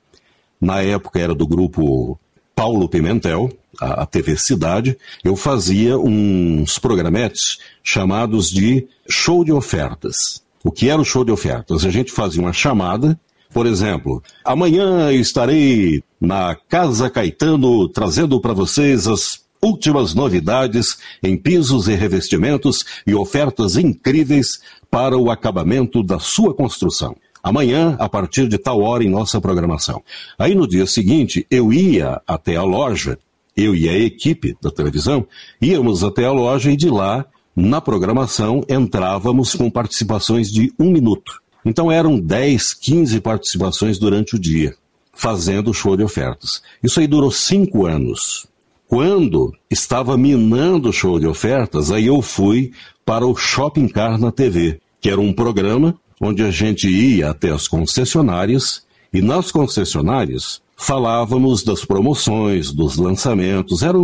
na 0.60 0.82
época 0.82 1.20
era 1.20 1.36
do 1.36 1.48
grupo 1.48 2.20
Paulo 2.56 2.90
Pimentel, 2.90 3.50
a, 3.80 4.04
a 4.04 4.06
TV 4.06 4.38
Cidade, 4.38 4.98
eu 5.24 5.36
fazia 5.36 5.98
uns 5.98 6.80
programetes 6.80 7.60
chamados 7.84 8.50
de 8.50 8.88
show 9.08 9.44
de 9.44 9.52
ofertas. 9.52 10.42
O 10.64 10.72
que 10.72 10.90
era 10.90 11.00
o 11.00 11.06
show 11.06 11.24
de 11.24 11.32
ofertas? 11.32 11.86
A 11.86 11.92
gente 11.92 12.12
fazia 12.12 12.42
uma 12.42 12.54
chamada 12.54 13.18
por 13.54 13.66
exemplo, 13.66 14.22
amanhã 14.44 15.12
estarei 15.12 16.04
na 16.20 16.56
Casa 16.68 17.10
Caetano 17.10 17.88
trazendo 17.90 18.40
para 18.42 18.54
vocês 18.54 19.08
as 19.08 19.40
últimas 19.62 20.14
novidades 20.14 20.98
em 21.22 21.38
pisos 21.38 21.88
e 21.88 21.96
revestimentos 21.96 22.86
e 23.06 23.14
ofertas 23.14 23.78
incríveis 23.78 24.60
para 24.90 25.18
o 25.18 25.30
acabamento 25.30 26.04
da 26.04 26.20
sua 26.20 26.54
construção. 26.54 27.16
Amanhã, 27.44 27.96
a 28.00 28.10
partir 28.10 28.48
de 28.48 28.58
tal 28.58 28.82
hora 28.82 29.04
em 29.04 29.10
nossa 29.10 29.40
programação. 29.40 30.04
Aí 30.38 30.54
no 30.54 30.68
dia 30.68 30.86
seguinte, 30.86 31.46
eu 31.50 31.72
ia 31.72 32.22
até 32.28 32.56
a 32.56 32.64
loja, 32.64 33.18
eu 33.56 33.76
e 33.76 33.88
a 33.88 33.98
equipe 33.98 34.56
da 34.62 34.70
televisão, 34.70 35.26
íamos 35.62 36.04
até 36.04 36.26
a 36.26 36.32
loja 36.32 36.72
e 36.72 36.76
de 36.76 36.90
lá, 36.90 37.26
na 37.56 37.82
programação, 37.82 38.64
entrávamos 38.70 39.56
com 39.56 39.70
participações 39.70 40.52
de 40.52 40.72
um 40.78 40.92
minuto. 40.92 41.42
Então 41.66 41.92
eram 41.92 42.20
10, 42.20 42.74
15 42.74 43.20
participações 43.20 43.98
durante 43.98 44.36
o 44.36 44.40
dia, 44.40 44.76
fazendo 45.14 45.74
show 45.74 45.98
de 45.98 46.04
ofertas. 46.04 46.62
Isso 46.84 47.00
aí 47.00 47.08
durou 47.08 47.32
cinco 47.32 47.86
anos. 47.86 48.48
Quando 48.88 49.54
estava 49.70 50.18
minando 50.18 50.90
o 50.90 50.94
show 50.94 51.20
de 51.20 51.28
ofertas, 51.28 51.92
aí 51.92 52.08
eu 52.08 52.22
fui 52.22 52.72
para 53.06 53.26
o 53.26 53.36
Shopping 53.36 53.88
Car 53.88 54.18
na 54.18 54.32
TV, 54.32 54.80
que 55.02 55.10
era 55.10 55.20
um 55.20 55.34
programa 55.34 55.96
onde 56.22 56.42
a 56.42 56.52
gente 56.52 56.88
ia 56.88 57.30
até 57.30 57.52
as 57.52 57.68
concessionárias 57.68 58.86
e 59.14 59.22
nas 59.22 59.52
concessionárias 59.52 60.62
falávamos 60.76 61.64
das 61.64 61.84
promoções, 61.84 62.72
dos 62.72 62.98
lançamentos. 62.98 63.82
Era 63.82 63.98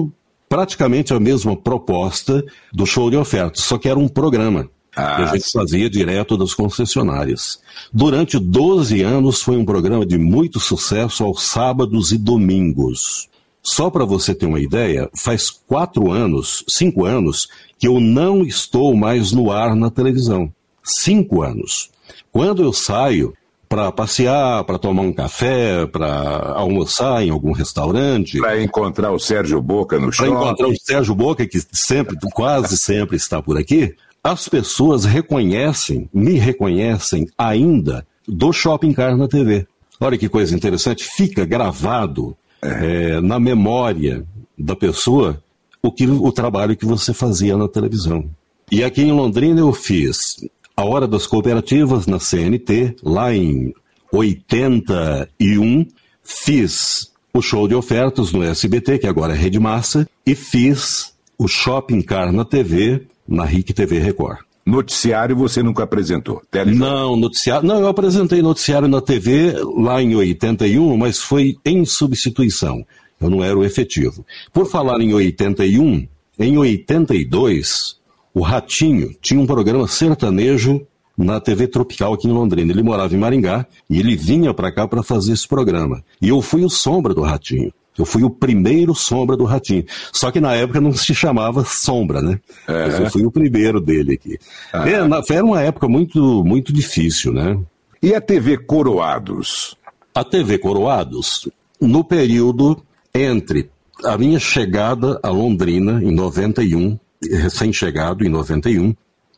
praticamente 0.49 1.13
a 1.13 1.19
mesma 1.19 1.55
proposta 1.55 2.43
do 2.73 2.85
show 2.85 3.09
de 3.09 3.15
ofertas, 3.15 3.63
só 3.63 3.77
que 3.77 3.87
era 3.87 3.99
um 3.99 4.07
programa. 4.07 4.69
Ah, 4.95 5.15
que 5.15 5.21
a 5.23 5.25
gente 5.27 5.51
fazia 5.51 5.89
direto 5.89 6.37
das 6.37 6.53
concessionárias. 6.53 7.59
Durante 7.91 8.37
12 8.37 9.01
anos 9.01 9.41
foi 9.41 9.57
um 9.57 9.65
programa 9.65 10.05
de 10.05 10.19
muito 10.19 10.59
sucesso 10.59 11.23
aos 11.23 11.43
sábados 11.43 12.11
e 12.11 12.17
domingos. 12.17 13.27
Só 13.63 13.89
para 13.89 14.03
você 14.03 14.35
ter 14.35 14.45
uma 14.45 14.59
ideia, 14.59 15.09
faz 15.15 15.49
quatro 15.49 16.11
anos, 16.11 16.65
cinco 16.67 17.05
anos, 17.05 17.47
que 17.79 17.87
eu 17.87 17.99
não 17.99 18.43
estou 18.43 18.93
mais 18.93 19.31
no 19.31 19.51
ar 19.51 19.73
na 19.73 19.89
televisão. 19.89 20.51
Cinco 20.83 21.41
anos. 21.41 21.89
Quando 22.29 22.61
eu 22.61 22.73
saio 22.73 23.33
para 23.69 23.91
passear, 23.91 24.63
para 24.65 24.77
tomar 24.77 25.01
um 25.01 25.13
café, 25.13 25.85
para 25.87 26.53
almoçar 26.55 27.23
em 27.23 27.31
algum 27.31 27.53
restaurante. 27.53 28.37
Para 28.37 28.61
encontrar 28.61 29.11
o 29.11 29.17
Sérgio 29.17 29.59
Boca 29.61 29.97
no 29.97 30.11
shopping. 30.11 30.29
Para 30.29 30.41
encontrar 30.41 30.67
o 30.67 30.75
Sérgio 30.79 31.15
Boca, 31.15 31.47
que 31.47 31.59
sempre, 31.71 32.15
quase 32.33 32.77
sempre 32.77 33.15
está 33.15 33.41
por 33.41 33.57
aqui. 33.57 33.95
As 34.23 34.47
pessoas 34.47 35.05
reconhecem, 35.05 36.07
me 36.13 36.33
reconhecem 36.33 37.27
ainda 37.37 38.05
do 38.27 38.53
Shopping 38.53 38.93
Car 38.93 39.17
na 39.17 39.27
TV. 39.27 39.65
Olha 39.99 40.17
que 40.17 40.29
coisa 40.29 40.55
interessante, 40.55 41.05
fica 41.05 41.43
gravado 41.43 42.37
é, 42.63 43.21
na 43.21 43.39
memória 43.39 44.25
da 44.57 44.75
pessoa 44.75 45.41
o, 45.81 45.91
que, 45.91 46.07
o 46.07 46.31
trabalho 46.31 46.77
que 46.77 46.85
você 46.85 47.13
fazia 47.13 47.57
na 47.57 47.67
televisão. 47.67 48.29
E 48.71 48.83
aqui 48.83 49.01
em 49.01 49.11
Londrina 49.11 49.59
eu 49.59 49.73
fiz 49.73 50.37
a 50.75 50.83
Hora 50.83 51.07
das 51.07 51.27
Cooperativas 51.27 52.07
na 52.07 52.19
CNT, 52.19 52.95
lá 53.03 53.33
em 53.33 53.73
81, 54.11 55.85
fiz 56.23 57.11
o 57.33 57.41
show 57.41 57.67
de 57.67 57.75
ofertas 57.75 58.31
no 58.31 58.43
SBT, 58.43 58.99
que 58.99 59.07
agora 59.07 59.33
é 59.33 59.37
Rede 59.37 59.59
Massa, 59.59 60.07
e 60.25 60.33
fiz 60.33 61.13
o 61.37 61.47
Shopping 61.47 62.01
Car 62.01 62.31
na 62.31 62.45
TV, 62.45 63.07
na 63.27 63.43
RIC 63.43 63.73
TV 63.73 63.99
Record. 63.99 64.39
Noticiário 64.65 65.35
você 65.35 65.61
nunca 65.61 65.83
apresentou? 65.83 66.41
Não, 66.73 67.15
noticiário. 67.17 67.67
Não, 67.67 67.79
eu 67.79 67.87
apresentei 67.87 68.41
noticiário 68.41 68.87
na 68.87 69.01
TV 69.01 69.53
lá 69.77 70.01
em 70.01 70.15
81, 70.15 70.95
mas 70.97 71.19
foi 71.19 71.57
em 71.65 71.83
substituição. 71.85 72.85
Eu 73.19 73.29
não 73.29 73.43
era 73.43 73.57
o 73.57 73.63
efetivo. 73.63 74.25
Por 74.53 74.65
falar 74.65 75.01
em 75.01 75.13
81, 75.13 76.07
em 76.39 76.57
82, 76.57 77.97
o 78.33 78.41
Ratinho 78.41 79.13
tinha 79.21 79.39
um 79.39 79.45
programa 79.45 79.87
sertanejo 79.87 80.85
na 81.17 81.39
TV 81.39 81.67
Tropical 81.67 82.13
aqui 82.13 82.27
em 82.27 82.31
Londrina. 82.31 82.71
Ele 82.71 82.83
morava 82.83 83.13
em 83.13 83.19
Maringá 83.19 83.65
e 83.89 83.99
ele 83.99 84.15
vinha 84.15 84.53
para 84.53 84.71
cá 84.71 84.87
para 84.87 85.03
fazer 85.03 85.33
esse 85.33 85.47
programa. 85.47 86.03
E 86.21 86.29
eu 86.29 86.41
fui 86.41 86.63
o 86.63 86.69
sombra 86.69 87.13
do 87.13 87.21
Ratinho. 87.21 87.71
Eu 87.97 88.05
fui 88.05 88.23
o 88.23 88.29
primeiro 88.29 88.95
sombra 88.95 89.37
do 89.37 89.43
Ratinho. 89.43 89.85
Só 90.11 90.31
que 90.31 90.41
na 90.41 90.53
época 90.55 90.81
não 90.81 90.93
se 90.93 91.13
chamava 91.13 91.63
sombra, 91.63 92.21
né? 92.21 92.39
É. 92.67 93.03
Eu 93.03 93.09
fui 93.09 93.25
o 93.25 93.31
primeiro 93.31 93.79
dele 93.79 94.15
aqui. 94.15 94.39
Ah. 94.71 94.89
É, 94.89 95.07
na, 95.07 95.21
era 95.29 95.45
uma 95.45 95.61
época 95.61 95.87
muito, 95.87 96.43
muito 96.43 96.73
difícil, 96.73 97.31
né? 97.31 97.59
E 98.01 98.13
a 98.13 98.19
TV 98.19 98.57
Coroados? 98.57 99.77
A 100.13 100.23
TV 100.23 100.57
Coroados, 100.57 101.47
no 101.79 102.03
período 102.03 102.83
entre 103.13 103.69
a 104.03 104.17
minha 104.17 104.39
chegada 104.39 105.19
a 105.23 105.29
Londrina, 105.29 106.03
em 106.03 106.11
91, 106.11 106.99
recém-chegado, 107.31 108.25
em 108.25 108.29
91, 108.29 108.93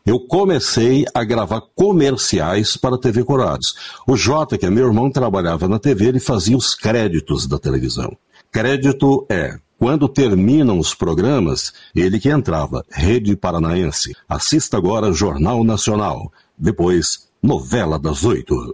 eu 0.05 0.19
comecei 0.19 1.03
a 1.13 1.23
gravar 1.23 1.61
comerciais 1.73 2.77
para 2.77 2.95
a 2.95 2.99
TV 2.99 3.23
Coroados. 3.23 3.75
O 4.07 4.15
Jota, 4.15 4.57
que 4.57 4.65
é 4.65 4.69
meu 4.69 4.85
irmão, 4.85 5.09
trabalhava 5.09 5.67
na 5.67 5.79
TV, 5.79 6.05
ele 6.05 6.19
fazia 6.19 6.55
os 6.55 6.75
créditos 6.75 7.47
da 7.47 7.57
televisão. 7.57 8.15
Crédito 8.55 9.25
é 9.29 9.57
quando 9.77 10.07
terminam 10.07 10.79
os 10.79 10.93
programas, 10.93 11.73
ele 11.93 12.17
que 12.21 12.29
entrava, 12.29 12.85
Rede 12.89 13.35
Paranaense. 13.35 14.15
Assista 14.29 14.77
agora 14.77 15.11
Jornal 15.11 15.61
Nacional. 15.61 16.31
Depois, 16.57 17.27
Novela 17.43 17.99
das 17.99 18.23
Oito. 18.23 18.73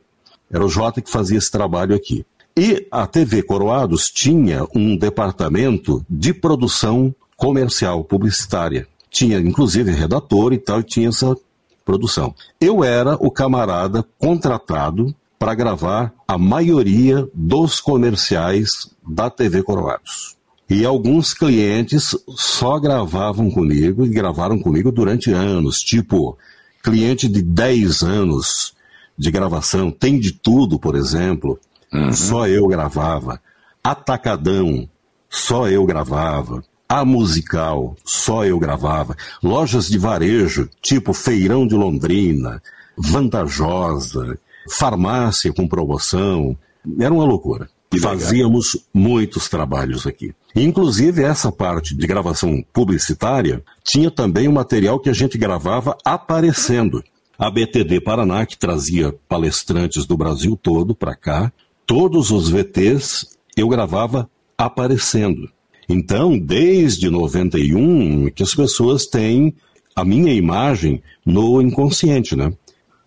Era 0.52 0.64
o 0.64 0.70
Jota 0.70 1.02
que 1.02 1.10
fazia 1.10 1.40
esse 1.40 1.50
trabalho 1.50 1.96
aqui. 1.96 2.24
E 2.56 2.88
a 2.92 3.08
TV 3.08 3.42
Coroados 3.42 4.12
tinha 4.12 4.68
um 4.76 4.96
departamento 4.96 6.06
de 6.08 6.32
produção 6.32 7.12
comercial, 7.36 8.04
publicitária. 8.04 8.88
Tinha, 9.10 9.40
inclusive, 9.40 9.90
redator 9.90 10.54
e 10.54 10.60
tal, 10.60 10.82
e 10.82 10.84
tinha 10.84 11.10
essa 11.10 11.36
produção. 11.84 12.36
Eu 12.62 12.84
era 12.84 13.16
o 13.16 13.32
camarada 13.32 14.06
contratado 14.20 15.16
para 15.40 15.56
gravar 15.56 16.14
a 16.28 16.38
maioria 16.38 17.28
dos 17.34 17.82
comerciais 17.82 18.92
da 19.08 19.30
TV 19.30 19.64
Coroados. 19.64 20.36
E 20.70 20.86
alguns 20.86 21.34
clientes 21.34 22.16
só 22.30 22.80
gravavam 22.80 23.52
comigo 23.52 24.06
e 24.06 24.10
gravaram 24.10 24.58
comigo 24.58 24.92
durante 24.92 25.32
anos, 25.32 25.80
tipo 25.80 26.38
cliente 26.82 27.28
de 27.28 27.42
10 27.42 28.02
anos 28.02 28.74
de 29.18 29.30
gravação, 29.30 29.92
tem 29.92 30.20
de 30.20 30.32
tudo, 30.32 30.80
por 30.80 30.96
exemplo, 30.96 31.60
uhum. 31.94 32.12
só 32.12 32.48
eu 32.48 32.68
gravava. 32.68 33.40
Atacadão, 33.84 34.90
só 35.30 35.68
eu 35.68 35.86
gravava. 35.86 36.64
A 36.88 37.06
musical, 37.06 37.96
só 38.04 38.46
eu 38.46 38.60
gravava. 38.60 39.16
Lojas 39.42 39.88
de 39.88 39.98
varejo, 39.98 40.70
tipo 40.82 41.14
Feirão 41.14 41.66
de 41.66 41.76
Londrina, 41.76 42.62
Vantajosa, 42.98 44.38
farmácia 44.70 45.54
com 45.54 45.68
promoção. 45.68 46.58
Era 47.00 47.14
uma 47.14 47.24
loucura. 47.24 47.70
E 47.94 48.00
fazíamos 48.00 48.78
muitos 48.94 49.50
trabalhos 49.50 50.08
aqui. 50.08 50.34
Inclusive, 50.56 51.24
essa 51.24 51.52
parte 51.52 51.96
de 51.96 52.08
gravação 52.08 52.64
publicitária 52.72 53.64
tinha 53.84 54.10
também 54.10 54.48
o 54.48 54.54
material 54.54 55.00
que 55.00 55.10
a 55.10 55.14
gente 55.14 55.38
gravava 55.38 55.98
aparecendo. 56.06 57.04
A 57.38 57.50
BTD 57.50 58.02
Paraná, 58.02 58.46
que 58.46 58.58
trazia 58.58 59.14
palestrantes 59.28 60.06
do 60.06 60.16
Brasil 60.16 60.58
todo 60.62 60.96
para 60.96 61.16
cá, 61.16 61.52
todos 61.86 62.32
os 62.32 62.50
VTs 62.50 63.38
eu 63.58 63.68
gravava 63.68 64.30
aparecendo. 64.58 65.50
Então, 65.90 66.38
desde 66.38 67.10
91, 67.10 68.30
que 68.30 68.44
as 68.44 68.56
pessoas 68.56 69.06
têm 69.06 69.54
a 69.96 70.06
minha 70.06 70.34
imagem 70.34 71.02
no 71.26 71.62
inconsciente, 71.62 72.36
né? 72.36 72.54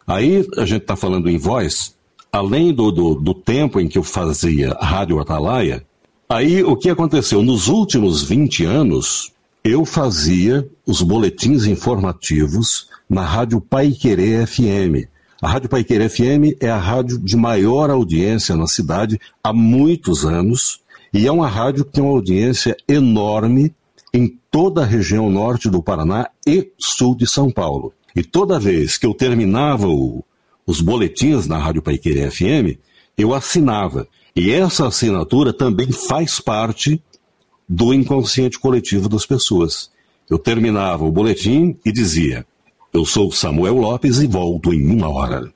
Aí 0.06 0.46
a 0.58 0.66
gente 0.66 0.82
está 0.82 0.96
falando 0.96 1.30
em 1.30 1.38
voz, 1.38 1.93
além 2.34 2.74
do, 2.74 2.90
do, 2.90 3.14
do, 3.14 3.32
tempo 3.32 3.78
em 3.78 3.86
que 3.86 3.96
eu 3.96 4.02
fazia 4.02 4.76
Rádio 4.80 5.20
Atalaia, 5.20 5.86
aí 6.28 6.64
o 6.64 6.76
que 6.76 6.90
aconteceu? 6.90 7.44
Nos 7.44 7.68
últimos 7.68 8.24
20 8.24 8.64
anos, 8.64 9.30
eu 9.62 9.84
fazia 9.84 10.68
os 10.84 11.00
boletins 11.00 11.64
informativos 11.64 12.88
na 13.08 13.22
Rádio 13.22 13.60
Pai 13.60 13.92
Querer 13.92 14.48
FM. 14.48 15.06
A 15.40 15.48
Rádio 15.48 15.68
Pai 15.68 15.84
Querer 15.84 16.10
FM 16.10 16.58
é 16.60 16.68
a 16.68 16.76
rádio 16.76 17.20
de 17.20 17.36
maior 17.36 17.88
audiência 17.88 18.56
na 18.56 18.66
cidade 18.66 19.16
há 19.40 19.52
muitos 19.52 20.24
anos 20.24 20.80
e 21.12 21.28
é 21.28 21.30
uma 21.30 21.46
rádio 21.46 21.84
que 21.84 21.92
tem 21.92 22.02
uma 22.02 22.14
audiência 22.14 22.76
enorme 22.88 23.72
em 24.12 24.36
toda 24.50 24.82
a 24.82 24.86
região 24.86 25.30
norte 25.30 25.70
do 25.70 25.80
Paraná 25.80 26.28
e 26.44 26.68
sul 26.80 27.14
de 27.14 27.28
São 27.28 27.48
Paulo. 27.48 27.92
E 28.16 28.24
toda 28.24 28.58
vez 28.58 28.98
que 28.98 29.06
eu 29.06 29.14
terminava 29.14 29.86
o, 29.86 30.24
os 30.66 30.80
boletins 30.80 31.46
na 31.46 31.58
Rádio 31.58 31.82
Paiqueira 31.82 32.30
FM, 32.30 32.78
eu 33.16 33.34
assinava. 33.34 34.08
E 34.34 34.50
essa 34.50 34.88
assinatura 34.88 35.52
também 35.52 35.92
faz 35.92 36.40
parte 36.40 37.00
do 37.68 37.94
inconsciente 37.94 38.58
coletivo 38.58 39.08
das 39.08 39.24
pessoas. 39.24 39.90
Eu 40.28 40.38
terminava 40.38 41.04
o 41.04 41.12
boletim 41.12 41.76
e 41.84 41.92
dizia: 41.92 42.46
Eu 42.92 43.04
sou 43.04 43.30
Samuel 43.30 43.76
Lopes 43.76 44.18
e 44.18 44.26
volto 44.26 44.72
em 44.72 44.90
uma 44.90 45.08
hora. 45.08 45.52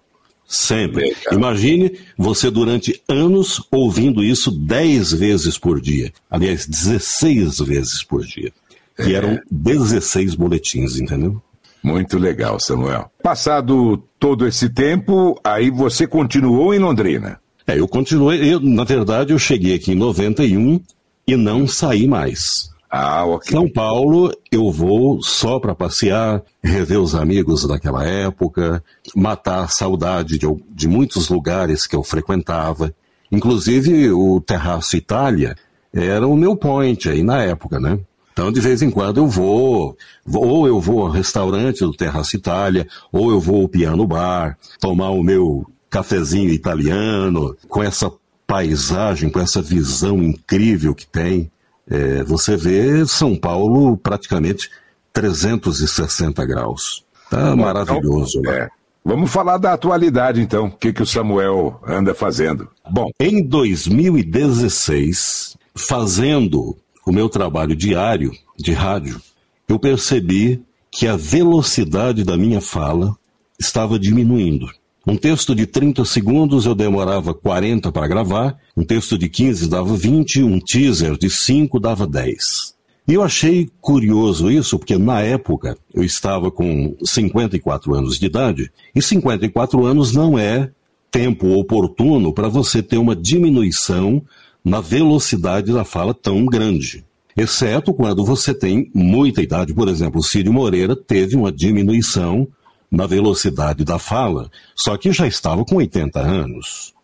Sempre. 0.46 1.14
Imagine 1.30 1.98
você 2.16 2.50
durante 2.50 3.02
anos 3.06 3.62
ouvindo 3.70 4.24
isso 4.24 4.50
10 4.50 5.12
vezes 5.12 5.59
por 5.59 5.78
dia. 5.78 6.11
Aliás, 6.30 6.66
16 6.66 7.59
vezes 7.59 8.02
por 8.02 8.24
dia. 8.24 8.50
Que 8.96 9.14
é. 9.14 9.16
eram 9.16 9.38
16 9.50 10.34
boletins, 10.34 10.98
entendeu? 10.98 11.42
Muito 11.82 12.18
legal, 12.18 12.58
Samuel. 12.60 13.10
Passado 13.22 14.02
todo 14.18 14.46
esse 14.46 14.68
tempo, 14.68 15.38
aí 15.44 15.70
você 15.70 16.06
continuou 16.06 16.74
em 16.74 16.78
Londrina. 16.78 17.40
É, 17.66 17.78
eu 17.78 17.86
continuei, 17.86 18.52
eu, 18.52 18.60
na 18.60 18.84
verdade 18.84 19.32
eu 19.32 19.38
cheguei 19.38 19.74
aqui 19.74 19.92
em 19.92 19.96
91 19.96 20.80
e 21.26 21.36
não 21.36 21.66
saí 21.66 22.08
mais. 22.08 22.70
Ah, 22.90 23.26
ok. 23.26 23.52
São 23.52 23.68
Paulo, 23.68 24.32
eu 24.50 24.72
vou 24.72 25.22
só 25.22 25.60
para 25.60 25.74
passear, 25.74 26.42
rever 26.62 26.98
os 26.98 27.14
amigos 27.14 27.66
daquela 27.66 28.04
época, 28.06 28.82
matar 29.14 29.64
a 29.64 29.68
saudade 29.68 30.38
de, 30.38 30.46
de 30.70 30.88
muitos 30.88 31.28
lugares 31.28 31.86
que 31.86 31.94
eu 31.94 32.02
frequentava. 32.02 32.94
Inclusive 33.30 34.10
o 34.10 34.40
Terraço 34.40 34.96
Itália 34.96 35.54
era 35.92 36.26
o 36.26 36.36
meu 36.36 36.56
point 36.56 37.08
aí 37.10 37.22
na 37.22 37.42
época, 37.42 37.78
né? 37.78 37.98
Então, 38.39 38.53
de 38.53 38.61
vez 38.61 38.82
em 38.82 38.89
quando 38.89 39.16
eu 39.16 39.26
vou, 39.26 39.99
ou 40.32 40.68
eu 40.68 40.80
vou 40.80 41.01
ao 41.01 41.11
restaurante 41.11 41.80
do 41.80 41.93
Terraço 41.93 42.36
Itália, 42.36 42.86
ou 43.11 43.32
eu 43.32 43.41
vou 43.41 43.62
ao 43.62 43.68
piano 43.68 44.07
bar, 44.07 44.57
tomar 44.78 45.11
o 45.11 45.24
meu 45.24 45.66
cafezinho 45.91 46.51
italiano, 46.51 47.57
com 47.68 47.82
essa 47.82 48.12
paisagem, 48.47 49.28
com 49.28 49.41
essa 49.41 49.61
visão 49.61 50.22
incrível 50.22 50.95
que 50.95 51.05
tem. 51.05 51.51
É, 51.91 52.22
você 52.22 52.57
vê 52.57 53.05
São 53.07 53.34
Paulo 53.34 53.97
praticamente 53.97 54.70
360 55.12 56.47
graus. 56.47 57.05
Tá 57.28 57.57
Bom, 57.57 57.62
maravilhoso 57.62 58.39
então, 58.39 58.53
é. 58.53 58.68
Vamos 59.05 59.32
falar 59.32 59.59
da 59.59 59.72
atualidade, 59.72 60.41
então. 60.41 60.66
O 60.66 60.70
que, 60.70 60.93
que 60.93 61.03
o 61.03 61.07
Samuel 61.07 61.80
anda 61.84 62.14
fazendo? 62.14 62.68
Bom, 62.89 63.11
em 63.18 63.43
2016, 63.43 65.57
fazendo 65.74 66.76
o 67.09 67.12
meu 67.12 67.28
trabalho 67.28 67.74
diário 67.74 68.32
de 68.56 68.72
rádio, 68.72 69.20
eu 69.66 69.78
percebi 69.78 70.62
que 70.90 71.06
a 71.06 71.16
velocidade 71.16 72.22
da 72.22 72.36
minha 72.36 72.61
fala 72.61 73.16
estava 73.59 73.98
diminuindo. 73.98 74.66
Um 75.06 75.16
texto 75.16 75.54
de 75.54 75.66
30 75.66 76.04
segundos 76.04 76.66
eu 76.66 76.74
demorava 76.74 77.32
40 77.32 77.90
para 77.90 78.06
gravar, 78.06 78.59
um 78.76 78.84
texto 78.84 79.16
de 79.16 79.26
15 79.26 79.70
dava 79.70 79.96
20, 79.96 80.42
um 80.42 80.61
teaser 80.61 81.16
de 81.16 81.30
5 81.30 81.80
dava 81.80 82.06
10. 82.06 82.74
E 83.09 83.14
eu 83.14 83.22
achei 83.22 83.70
curioso 83.80 84.50
isso, 84.50 84.78
porque 84.78 84.98
na 84.98 85.22
época 85.22 85.78
eu 85.94 86.04
estava 86.04 86.50
com 86.50 86.94
54 87.02 87.94
anos 87.94 88.18
de 88.18 88.26
idade, 88.26 88.70
e 88.94 89.00
54 89.00 89.86
anos 89.86 90.12
não 90.12 90.38
é 90.38 90.70
tempo 91.11 91.59
oportuno 91.59 92.34
para 92.34 92.48
você 92.48 92.82
ter 92.82 92.98
uma 92.98 93.16
diminuição 93.16 94.22
na 94.68 94.82
velocidade 94.82 95.72
da 95.72 95.82
fala 95.82 96.12
tão 96.12 96.44
grande. 96.44 97.02
Exceto 97.34 97.94
quando 97.94 98.22
você 98.22 98.52
tem 98.52 98.90
muita 98.94 99.40
idade. 99.40 99.72
Por 99.72 99.88
exemplo, 99.88 100.20
o 100.20 100.22
Círio 100.22 100.52
Moreira 100.52 100.94
teve 100.94 101.36
uma 101.36 101.50
diminuição 101.50 102.46
na 102.90 103.06
velocidade 103.06 103.84
da 103.84 103.98
fala, 103.98 104.50
só 104.74 104.96
que 104.96 105.12
já 105.12 105.26
estava 105.26 105.64
com 105.64 105.76
80 105.76 106.20
anos. 106.20 106.94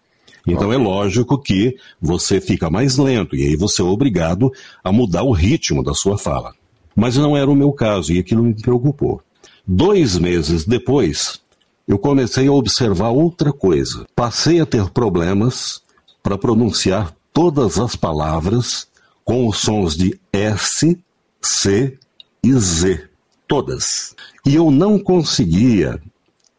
Então 0.46 0.72
é 0.72 0.76
lógico 0.76 1.40
que 1.40 1.76
você 2.00 2.38
fica 2.38 2.68
mais 2.68 2.98
lento 2.98 3.34
e 3.34 3.46
aí 3.46 3.56
você 3.56 3.80
é 3.80 3.84
obrigado 3.84 4.52
a 4.82 4.92
mudar 4.92 5.22
o 5.22 5.32
ritmo 5.32 5.82
da 5.82 5.94
sua 5.94 6.18
fala. 6.18 6.52
Mas 6.94 7.16
não 7.16 7.34
era 7.34 7.50
o 7.50 7.56
meu 7.56 7.72
caso 7.72 8.12
e 8.12 8.18
aquilo 8.18 8.42
me 8.42 8.54
preocupou. 8.54 9.22
Dois 9.66 10.18
meses 10.18 10.66
depois, 10.66 11.40
eu 11.88 11.98
comecei 11.98 12.46
a 12.46 12.52
observar 12.52 13.08
outra 13.08 13.52
coisa. 13.52 14.04
Passei 14.14 14.60
a 14.60 14.66
ter 14.66 14.90
problemas 14.90 15.82
para 16.22 16.36
pronunciar 16.36 17.14
todas 17.34 17.78
as 17.78 17.96
palavras 17.96 18.86
com 19.24 19.48
os 19.48 19.58
sons 19.58 19.96
de 19.96 20.18
S, 20.32 20.98
C 21.42 21.98
e 22.42 22.52
Z. 22.54 23.10
Todas. 23.46 24.14
E 24.46 24.54
eu 24.54 24.70
não 24.70 24.98
conseguia 24.98 26.00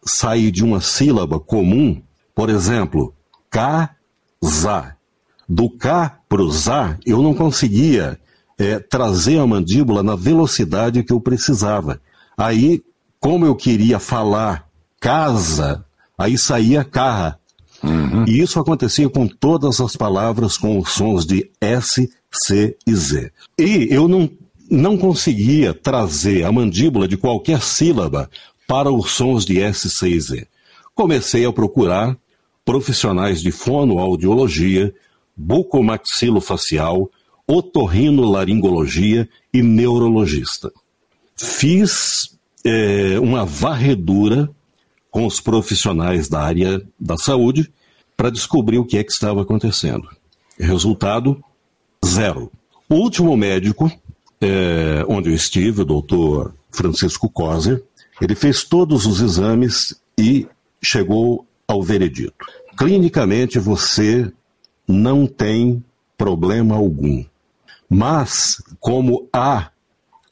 sair 0.05 0.51
de 0.51 0.63
uma 0.63 0.81
sílaba 0.81 1.39
comum, 1.39 2.01
por 2.35 2.49
exemplo, 2.49 3.15
K-za. 3.49 4.95
Do 5.47 5.69
K 5.69 6.19
para 6.27 6.41
o 6.41 6.51
Zá, 6.51 6.97
eu 7.05 7.21
não 7.21 7.33
conseguia 7.33 8.19
é, 8.57 8.79
trazer 8.79 9.37
a 9.39 9.45
mandíbula 9.45 10.01
na 10.01 10.15
velocidade 10.15 11.03
que 11.03 11.13
eu 11.13 11.21
precisava. 11.21 12.01
Aí, 12.35 12.83
como 13.19 13.45
eu 13.45 13.55
queria 13.55 13.99
falar 13.99 14.67
casa, 14.99 15.85
aí 16.17 16.35
saía 16.35 16.83
carra. 16.83 17.39
Uhum. 17.85 18.25
E 18.27 18.41
isso 18.41 18.59
acontecia 18.59 19.09
com 19.09 19.27
todas 19.27 19.79
as 19.79 19.95
palavras 19.95 20.57
com 20.57 20.79
os 20.79 20.91
sons 20.91 21.25
de 21.25 21.49
S, 21.61 22.09
C 22.31 22.75
e 22.85 22.95
Z. 22.95 23.31
E 23.57 23.87
eu 23.91 24.07
não, 24.07 24.29
não 24.69 24.97
conseguia 24.97 25.73
trazer 25.73 26.43
a 26.43 26.51
mandíbula 26.51 27.07
de 27.07 27.15
qualquer 27.15 27.61
sílaba 27.61 28.29
para 28.67 28.91
os 28.91 29.11
sons 29.11 29.45
de 29.45 29.61
S, 29.61 29.89
C 29.89 30.09
e 30.09 30.19
Z. 30.19 30.47
Comecei 30.95 31.45
a 31.45 31.53
procurar 31.53 32.17
profissionais 32.63 33.41
de 33.41 33.51
fonoaudiologia, 33.51 34.93
bucomaxilofacial, 35.37 37.11
otorrinolaringologia 37.47 39.29
e 39.53 39.61
neurologista. 39.61 40.71
Fiz 41.35 42.35
é, 42.63 43.19
uma 43.19 43.45
varredura 43.45 44.49
com 45.15 45.25
os 45.25 45.39
profissionais 45.39 46.27
da 46.27 46.41
área 46.41 46.85
da 46.99 47.15
saúde 47.15 47.71
para 48.17 48.29
descobrir 48.29 48.79
o 48.79 48.85
que 48.85 48.97
é 48.97 49.03
que 49.03 49.13
estava 49.13 49.43
acontecendo. 49.43 50.09
Resultado: 50.59 51.41
zero. 52.05 52.51
O 52.89 52.95
último 52.95 53.37
médico, 53.37 53.89
é, 54.41 55.05
onde 55.07 55.29
eu 55.29 55.33
estive, 55.33 55.83
o 55.83 55.85
doutor 55.85 56.53
Francisco 56.69 57.29
Coser, 57.29 57.81
ele 58.19 58.35
fez 58.35 58.65
todos 58.65 59.05
os 59.05 59.21
exames 59.21 59.95
e 60.19 60.45
chegou 60.83 61.47
ao 61.65 61.81
veredito. 61.81 62.45
Clinicamente, 62.77 63.57
você 63.57 64.29
não 64.85 65.25
tem 65.25 65.81
problema 66.17 66.75
algum. 66.75 67.23
Mas, 67.89 68.61
como 68.81 69.29
há 69.31 69.71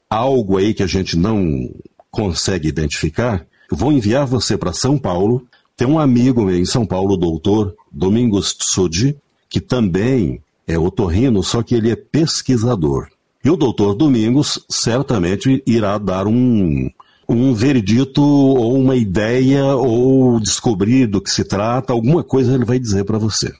algo 0.09 0.57
aí 0.57 0.73
que 0.73 0.83
a 0.83 0.87
gente 0.87 1.17
não 1.17 1.73
consegue 2.11 2.67
identificar, 2.67 3.47
vou 3.75 3.91
enviar 3.91 4.25
você 4.25 4.57
para 4.57 4.73
São 4.73 4.97
Paulo. 4.97 5.45
Tem 5.75 5.87
um 5.87 5.99
amigo 5.99 6.43
meu 6.43 6.57
em 6.57 6.65
São 6.65 6.85
Paulo, 6.85 7.13
o 7.13 7.17
doutor 7.17 7.75
Domingos 7.91 8.53
Tsudi, 8.53 9.17
que 9.49 9.59
também 9.59 10.41
é 10.67 10.77
otorrino, 10.77 11.43
só 11.43 11.61
que 11.61 11.75
ele 11.75 11.91
é 11.91 11.95
pesquisador. 11.95 13.07
E 13.43 13.49
o 13.49 13.57
doutor 13.57 13.93
Domingos 13.93 14.63
certamente 14.69 15.61
irá 15.65 15.97
dar 15.97 16.27
um, 16.27 16.89
um 17.27 17.53
veredito 17.53 18.21
ou 18.21 18.77
uma 18.77 18.95
ideia 18.95 19.75
ou 19.75 20.39
descobrir 20.39 21.07
do 21.07 21.21
que 21.21 21.29
se 21.29 21.43
trata, 21.43 21.91
alguma 21.91 22.23
coisa 22.23 22.53
ele 22.53 22.65
vai 22.65 22.79
dizer 22.79 23.03
para 23.03 23.17
você. 23.17 23.51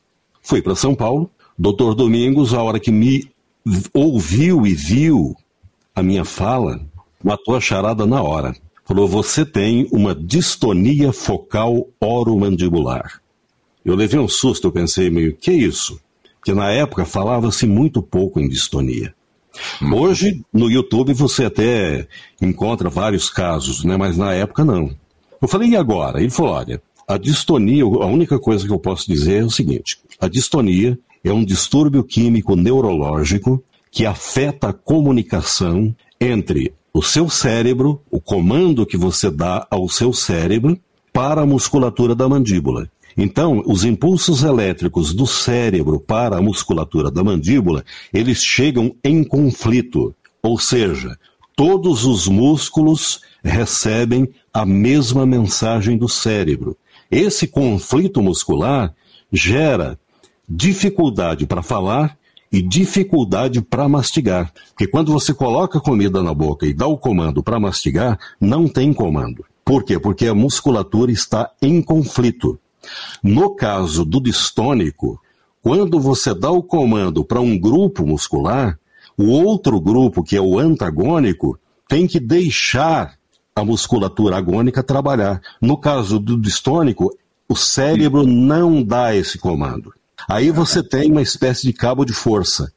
Fui 0.41 0.61
para 0.61 0.75
São 0.75 0.95
Paulo, 0.95 1.29
doutor 1.57 1.95
Domingos, 1.95 2.53
a 2.53 2.61
hora 2.61 2.79
que 2.79 2.91
me 2.91 3.29
ouviu 3.93 4.65
e 4.65 4.73
viu 4.73 5.35
a 5.95 6.01
minha 6.01 6.25
fala, 6.25 6.79
matou 7.23 7.55
a 7.55 7.61
charada 7.61 8.05
na 8.05 8.21
hora. 8.21 8.55
Falou: 8.85 9.07
Você 9.07 9.45
tem 9.45 9.87
uma 9.91 10.13
distonia 10.13 11.13
focal 11.13 11.87
oromandibular. 11.99 13.21
Eu 13.83 13.95
levei 13.95 14.19
um 14.19 14.27
susto, 14.27 14.67
eu 14.67 14.71
pensei 14.71 15.09
meio, 15.09 15.35
que 15.35 15.51
é 15.51 15.53
isso? 15.53 15.99
Porque 16.39 16.53
na 16.53 16.71
época 16.71 17.05
falava-se 17.05 17.65
muito 17.65 18.01
pouco 18.01 18.39
em 18.39 18.47
distonia. 18.47 19.13
Hoje, 19.93 20.41
no 20.51 20.69
YouTube, 20.69 21.13
você 21.13 21.45
até 21.45 22.07
encontra 22.41 22.89
vários 22.89 23.29
casos, 23.29 23.83
né? 23.83 23.95
mas 23.97 24.17
na 24.17 24.33
época 24.33 24.65
não. 24.65 24.95
Eu 25.41 25.47
falei, 25.47 25.69
e 25.69 25.75
agora? 25.75 26.19
Ele 26.19 26.29
falou: 26.29 26.53
olha, 26.53 26.81
a 27.07 27.17
distonia, 27.17 27.83
a 27.83 28.05
única 28.05 28.39
coisa 28.39 28.65
que 28.65 28.73
eu 28.73 28.79
posso 28.79 29.07
dizer 29.07 29.41
é 29.41 29.45
o 29.45 29.49
seguinte: 29.49 29.99
a 30.19 30.27
distonia 30.27 30.97
é 31.23 31.31
um 31.31 31.45
distúrbio 31.45 32.03
químico 32.03 32.55
neurológico 32.55 33.63
que 33.91 34.05
afeta 34.05 34.69
a 34.69 34.73
comunicação 34.73 35.95
entre 36.19 36.73
o 36.93 37.01
seu 37.01 37.27
cérebro, 37.27 38.01
o 38.11 38.21
comando 38.21 38.85
que 38.85 38.95
você 38.95 39.31
dá 39.31 39.65
ao 39.71 39.89
seu 39.89 40.13
cérebro 40.13 40.79
para 41.11 41.41
a 41.41 41.45
musculatura 41.45 42.13
da 42.13 42.29
mandíbula. 42.29 42.87
Então, 43.17 43.63
os 43.65 43.83
impulsos 43.83 44.43
elétricos 44.43 45.13
do 45.13 45.25
cérebro 45.25 45.99
para 45.99 46.37
a 46.37 46.41
musculatura 46.41 47.09
da 47.09 47.23
mandíbula, 47.23 47.83
eles 48.13 48.43
chegam 48.43 48.95
em 49.03 49.23
conflito, 49.23 50.15
ou 50.41 50.59
seja, 50.59 51.17
todos 51.55 52.05
os 52.05 52.27
músculos 52.27 53.21
recebem 53.43 54.29
a 54.53 54.65
mesma 54.65 55.25
mensagem 55.25 55.97
do 55.97 56.07
cérebro. 56.07 56.77
Esse 57.09 57.47
conflito 57.47 58.21
muscular 58.21 58.93
gera 59.31 59.99
dificuldade 60.47 61.45
para 61.45 61.61
falar 61.61 62.17
e 62.53 62.61
dificuldade 62.61 63.63
para 63.63 63.89
mastigar. 63.89 64.53
Porque 64.69 64.85
quando 64.85 65.11
você 65.11 65.33
coloca 65.33 65.79
comida 65.79 66.21
na 66.21 66.35
boca 66.35 66.67
e 66.67 66.73
dá 66.73 66.85
o 66.85 66.99
comando 66.99 67.41
para 67.41 67.59
mastigar, 67.59 68.19
não 68.39 68.67
tem 68.67 68.93
comando. 68.93 69.43
Por 69.65 69.83
quê? 69.83 69.97
Porque 69.97 70.27
a 70.27 70.35
musculatura 70.35 71.11
está 71.11 71.49
em 71.59 71.81
conflito. 71.81 72.59
No 73.23 73.55
caso 73.55 74.05
do 74.05 74.21
distônico, 74.21 75.19
quando 75.63 75.99
você 75.99 76.35
dá 76.35 76.51
o 76.51 76.61
comando 76.61 77.25
para 77.25 77.41
um 77.41 77.57
grupo 77.57 78.05
muscular, 78.05 78.77
o 79.17 79.29
outro 79.29 79.81
grupo, 79.81 80.23
que 80.23 80.35
é 80.35 80.41
o 80.41 80.59
antagônico, 80.59 81.57
tem 81.87 82.05
que 82.05 82.19
deixar 82.19 83.15
a 83.55 83.65
musculatura 83.65 84.37
agônica 84.37 84.83
trabalhar. 84.83 85.41
No 85.59 85.77
caso 85.77 86.19
do 86.19 86.39
distônico, 86.39 87.17
o 87.49 87.55
cérebro 87.55 88.27
não 88.27 88.83
dá 88.83 89.15
esse 89.15 89.39
comando. 89.39 89.91
Aí 90.27 90.51
você 90.51 90.83
tem 90.83 91.11
uma 91.11 91.21
espécie 91.21 91.63
de 91.63 91.73
cabo 91.73 92.05
de 92.05 92.13
força. 92.13 92.71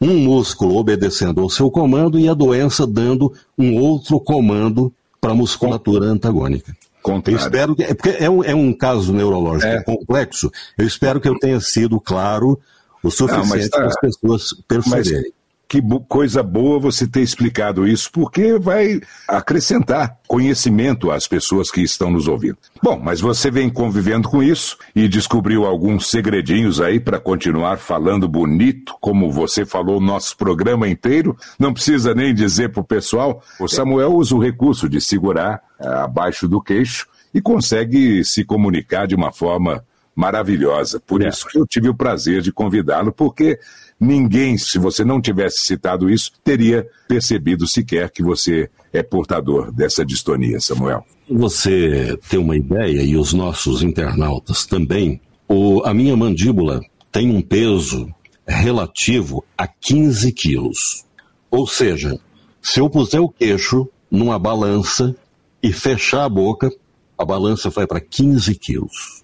Um 0.00 0.16
músculo 0.16 0.76
obedecendo 0.76 1.40
ao 1.40 1.50
seu 1.50 1.70
comando 1.70 2.18
e 2.18 2.28
a 2.28 2.34
doença 2.34 2.86
dando 2.86 3.32
um 3.56 3.76
outro 3.76 4.20
comando 4.20 4.92
para 5.20 5.32
a 5.32 5.34
musculatura 5.34 6.06
antagônica. 6.06 6.76
Contrário. 7.02 7.40
Eu 7.40 7.44
espero 7.44 7.76
que. 7.76 7.82
É 7.82 7.94
porque 7.94 8.16
é 8.18 8.30
um, 8.30 8.44
é 8.44 8.54
um 8.54 8.72
caso 8.72 9.12
neurológico 9.12 9.72
é. 9.72 9.82
complexo. 9.82 10.50
Eu 10.76 10.86
espero 10.86 11.20
que 11.20 11.28
eu 11.28 11.38
tenha 11.38 11.60
sido 11.60 12.00
claro 12.00 12.58
o 13.02 13.10
suficiente 13.10 13.70
tá, 13.70 13.78
para 13.78 13.86
as 13.86 14.00
pessoas 14.00 14.54
perceberem 14.66 15.32
que 15.68 15.82
coisa 16.08 16.42
boa 16.42 16.78
você 16.78 17.06
ter 17.06 17.20
explicado 17.20 17.86
isso, 17.86 18.10
porque 18.10 18.58
vai 18.58 19.00
acrescentar 19.28 20.18
conhecimento 20.26 21.10
às 21.10 21.28
pessoas 21.28 21.70
que 21.70 21.82
estão 21.82 22.10
nos 22.10 22.26
ouvindo. 22.26 22.56
Bom, 22.82 22.98
mas 22.98 23.20
você 23.20 23.50
vem 23.50 23.68
convivendo 23.68 24.30
com 24.30 24.42
isso 24.42 24.78
e 24.96 25.06
descobriu 25.06 25.66
alguns 25.66 26.08
segredinhos 26.08 26.80
aí 26.80 26.98
para 26.98 27.20
continuar 27.20 27.76
falando 27.76 28.26
bonito, 28.26 28.94
como 28.98 29.30
você 29.30 29.66
falou 29.66 30.00
nosso 30.00 30.36
programa 30.38 30.88
inteiro. 30.88 31.36
Não 31.58 31.74
precisa 31.74 32.14
nem 32.14 32.34
dizer 32.34 32.70
para 32.70 32.80
o 32.80 32.84
pessoal. 32.84 33.42
O 33.60 33.68
Samuel 33.68 34.14
usa 34.14 34.34
o 34.34 34.42
recurso 34.42 34.88
de 34.88 35.02
segurar 35.02 35.60
é, 35.78 35.86
abaixo 35.86 36.48
do 36.48 36.62
queixo 36.62 37.06
e 37.34 37.42
consegue 37.42 38.24
se 38.24 38.42
comunicar 38.42 39.06
de 39.06 39.14
uma 39.14 39.30
forma 39.30 39.84
maravilhosa. 40.18 40.98
Por 40.98 41.22
é. 41.22 41.28
isso 41.28 41.46
que 41.46 41.58
eu 41.58 41.64
tive 41.64 41.88
o 41.88 41.94
prazer 41.94 42.42
de 42.42 42.50
convidá-lo, 42.50 43.12
porque 43.12 43.60
ninguém, 43.98 44.56
se 44.56 44.78
você 44.78 45.04
não 45.04 45.20
tivesse 45.20 45.66
citado 45.66 46.10
isso, 46.10 46.32
teria 46.44 46.86
percebido 47.06 47.66
sequer 47.66 48.10
que 48.10 48.22
você 48.22 48.70
é 48.92 49.02
portador 49.02 49.72
dessa 49.72 50.04
distonia, 50.04 50.60
Samuel. 50.60 51.04
Você 51.28 52.18
tem 52.28 52.38
uma 52.38 52.56
ideia, 52.56 53.02
e 53.02 53.16
os 53.16 53.32
nossos 53.32 53.82
internautas 53.82 54.64
também, 54.64 55.20
o, 55.48 55.82
a 55.84 55.92
minha 55.92 56.16
mandíbula 56.16 56.80
tem 57.10 57.30
um 57.30 57.42
peso 57.42 58.12
relativo 58.46 59.44
a 59.56 59.66
15 59.66 60.32
quilos. 60.32 61.04
Ou 61.50 61.66
seja, 61.66 62.18
se 62.62 62.80
eu 62.80 62.88
puser 62.88 63.20
o 63.20 63.28
queixo 63.28 63.88
numa 64.10 64.38
balança 64.38 65.14
e 65.62 65.72
fechar 65.72 66.24
a 66.24 66.28
boca, 66.28 66.70
a 67.16 67.24
balança 67.24 67.68
vai 67.68 67.86
para 67.86 68.00
15 68.00 68.54
quilos. 68.54 69.22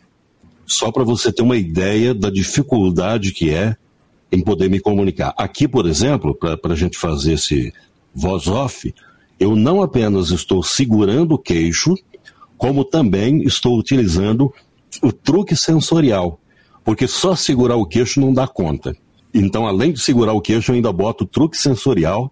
Só 0.66 0.90
para 0.90 1.04
você 1.04 1.32
ter 1.32 1.42
uma 1.42 1.56
ideia 1.56 2.14
da 2.14 2.30
dificuldade 2.30 3.32
que 3.32 3.50
é 3.50 3.76
em 4.34 4.42
poder 4.42 4.68
me 4.68 4.80
comunicar. 4.80 5.32
Aqui, 5.36 5.68
por 5.68 5.86
exemplo, 5.86 6.34
para 6.34 6.72
a 6.72 6.76
gente 6.76 6.98
fazer 6.98 7.34
esse 7.34 7.72
voz 8.14 8.48
off, 8.48 8.92
eu 9.38 9.54
não 9.54 9.82
apenas 9.82 10.30
estou 10.30 10.62
segurando 10.62 11.34
o 11.34 11.38
queixo, 11.38 11.94
como 12.56 12.84
também 12.84 13.42
estou 13.42 13.78
utilizando 13.78 14.52
o 15.02 15.12
truque 15.12 15.56
sensorial, 15.56 16.40
porque 16.84 17.06
só 17.06 17.34
segurar 17.34 17.76
o 17.76 17.86
queixo 17.86 18.20
não 18.20 18.32
dá 18.32 18.46
conta. 18.46 18.96
Então, 19.32 19.66
além 19.66 19.92
de 19.92 20.00
segurar 20.00 20.32
o 20.32 20.40
queixo, 20.40 20.70
eu 20.70 20.76
ainda 20.76 20.92
boto 20.92 21.24
o 21.24 21.26
truque 21.26 21.56
sensorial 21.56 22.30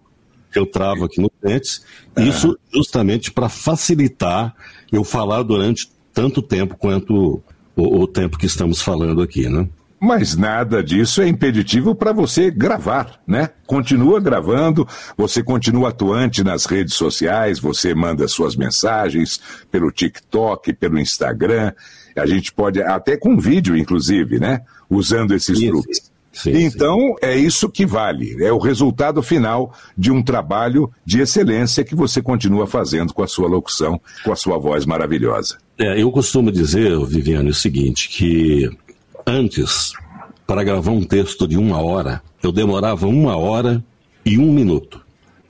que 0.51 0.59
eu 0.59 0.67
travo 0.67 1.05
aqui 1.05 1.19
no 1.19 1.31
dentes, 1.41 1.83
isso 2.15 2.55
justamente 2.71 3.31
para 3.31 3.49
facilitar 3.49 4.55
eu 4.91 5.03
falar 5.03 5.41
durante 5.41 5.89
tanto 6.13 6.43
tempo 6.43 6.77
quanto 6.77 7.41
o, 7.75 8.01
o 8.01 8.07
tempo 8.07 8.37
que 8.37 8.45
estamos 8.45 8.79
falando 8.79 9.23
aqui, 9.23 9.49
né? 9.49 9.67
Mas 10.05 10.35
nada 10.35 10.83
disso 10.83 11.21
é 11.21 11.29
impeditivo 11.29 11.95
para 11.95 12.11
você 12.11 12.51
gravar, 12.51 13.21
né? 13.25 13.51
Continua 13.65 14.19
gravando, 14.19 14.85
você 15.15 15.41
continua 15.41 15.89
atuante 15.89 16.43
nas 16.43 16.65
redes 16.65 16.95
sociais, 16.95 17.57
você 17.57 17.95
manda 17.95 18.27
suas 18.27 18.53
mensagens 18.53 19.39
pelo 19.71 19.89
TikTok, 19.89 20.73
pelo 20.73 20.99
Instagram. 20.99 21.71
A 22.17 22.25
gente 22.25 22.51
pode, 22.51 22.81
até 22.83 23.15
com 23.15 23.39
vídeo, 23.39 23.77
inclusive, 23.77 24.41
né? 24.41 24.63
Usando 24.89 25.33
esses 25.33 25.57
Isso. 25.57 25.67
truques. 25.67 26.11
Sim, 26.33 26.63
então, 26.63 26.97
sim. 26.97 27.15
é 27.21 27.37
isso 27.37 27.69
que 27.69 27.85
vale. 27.85 28.43
É 28.43 28.51
o 28.51 28.57
resultado 28.57 29.21
final 29.21 29.71
de 29.95 30.11
um 30.11 30.21
trabalho 30.21 30.91
de 31.05 31.21
excelência 31.21 31.83
que 31.83 31.95
você 31.95 32.23
continua 32.23 32.65
fazendo 32.65 33.13
com 33.13 33.21
a 33.21 33.27
sua 33.27 33.47
locução, 33.47 34.01
com 34.25 34.33
a 34.33 34.35
sua 34.35 34.57
voz 34.57 34.83
maravilhosa. 34.83 35.59
É, 35.77 36.01
eu 36.01 36.11
costumo 36.11 36.51
dizer, 36.51 36.97
Viviane, 37.05 37.49
o 37.49 37.53
seguinte, 37.53 38.09
que 38.09 38.69
antes, 39.25 39.93
para 40.45 40.63
gravar 40.63 40.91
um 40.91 41.03
texto 41.03 41.47
de 41.47 41.57
uma 41.57 41.81
hora, 41.81 42.21
eu 42.41 42.51
demorava 42.51 43.07
uma 43.07 43.35
hora 43.37 43.83
e 44.25 44.37
um 44.37 44.51
minuto. 44.51 45.01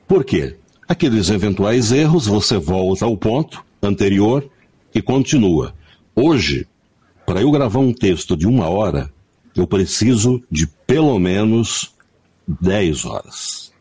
Por 0.08 0.24
quê? 0.24 0.58
Aqueles 0.88 1.30
eventuais 1.30 1.92
erros, 1.92 2.28
você 2.28 2.58
volta 2.58 3.06
ao 3.06 3.18
ponto 3.18 3.64
anterior 3.82 4.48
e 4.94 5.02
continua. 5.02 5.74
Hoje, 6.16 6.68
para 7.26 7.42
eu 7.42 7.52
gravar 7.52 7.80
um 7.80 7.94
texto 7.94 8.36
de 8.38 8.48
uma 8.48 8.68
hora, 8.68 9.12
eu 9.56 9.66
preciso 9.66 10.42
de 10.52 10.68
pelo 10.86 11.18
menos 11.20 11.92
10 12.62 13.06
horas. 13.06 13.72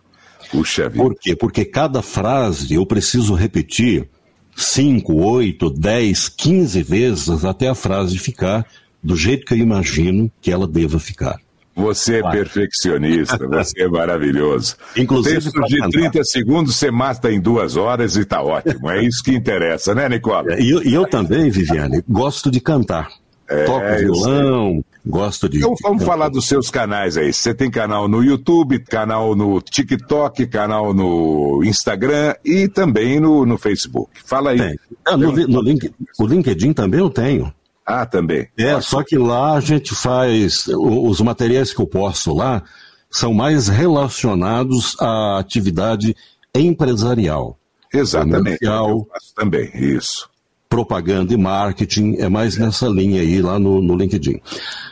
Puxa 0.51 0.89
vida. 0.89 1.03
Por 1.03 1.15
quê? 1.19 1.35
Porque 1.35 1.65
cada 1.65 2.03
frase 2.03 2.75
eu 2.75 2.87
preciso 2.87 3.35
repetir 3.35 4.09
5, 4.55 5.15
8, 5.15 5.71
10, 5.71 6.29
15 6.29 6.83
vezes 6.83 7.45
até 7.45 7.69
a 7.69 7.75
frase 7.75 8.19
ficar 8.19 8.67
do 9.03 9.17
jeito 9.17 9.45
que 9.45 9.55
eu 9.55 9.59
imagino 9.59 10.31
que 10.41 10.51
ela 10.51 10.67
deva 10.67 10.99
ficar. 10.99 11.39
Você 11.75 12.17
é 12.17 12.31
perfeccionista, 12.31 13.49
você 13.49 13.83
é 13.83 13.89
maravilhoso. 13.89 14.77
Inclusive, 14.95 15.41
Texto 15.41 15.63
de 15.63 15.91
30 15.91 16.25
segundos 16.25 16.77
você 16.77 16.91
mata 16.91 17.33
em 17.33 17.41
duas 17.41 17.77
horas 17.77 18.15
e 18.17 18.21
está 18.21 18.43
ótimo. 18.43 18.91
É 18.91 19.03
isso 19.03 19.23
que 19.25 19.33
interessa, 19.33 19.95
né, 19.95 20.07
Nicola? 20.09 20.61
E 20.61 20.71
eu, 20.71 20.83
eu, 20.83 21.07
também, 21.07 21.51
Viviane, 21.51 22.03
gosto 22.07 22.51
de 22.51 22.61
cantar. 22.61 23.09
É, 23.49 23.65
Toco 23.65 23.97
violão, 23.99 24.85
Gosto 25.05 25.49
de. 25.49 25.59
Então 25.59 25.75
vamos 25.83 26.05
falar 26.05 26.29
dos 26.29 26.47
seus 26.47 26.71
canais 26.71 27.17
aí. 27.17 27.33
Você 27.33 27.53
tem 27.53 27.69
canal 27.69 28.07
no 28.07 28.23
YouTube, 28.23 28.79
canal 28.79 29.35
no 29.35 29.61
TikTok, 29.61 30.47
canal 30.47 30.95
no 30.95 31.63
Instagram 31.65 32.37
e 32.45 32.69
também 32.69 33.19
no, 33.19 33.45
no 33.45 33.59
Facebook. 33.59 34.13
Fala 34.25 34.51
aí. 34.51 34.59
Tem. 34.59 34.79
Ah, 35.05 35.17
no, 35.17 35.33
no 35.33 35.61
link, 35.61 35.93
o 36.19 36.27
LinkedIn 36.27 36.73
também 36.73 37.01
eu 37.01 37.11
tenho. 37.11 37.53
Ah, 37.85 38.07
também. 38.07 38.49
É, 38.57 38.81
só 38.81 39.03
que 39.03 39.19
lá 39.19 39.55
a 39.55 39.61
gente 39.61 39.95
faz. 39.95 40.67
Os 40.69 41.21
materiais 41.21 41.73
que 41.73 41.81
eu 41.81 41.87
posto 41.87 42.35
lá 42.35 42.63
são 43.11 43.35
mais 43.35 43.69
relacionados 43.69 44.97
à 45.01 45.39
atividade 45.39 46.17
empresarial. 46.55 47.59
Exatamente. 47.93 48.59
Comercial, 48.59 49.07
também, 49.37 49.71
isso 49.75 50.33
propaganda 50.73 51.35
e 51.35 51.37
marketing, 51.37 52.17
é 52.17 52.31
mais 52.31 52.57
nessa 52.57 52.89
linha 52.89 53.21
aí 53.21 53.43
lá 53.43 53.59
no, 53.59 53.83
no 53.83 53.95
LinkedIn. 53.95 54.41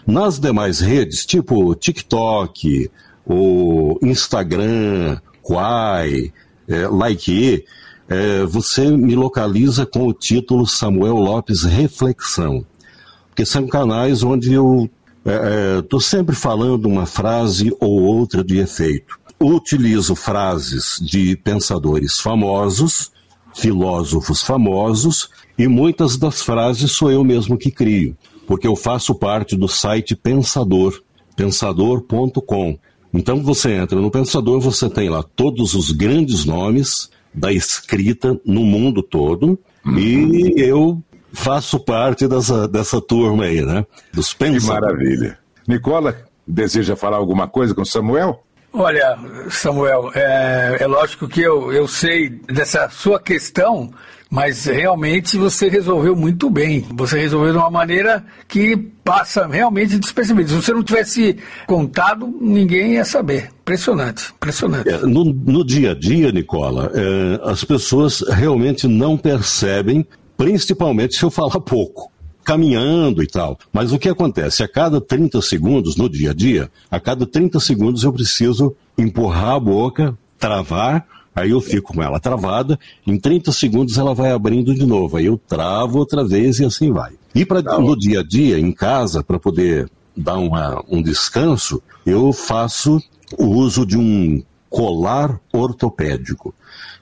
Nas 0.07 0.39
demais 0.39 0.79
redes, 0.79 1.25
tipo 1.25 1.75
TikTok, 1.75 2.91
o 3.25 3.99
Instagram, 4.03 5.19
Quai, 5.43 6.31
é, 6.69 6.87
Like, 6.87 7.65
é, 8.11 8.45
você 8.45 8.91
me 8.91 9.15
localiza 9.15 9.87
com 9.87 10.07
o 10.07 10.13
título 10.13 10.67
Samuel 10.67 11.15
Lopes 11.15 11.63
Reflexão. 11.63 12.67
Porque 13.41 13.47
são 13.47 13.67
canais 13.67 14.23
onde 14.23 14.53
eu 14.53 14.91
estou 15.79 15.99
é, 15.99 16.03
é 16.03 16.05
sempre 16.05 16.37
falando 16.37 16.85
uma 16.85 17.07
frase 17.07 17.75
ou 17.81 18.03
outra 18.03 18.45
de 18.45 18.59
efeito. 18.59 19.19
Utilizo 19.41 20.15
frases 20.15 20.99
de 21.01 21.37
pensadores 21.37 22.21
famosos, 22.21 23.11
filósofos 23.55 24.43
famosos, 24.43 25.31
e 25.57 25.67
muitas 25.67 26.19
das 26.19 26.43
frases 26.43 26.93
sou 26.93 27.11
eu 27.11 27.25
mesmo 27.25 27.57
que 27.57 27.71
crio, 27.71 28.15
porque 28.47 28.67
eu 28.67 28.77
faço 28.77 29.15
parte 29.15 29.57
do 29.57 29.69
site 29.69 30.15
Pensador, 30.15 31.01
pensador.com. 31.35 32.79
Então 33.15 33.43
você 33.43 33.73
entra 33.73 33.99
no 33.99 34.11
Pensador, 34.11 34.61
você 34.61 34.87
tem 34.91 35.09
lá 35.09 35.23
todos 35.23 35.73
os 35.73 35.93
grandes 35.93 36.45
nomes 36.45 37.09
da 37.33 37.51
escrita 37.51 38.39
no 38.45 38.65
mundo 38.65 39.03
todo, 39.03 39.59
uhum. 39.87 39.99
e 39.99 40.53
eu 40.59 41.03
faço 41.33 41.79
parte 41.81 42.27
dessa, 42.27 42.67
dessa 42.69 43.01
turma 43.01 43.45
aí, 43.45 43.63
né? 43.63 43.85
Dos 44.13 44.33
pensadores. 44.33 44.65
Que 44.65 44.73
maravilha. 44.73 45.39
Nicola, 45.67 46.17
deseja 46.47 46.97
falar 46.97 47.17
alguma 47.17 47.49
coisa 47.49 47.75
com 47.75 47.85
Samuel? 47.85 48.43
Olha, 48.73 49.19
Samuel, 49.51 50.13
é, 50.15 50.79
é 50.81 50.87
lógico 50.87 51.27
que 51.27 51.41
eu, 51.41 51.73
eu 51.73 51.89
sei 51.89 52.29
dessa 52.29 52.89
sua 52.89 53.19
questão 53.19 53.91
mas 54.31 54.67
realmente 54.67 55.37
você 55.37 55.69
resolveu 55.69 56.15
muito 56.15 56.49
bem. 56.49 56.87
Você 56.95 57.19
resolveu 57.19 57.51
de 57.51 57.59
uma 57.59 57.71
maneira 57.71 58.25
que 58.47 58.77
passa 58.77 59.45
realmente 59.49 59.99
despercebido. 59.99 60.51
Se 60.51 60.55
você 60.55 60.73
não 60.73 60.85
tivesse 60.85 61.37
contado, 61.67 62.33
ninguém 62.41 62.93
ia 62.93 63.05
saber. 63.05 63.51
Impressionante, 63.63 64.33
impressionante. 64.37 64.89
É, 64.89 64.99
no, 64.99 65.25
no, 65.25 65.65
dia 65.65 65.91
a 65.91 65.95
dia, 65.95 66.31
Nicola, 66.31 66.93
é, 66.95 67.51
as 67.51 67.65
pessoas 67.65 68.23
realmente 68.29 68.87
não 68.87 69.17
percebem, 69.17 70.07
principalmente 70.41 71.17
se 71.17 71.23
eu 71.23 71.31
falar 71.31 71.61
pouco 71.61 72.11
caminhando 72.43 73.23
e 73.23 73.27
tal. 73.27 73.59
Mas 73.71 73.93
o 73.93 73.99
que 73.99 74.09
acontece? 74.09 74.63
A 74.63 74.69
cada 74.69 74.99
30 74.99 75.43
segundos 75.43 75.97
no 75.97 76.09
dia 76.09 76.31
a 76.31 76.35
dia, 76.35 76.71
a 76.91 76.99
cada 76.99 77.27
30 77.27 77.61
segundos 77.61 78.05
eu 78.05 78.11
preciso 78.11 78.75
empurrar 78.97 79.57
a 79.57 79.61
boca, 79.61 80.19
travar 80.39 81.07
Aí 81.37 81.51
eu 81.51 81.61
fico 81.61 81.95
com 81.95 82.03
ela 82.03 82.19
travada, 82.19 82.79
em 83.07 83.17
30 83.17 83.53
segundos 83.53 83.97
ela 83.99 84.15
vai 84.15 84.33
abrindo 84.33 84.75
de 84.75 84.85
novo. 84.85 85.17
Aí 85.17 85.27
eu 85.27 85.39
travo 85.39 85.99
outra 85.99 86.27
vez 86.27 86.59
e 86.59 86.65
assim 86.65 86.91
vai. 86.91 87.13
E 87.35 87.47
para 87.47 87.63
tá 87.63 87.79
no 87.79 87.97
dia 87.97 88.21
a 88.21 88.23
dia, 88.23 88.59
em 88.59 88.73
casa, 88.73 89.23
para 89.23 89.39
poder 89.39 89.89
dar 90.17 90.39
uma, 90.39 90.83
um 90.91 91.01
descanso, 91.01 91.81
eu 92.05 92.33
faço 92.33 93.01
o 93.39 93.47
uso 93.47 93.87
de 93.87 93.97
um 93.97 94.43
colar 94.69 95.39
ortopédico. 95.53 96.53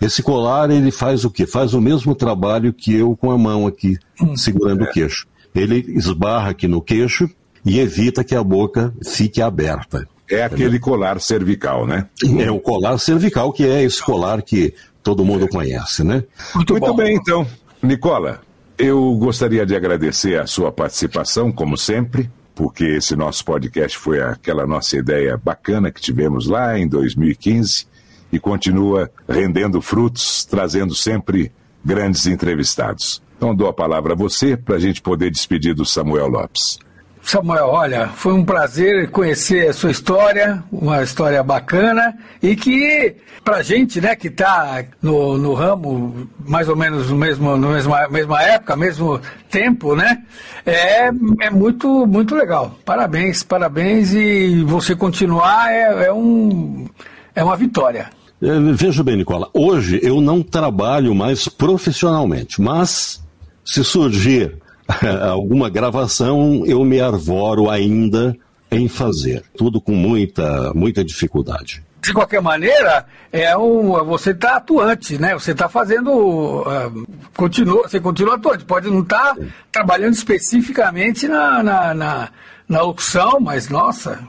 Esse 0.01 0.23
colar 0.23 0.71
ele 0.71 0.91
faz 0.91 1.25
o 1.25 1.31
quê? 1.31 1.47
Faz 1.47 1.75
o 1.75 1.81
mesmo 1.81 2.15
trabalho 2.15 2.73
que 2.73 2.95
eu 2.95 3.17
com 3.17 3.31
a 3.31 3.39
mão 3.39 3.67
aqui, 3.67 3.99
hum, 4.21 4.37
segurando 4.37 4.85
é. 4.85 4.89
o 4.89 4.93
queixo. 4.93 5.27
Ele 5.55 5.85
esbarra 5.97 6.51
aqui 6.51 6.69
no 6.69 6.81
queixo 6.81 7.29
e 7.65 7.79
evita 7.79 8.23
que 8.23 8.35
a 8.35 8.43
boca 8.43 8.95
fique 9.05 9.43
aberta. 9.43 10.07
É 10.31 10.43
aquele 10.43 10.79
colar 10.79 11.21
cervical, 11.21 11.87
né? 11.87 12.07
É 12.39 12.51
o 12.51 12.61
colar 12.61 12.99
cervical, 12.99 13.53
que 13.53 13.65
é 13.65 13.83
esse 13.83 14.03
colar 14.03 14.43
que 14.43 14.75
todo 15.03 15.25
mundo 15.25 15.47
é. 15.47 15.49
conhece, 15.49 16.05
né? 16.05 16.23
Muito, 16.55 16.75
Muito 16.75 16.95
bem, 16.95 17.17
então. 17.17 17.47
Nicola, 17.83 18.41
eu 18.79 19.15
gostaria 19.17 19.65
de 19.65 19.75
agradecer 19.75 20.39
a 20.39 20.47
sua 20.47 20.71
participação, 20.71 21.51
como 21.51 21.77
sempre, 21.77 22.31
porque 22.55 22.85
esse 22.85 23.17
nosso 23.17 23.45
podcast 23.45 23.97
foi 23.97 24.21
aquela 24.21 24.67
nossa 24.67 24.97
ideia 24.97 25.37
bacana 25.37 25.91
que 25.91 26.01
tivemos 26.01 26.47
lá 26.47 26.79
em 26.79 26.87
2015 26.87 27.87
e 28.33 28.39
continua 28.39 29.11
rendendo 29.29 29.81
frutos, 29.81 30.45
trazendo 30.45 30.95
sempre 30.95 31.53
grandes 31.85 32.27
entrevistados. 32.27 33.23
Então 33.37 33.55
dou 33.55 33.69
a 33.69 33.73
palavra 33.73 34.13
a 34.13 34.17
você 34.17 34.57
para 34.57 34.77
a 34.77 34.81
gente 34.81 35.01
poder 35.01 35.31
despedir 35.31 35.75
do 35.75 35.85
Samuel 35.85 36.29
Lopes. 36.29 36.79
Samuel, 37.23 37.67
olha, 37.67 38.09
foi 38.09 38.33
um 38.33 38.43
prazer 38.43 39.11
conhecer 39.11 39.69
a 39.69 39.73
sua 39.75 39.91
história, 39.91 40.65
uma 40.73 41.03
história 41.03 41.43
bacana 41.43 42.17
e 42.43 42.57
que 42.57 43.17
pra 43.45 43.63
gente, 43.63 44.01
né, 44.01 44.17
que 44.17 44.31
tá 44.31 44.83
no, 45.03 45.37
no 45.37 45.53
ramo 45.53 46.27
mais 46.39 46.71
ou 46.71 46.77
menos 46.77 47.11
no 47.11 47.17
mesmo, 47.17 47.57
no 47.57 47.69
mesma, 47.69 48.09
mesma 48.09 48.43
época, 48.43 48.77
mesmo 48.77 49.21
tempo, 49.51 49.95
né, 49.95 50.23
é, 50.65 51.09
é 51.41 51.51
muito, 51.51 52.07
muito 52.07 52.35
legal. 52.35 52.79
Parabéns, 52.83 53.43
parabéns 53.43 54.15
e 54.15 54.65
você 54.65 54.97
continuar 54.97 55.71
é, 55.71 56.07
é 56.07 56.13
um, 56.13 56.89
é 57.35 57.45
uma 57.45 57.57
vitória. 57.57 58.09
É, 58.41 58.61
veja 58.73 59.03
bem, 59.03 59.17
Nicola, 59.17 59.51
hoje 59.53 59.99
eu 60.03 60.21
não 60.21 60.43
trabalho 60.43 61.15
mais 61.15 61.49
profissionalmente, 61.49 62.61
mas 62.61 63.23
se 63.65 63.83
surgir 63.85 64.57
alguma 65.29 65.69
gravação, 65.69 66.65
eu 66.65 66.85
me 66.85 67.01
arvoro 67.01 67.69
ainda 67.69 68.37
em 68.71 68.89
fazer. 68.89 69.43
Tudo 69.57 69.81
com 69.81 69.93
muita, 69.93 70.73
muita 70.75 71.05
dificuldade. 71.05 71.83
De 72.01 72.13
qualquer 72.13 72.41
maneira, 72.41 73.07
é 73.33 73.57
um, 73.57 73.93
você 74.05 74.31
está 74.31 74.57
atuante, 74.57 75.19
né? 75.19 75.35
Você 75.35 75.51
está 75.51 75.69
fazendo. 75.69 76.11
Uh, 76.13 77.07
continua, 77.37 77.89
você 77.89 77.99
continua 77.99 78.37
atuante. 78.37 78.65
Pode 78.65 78.89
não 78.89 79.01
estar 79.01 79.35
tá 79.35 79.37
trabalhando 79.73 80.15
especificamente 80.15 81.27
na, 81.27 81.63
na, 81.63 81.95
na, 81.95 82.29
na 82.69 82.83
opção, 82.85 83.41
mas 83.41 83.69
nossa. 83.69 84.21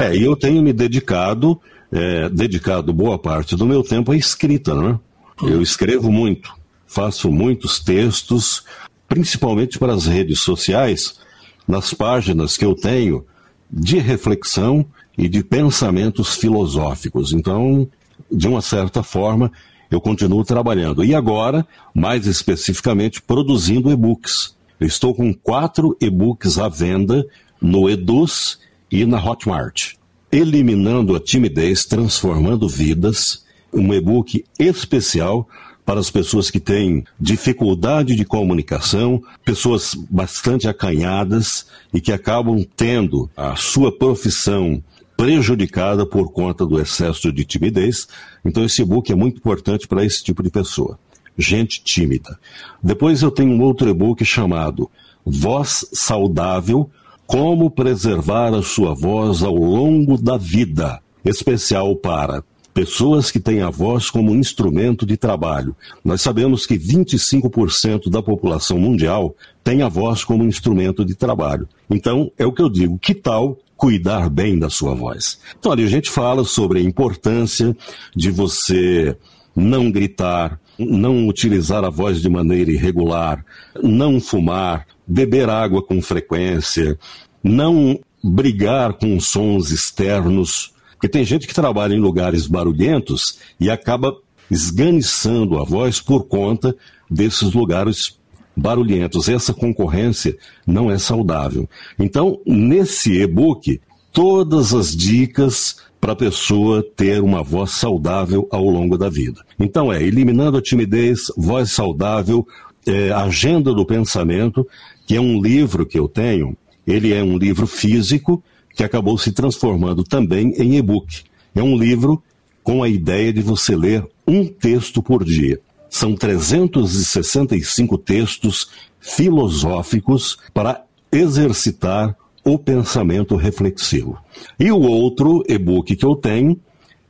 É, 0.00 0.16
e 0.16 0.24
eu 0.24 0.34
tenho 0.34 0.62
me 0.62 0.72
dedicado, 0.72 1.60
é, 1.92 2.28
dedicado 2.30 2.92
boa 2.92 3.18
parte 3.18 3.54
do 3.54 3.66
meu 3.66 3.82
tempo 3.82 4.12
à 4.12 4.16
escrita, 4.16 4.74
né? 4.74 4.98
Eu 5.42 5.60
escrevo 5.60 6.10
muito, 6.10 6.54
faço 6.86 7.30
muitos 7.30 7.78
textos, 7.78 8.64
principalmente 9.06 9.78
para 9.78 9.92
as 9.92 10.06
redes 10.06 10.40
sociais, 10.40 11.20
nas 11.68 11.92
páginas 11.92 12.56
que 12.56 12.64
eu 12.64 12.74
tenho 12.74 13.26
de 13.70 13.98
reflexão 13.98 14.86
e 15.16 15.28
de 15.28 15.44
pensamentos 15.44 16.34
filosóficos. 16.34 17.32
Então, 17.32 17.88
de 18.30 18.48
uma 18.48 18.62
certa 18.62 19.02
forma, 19.02 19.52
eu 19.90 20.00
continuo 20.00 20.44
trabalhando. 20.44 21.04
E 21.04 21.14
agora, 21.14 21.66
mais 21.94 22.26
especificamente, 22.26 23.20
produzindo 23.20 23.90
e-books. 23.90 24.56
Eu 24.80 24.86
estou 24.86 25.14
com 25.14 25.32
quatro 25.34 25.96
e-books 26.00 26.58
à 26.58 26.68
venda 26.68 27.26
no 27.60 27.88
Eduz 27.88 28.58
e 28.90 29.04
na 29.04 29.22
Hotmart. 29.22 29.94
Eliminando 30.34 31.14
a 31.14 31.20
timidez, 31.20 31.84
transformando 31.84 32.66
vidas, 32.66 33.44
um 33.70 33.92
e-book 33.92 34.42
especial 34.58 35.46
para 35.84 36.00
as 36.00 36.10
pessoas 36.10 36.50
que 36.50 36.58
têm 36.58 37.04
dificuldade 37.20 38.16
de 38.16 38.24
comunicação, 38.24 39.22
pessoas 39.44 39.94
bastante 40.08 40.66
acanhadas 40.66 41.66
e 41.92 42.00
que 42.00 42.10
acabam 42.10 42.64
tendo 42.74 43.28
a 43.36 43.56
sua 43.56 43.92
profissão 43.92 44.82
prejudicada 45.18 46.06
por 46.06 46.32
conta 46.32 46.64
do 46.64 46.80
excesso 46.80 47.30
de 47.30 47.44
timidez. 47.44 48.08
Então, 48.42 48.64
esse 48.64 48.80
e-book 48.80 49.12
é 49.12 49.14
muito 49.14 49.36
importante 49.36 49.86
para 49.86 50.02
esse 50.02 50.24
tipo 50.24 50.42
de 50.42 50.48
pessoa. 50.48 50.98
Gente 51.36 51.84
tímida. 51.84 52.38
Depois 52.82 53.20
eu 53.20 53.30
tenho 53.30 53.52
um 53.52 53.60
outro 53.60 53.86
e-book 53.90 54.24
chamado 54.24 54.90
Voz 55.26 55.86
Saudável: 55.92 56.90
Como 57.32 57.70
Preservar 57.70 58.52
a 58.52 58.60
Sua 58.60 58.94
Voz 58.94 59.42
ao 59.42 59.54
Longo 59.54 60.18
da 60.18 60.36
Vida. 60.36 61.00
Especial 61.24 61.96
para 61.96 62.44
pessoas 62.74 63.30
que 63.30 63.40
têm 63.40 63.62
a 63.62 63.70
voz 63.70 64.10
como 64.10 64.34
instrumento 64.34 65.06
de 65.06 65.16
trabalho. 65.16 65.74
Nós 66.04 66.20
sabemos 66.20 66.66
que 66.66 66.76
25% 66.76 68.10
da 68.10 68.22
população 68.22 68.78
mundial 68.78 69.34
tem 69.64 69.80
a 69.80 69.88
voz 69.88 70.22
como 70.24 70.44
instrumento 70.44 71.06
de 71.06 71.14
trabalho. 71.14 71.66
Então, 71.88 72.30
é 72.36 72.44
o 72.44 72.52
que 72.52 72.60
eu 72.60 72.68
digo, 72.68 72.98
que 72.98 73.14
tal 73.14 73.56
cuidar 73.78 74.28
bem 74.28 74.58
da 74.58 74.68
sua 74.68 74.94
voz? 74.94 75.38
Então, 75.58 75.72
ali 75.72 75.84
a 75.84 75.88
gente 75.88 76.10
fala 76.10 76.44
sobre 76.44 76.80
a 76.80 76.82
importância 76.82 77.74
de 78.14 78.30
você 78.30 79.16
não 79.56 79.90
gritar, 79.90 80.60
não 80.84 81.28
utilizar 81.28 81.84
a 81.84 81.90
voz 81.90 82.20
de 82.20 82.28
maneira 82.28 82.70
irregular, 82.70 83.44
não 83.82 84.20
fumar, 84.20 84.86
beber 85.06 85.48
água 85.48 85.82
com 85.82 86.00
frequência, 86.00 86.98
não 87.42 87.98
brigar 88.22 88.94
com 88.94 89.18
sons 89.18 89.70
externos 89.70 90.72
porque 91.02 91.18
tem 91.18 91.24
gente 91.24 91.48
que 91.48 91.54
trabalha 91.54 91.94
em 91.94 91.98
lugares 91.98 92.46
barulhentos 92.46 93.40
e 93.58 93.68
acaba 93.68 94.16
esganiçando 94.48 95.58
a 95.58 95.64
voz 95.64 96.00
por 96.00 96.28
conta 96.28 96.76
desses 97.10 97.52
lugares 97.52 98.16
barulhentos. 98.56 99.28
Essa 99.28 99.52
concorrência 99.52 100.38
não 100.64 100.92
é 100.92 100.98
saudável. 100.98 101.68
Então, 101.98 102.40
nesse 102.46 103.20
e-book, 103.20 103.80
todas 104.12 104.72
as 104.72 104.94
dicas 104.94 105.78
para 106.02 106.14
a 106.14 106.16
pessoa 106.16 106.82
ter 106.96 107.22
uma 107.22 107.44
voz 107.44 107.70
saudável 107.70 108.48
ao 108.50 108.64
longo 108.64 108.98
da 108.98 109.08
vida. 109.08 109.40
Então, 109.56 109.92
é 109.92 110.02
eliminando 110.02 110.58
a 110.58 110.60
timidez, 110.60 111.30
voz 111.36 111.70
saudável, 111.70 112.44
é, 112.84 113.12
agenda 113.12 113.72
do 113.72 113.86
pensamento, 113.86 114.66
que 115.06 115.14
é 115.14 115.20
um 115.20 115.40
livro 115.40 115.86
que 115.86 115.96
eu 115.96 116.08
tenho. 116.08 116.56
Ele 116.84 117.12
é 117.12 117.22
um 117.22 117.38
livro 117.38 117.68
físico 117.68 118.42
que 118.74 118.82
acabou 118.82 119.16
se 119.16 119.30
transformando 119.30 120.02
também 120.02 120.52
em 120.58 120.76
e-book. 120.76 121.22
É 121.54 121.62
um 121.62 121.78
livro 121.78 122.20
com 122.64 122.82
a 122.82 122.88
ideia 122.88 123.32
de 123.32 123.40
você 123.40 123.76
ler 123.76 124.04
um 124.26 124.44
texto 124.44 125.00
por 125.00 125.22
dia. 125.22 125.60
São 125.88 126.16
365 126.16 127.96
textos 127.98 128.70
filosóficos 128.98 130.36
para 130.52 130.82
exercitar 131.12 132.16
o 132.44 132.58
pensamento 132.58 133.36
reflexivo. 133.36 134.18
E 134.58 134.70
o 134.70 134.80
outro 134.80 135.42
e-book 135.48 135.94
que 135.94 136.04
eu 136.04 136.16
tenho 136.16 136.58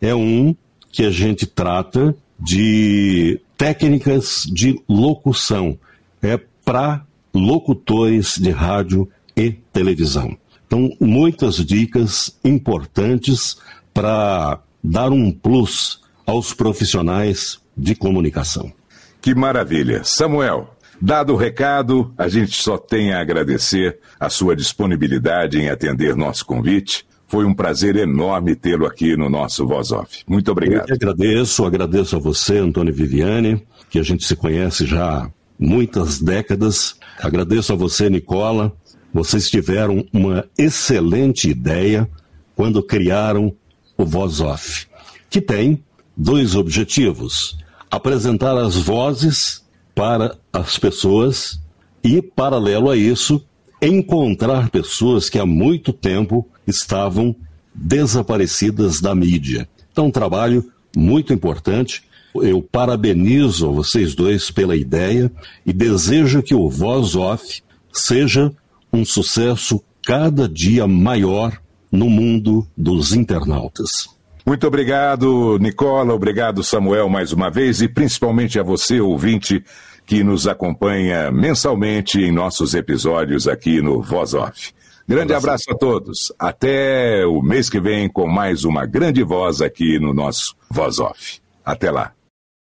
é 0.01 0.15
um 0.15 0.55
que 0.91 1.05
a 1.05 1.11
gente 1.11 1.47
trata 1.47 2.15
de 2.39 3.41
técnicas 3.57 4.45
de 4.53 4.81
locução. 4.89 5.79
É 6.21 6.39
para 6.65 7.05
locutores 7.35 8.37
de 8.39 8.51
rádio 8.51 9.09
e 9.37 9.53
televisão. 9.73 10.37
Então, 10.67 10.91
muitas 11.01 11.57
dicas 11.57 12.39
importantes 12.45 13.57
para 13.93 14.61
dar 14.83 15.11
um 15.11 15.31
plus 15.31 16.01
aos 16.27 16.53
profissionais 16.53 17.61
de 17.77 17.95
comunicação. 17.95 18.73
Que 19.21 19.35
maravilha. 19.35 20.03
Samuel, 20.05 20.75
dado 21.03 21.33
o 21.33 21.37
recado, 21.37 22.15
a 22.17 22.29
gente 22.29 22.63
só 22.63 22.79
tem 22.79 23.13
a 23.13 23.21
agradecer 23.21 23.99
a 24.21 24.31
sua 24.31 24.55
disponibilidade 24.55 25.59
em 25.59 25.69
atender 25.69 26.15
nosso 26.15 26.47
convite. 26.47 27.05
Foi 27.27 27.45
um 27.45 27.53
prazer 27.53 27.97
enorme 27.97 28.55
tê-lo 28.55 28.87
aqui 28.87 29.17
no 29.17 29.29
nosso 29.29 29.67
Voz 29.67 29.91
Off. 29.91 30.23
Muito 30.29 30.53
obrigado. 30.53 30.89
Eu 30.89 30.95
agradeço, 30.95 31.65
agradeço 31.65 32.15
a 32.15 32.19
você, 32.21 32.59
Antônio 32.59 32.95
Viviane, 32.95 33.67
que 33.91 33.99
a 33.99 34.03
gente 34.03 34.25
se 34.25 34.37
conhece 34.37 34.87
já 34.87 35.25
há 35.25 35.31
muitas 35.59 36.21
décadas. 36.21 36.95
Agradeço 37.19 37.73
a 37.73 37.77
você, 37.77 38.09
Nicola, 38.09 38.73
vocês 39.13 39.51
tiveram 39.51 40.07
uma 40.13 40.45
excelente 40.57 41.51
ideia 41.51 42.09
quando 42.55 42.83
criaram 42.83 43.53
o 43.97 44.05
Voz 44.05 44.41
Off, 44.41 44.87
que 45.29 45.41
tem 45.41 45.83
dois 46.17 46.55
objetivos: 46.55 47.59
apresentar 47.91 48.57
as 48.57 48.77
vozes 48.77 49.62
para 50.03 50.37
as 50.53 50.79
pessoas 50.79 51.61
e, 52.03 52.21
paralelo 52.21 52.91
a 52.91 52.97
isso, 52.97 53.41
encontrar 53.81 54.69
pessoas 54.69 55.31
que 55.31 55.39
há 55.39 55.47
muito 55.47 55.93
tempo 55.93 56.45
estavam 56.67 57.37
desaparecidas 57.73 59.01
da 59.01 59.15
mídia. 59.15 59.69
Então, 59.93 60.07
um 60.07 60.11
trabalho 60.11 60.69
muito 60.97 61.33
importante. 61.33 62.03
Eu 62.35 62.61
parabenizo 62.61 63.73
vocês 63.73 64.13
dois 64.13 64.51
pela 64.51 64.75
ideia 64.75 65.31
e 65.65 65.73
desejo 65.73 66.43
que 66.43 66.53
o 66.53 66.69
Voz 66.69 67.15
Off 67.15 67.63
seja 67.93 68.53
um 68.93 69.05
sucesso 69.05 69.81
cada 70.05 70.49
dia 70.49 70.85
maior 70.85 71.63
no 71.93 72.11
mundo 72.11 72.67
dos 72.77 73.13
internautas. 73.13 74.09
Muito 74.45 74.67
obrigado, 74.67 75.57
Nicola. 75.61 76.13
Obrigado, 76.13 76.65
Samuel, 76.65 77.09
mais 77.09 77.33
uma 77.33 77.49
vez, 77.49 77.81
e 77.81 77.87
principalmente 77.87 78.59
a 78.59 78.65
você, 78.65 79.01
ouvinte, 79.01 79.63
que 80.07 80.23
nos 80.23 80.47
acompanha 80.47 81.31
mensalmente 81.31 82.21
em 82.21 82.33
nossos 82.33 82.75
episódios 82.75 83.49
aqui 83.49 83.81
no 83.81 84.03
Voz 84.03 84.35
Off. 84.35 84.73
Grande 85.09 85.35
abraço 85.35 85.71
a 85.71 85.75
todos. 85.75 86.33
Até 86.39 87.27
o 87.27 87.43
mês 87.43 87.69
que 87.69 87.81
vem 87.81 88.09
com 88.09 88.27
mais 88.27 88.65
uma 88.65 88.87
grande 88.87 89.23
voz 89.23 89.61
aqui 89.61 89.99
no 89.99 90.15
nosso 90.15 90.55
Voz 90.71 90.99
Off. 90.99 91.41
Até 91.65 91.91
lá. 91.91 92.13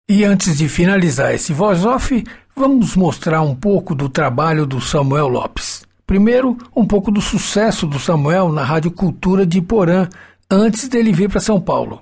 E 0.09 0.23
antes 0.23 0.57
de 0.57 0.67
finalizar 0.67 1.33
esse 1.33 1.53
Voz 1.53 1.85
Off, 1.85 2.23
vamos 2.55 2.95
mostrar 2.95 3.41
um 3.41 3.55
pouco 3.55 3.95
do 3.95 4.09
trabalho 4.09 4.65
do 4.65 4.81
Samuel 4.81 5.27
Lopes. 5.27 5.83
Primeiro, 6.05 6.57
um 6.75 6.85
pouco 6.85 7.09
do 7.09 7.21
sucesso 7.21 7.87
do 7.87 7.97
Samuel 7.97 8.51
na 8.51 8.63
Rádio 8.63 8.91
Cultura 8.91 9.45
de 9.45 9.61
Porã, 9.61 10.09
antes 10.49 10.89
dele 10.89 11.13
vir 11.13 11.29
para 11.29 11.39
São 11.39 11.61
Paulo. 11.61 12.01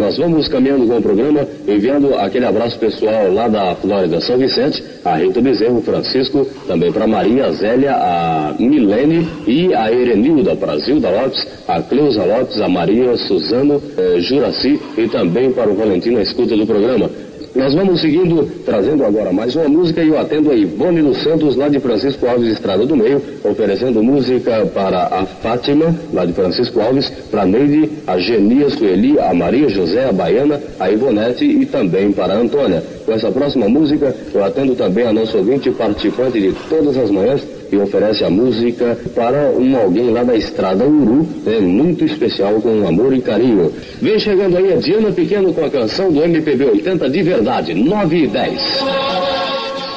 Nós 0.00 0.16
vamos 0.16 0.48
caminhando 0.48 0.86
com 0.86 0.96
o 0.96 1.02
programa, 1.02 1.46
enviando 1.68 2.14
aquele 2.14 2.46
abraço 2.46 2.78
pessoal 2.78 3.30
lá 3.30 3.48
da 3.48 3.74
Flórida 3.74 4.18
São 4.22 4.38
Vicente, 4.38 4.82
a 5.04 5.16
Rita 5.16 5.42
Bezerro, 5.42 5.82
Francisco, 5.82 6.46
também 6.66 6.90
para 6.90 7.06
Maria 7.06 7.52
Zélia, 7.52 7.92
a 7.96 8.54
Milene 8.58 9.28
e 9.46 9.74
a 9.74 9.92
Erenilda, 9.92 10.56
para 10.56 10.78
Zilda 10.78 11.10
Lopes, 11.10 11.46
a 11.68 11.82
Cleusa 11.82 12.24
Lopes, 12.24 12.58
a 12.62 12.66
Maria 12.66 13.14
Suzano, 13.28 13.82
eh, 13.98 14.20
Juraci 14.20 14.80
e 14.96 15.06
também 15.06 15.52
para 15.52 15.68
o 15.68 15.74
Valentino 15.74 16.18
a 16.18 16.22
escuta 16.22 16.56
do 16.56 16.66
programa. 16.66 17.10
Nós 17.54 17.74
vamos 17.74 18.00
seguindo, 18.00 18.48
trazendo 18.64 19.04
agora 19.04 19.32
mais 19.32 19.56
uma 19.56 19.68
música 19.68 20.02
e 20.02 20.08
eu 20.08 20.18
atendo 20.18 20.52
a 20.52 20.54
Ivone 20.54 21.02
dos 21.02 21.20
Santos, 21.20 21.56
lá 21.56 21.68
de 21.68 21.80
Francisco 21.80 22.24
Alves, 22.26 22.52
Estrada 22.52 22.86
do 22.86 22.96
Meio, 22.96 23.20
oferecendo 23.42 24.00
música 24.02 24.64
para 24.72 25.06
a 25.06 25.26
Fátima, 25.26 25.92
lá 26.12 26.24
de 26.24 26.32
Francisco 26.32 26.80
Alves, 26.80 27.10
para 27.28 27.42
a 27.42 27.46
Neide, 27.46 27.90
a 28.06 28.16
Genias 28.18 28.74
Sueli, 28.74 29.18
a 29.18 29.34
Maria 29.34 29.68
José, 29.68 30.08
a 30.08 30.12
Baiana, 30.12 30.60
a 30.78 30.90
Ivonete 30.92 31.44
e 31.44 31.66
também 31.66 32.12
para 32.12 32.34
a 32.34 32.38
Antônia. 32.38 32.84
Com 33.04 33.12
essa 33.12 33.32
próxima 33.32 33.68
música, 33.68 34.14
eu 34.32 34.44
atendo 34.44 34.76
também 34.76 35.06
a 35.06 35.12
nosso 35.12 35.36
ouvinte 35.36 35.72
participante 35.72 36.40
de 36.40 36.52
todas 36.68 36.96
as 36.96 37.10
manhãs, 37.10 37.42
e 37.72 37.76
oferece 37.76 38.24
a 38.24 38.30
música 38.30 38.98
para 39.14 39.50
um 39.50 39.76
alguém 39.76 40.10
lá 40.10 40.24
da 40.24 40.36
Estrada 40.36 40.84
Uru, 40.84 41.26
né, 41.44 41.60
muito 41.60 42.04
especial 42.04 42.54
com 42.60 42.86
amor 42.86 43.12
e 43.14 43.20
carinho. 43.20 43.72
Vem 44.00 44.18
chegando 44.18 44.56
aí 44.56 44.72
a 44.72 44.76
Diana 44.76 45.12
Pequeno 45.12 45.52
com 45.52 45.64
a 45.64 45.70
canção 45.70 46.12
do 46.12 46.22
MPB 46.22 46.64
80 46.64 47.08
de 47.08 47.22
verdade, 47.22 47.74
9 47.74 48.24
e 48.24 48.26
10. 48.26 48.60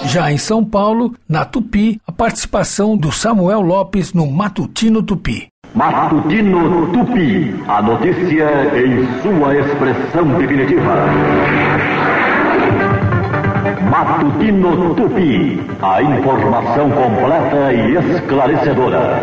Já 0.05 0.32
em 0.32 0.38
São 0.38 0.63
Paulo, 0.63 1.13
na 1.28 1.45
Tupi, 1.45 1.99
a 2.05 2.11
participação 2.11 2.97
do 2.97 3.11
Samuel 3.11 3.61
Lopes 3.61 4.13
no 4.13 4.28
Matutino 4.28 5.01
Tupi. 5.01 5.47
Matutino 5.74 6.91
Tupi, 6.91 7.55
a 7.67 7.82
notícia 7.82 8.45
em 8.78 9.21
sua 9.21 9.57
expressão 9.57 10.38
definitiva. 10.38 11.07
Matutino 13.93 14.95
Tupi. 14.95 15.61
A 15.79 16.01
informação 16.01 16.89
completa 16.89 17.71
e 17.71 17.95
esclarecedora. 17.95 19.21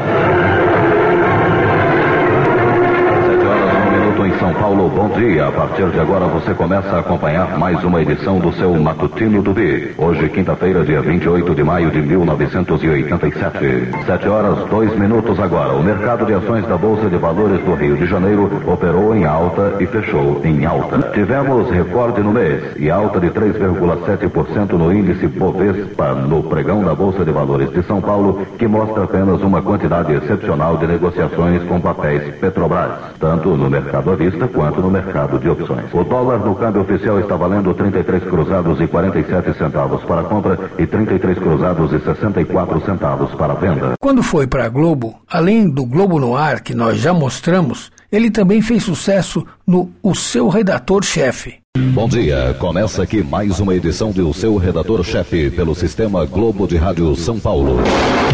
São 4.40 4.54
Paulo, 4.54 4.88
bom 4.88 5.10
dia. 5.10 5.48
A 5.48 5.52
partir 5.52 5.86
de 5.90 6.00
agora 6.00 6.24
você 6.24 6.54
começa 6.54 6.88
a 6.88 7.00
acompanhar 7.00 7.58
mais 7.58 7.84
uma 7.84 8.00
edição 8.00 8.38
do 8.38 8.50
seu 8.54 8.74
Matutino 8.74 9.42
do 9.42 9.52
B. 9.52 9.92
Hoje, 9.98 10.30
quinta-feira, 10.30 10.82
dia 10.82 11.02
28 11.02 11.54
de 11.54 11.62
maio 11.62 11.90
de 11.90 12.00
1987. 12.00 14.06
Sete 14.06 14.28
horas, 14.28 14.66
dois 14.70 14.98
minutos 14.98 15.38
agora. 15.38 15.74
O 15.74 15.82
mercado 15.82 16.24
de 16.24 16.32
ações 16.32 16.66
da 16.66 16.78
Bolsa 16.78 17.10
de 17.10 17.18
Valores 17.18 17.62
do 17.62 17.74
Rio 17.74 17.98
de 17.98 18.06
Janeiro 18.06 18.50
operou 18.66 19.14
em 19.14 19.26
alta 19.26 19.76
e 19.78 19.84
fechou 19.84 20.40
em 20.42 20.64
alta. 20.64 21.10
Tivemos 21.12 21.70
recorde 21.70 22.22
no 22.22 22.32
mês 22.32 22.62
e 22.78 22.90
alta 22.90 23.20
de 23.20 23.28
3,7% 23.28 24.72
no 24.72 24.90
índice 24.90 25.26
Bovespa 25.26 26.14
no 26.14 26.42
pregão 26.44 26.82
da 26.82 26.94
Bolsa 26.94 27.26
de 27.26 27.30
Valores 27.30 27.70
de 27.72 27.82
São 27.82 28.00
Paulo, 28.00 28.40
que 28.58 28.66
mostra 28.66 29.04
apenas 29.04 29.42
uma 29.42 29.60
quantidade 29.60 30.14
excepcional 30.14 30.78
de 30.78 30.86
negociações 30.86 31.62
com 31.64 31.78
papéis 31.78 32.36
Petrobras, 32.36 32.92
tanto 33.20 33.50
no 33.50 33.68
mercado 33.68 34.10
à 34.10 34.14
vista 34.14 34.29
quanto 34.48 34.80
no 34.80 34.90
mercado 34.90 35.38
de 35.38 35.48
opções. 35.48 35.92
O 35.92 36.04
dólar 36.04 36.38
no 36.38 36.54
câmbio 36.54 36.82
oficial 36.82 37.20
está 37.20 37.36
valendo 37.36 37.72
33 37.74 38.24
cruzados 38.24 38.80
e 38.80 38.86
47 38.86 39.56
centavos 39.56 40.02
para 40.04 40.22
compra 40.24 40.58
e 40.78 40.86
33 40.86 41.38
cruzados 41.38 41.92
e 41.92 42.00
64 42.00 42.84
centavos 42.84 43.34
para 43.34 43.54
venda. 43.54 43.94
Quando 44.00 44.22
foi 44.22 44.46
para 44.46 44.66
a 44.66 44.68
Globo, 44.68 45.20
além 45.30 45.68
do 45.68 45.84
Globo 45.84 46.18
no 46.18 46.36
Ar, 46.36 46.60
que 46.60 46.74
nós 46.74 46.98
já 46.98 47.12
mostramos, 47.12 47.90
ele 48.10 48.30
também 48.30 48.60
fez 48.60 48.82
sucesso 48.82 49.46
no 49.66 49.90
O 50.02 50.14
Seu 50.14 50.48
Redator-Chefe. 50.48 51.59
Bom 51.78 52.08
dia, 52.08 52.54
começa 52.58 53.02
aqui 53.02 53.22
mais 53.22 53.58
uma 53.60 53.74
edição 53.74 54.10
do 54.10 54.34
seu 54.34 54.56
redator-chefe 54.56 55.50
pelo 55.50 55.74
Sistema 55.74 56.24
Globo 56.24 56.66
de 56.66 56.76
Rádio 56.76 57.14
São 57.14 57.38
Paulo. 57.38 57.78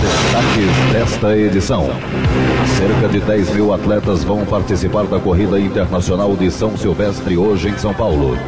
Destaques 0.01 0.93
desta 0.93 1.37
edição. 1.37 1.87
Cerca 2.79 3.09
de 3.09 3.21
10 3.21 3.51
mil 3.55 3.75
atletas 3.75 4.25
vão 4.25 4.45
participar 4.47 5.05
da 5.05 5.21
Corrida 5.21 5.61
Internacional 5.61 6.35
de 6.35 6.51
São 6.51 6.77
Silvestre 6.77 7.37
hoje 7.37 7.69
em 7.69 7.79
São 7.79 7.93
Paulo. 7.93 8.39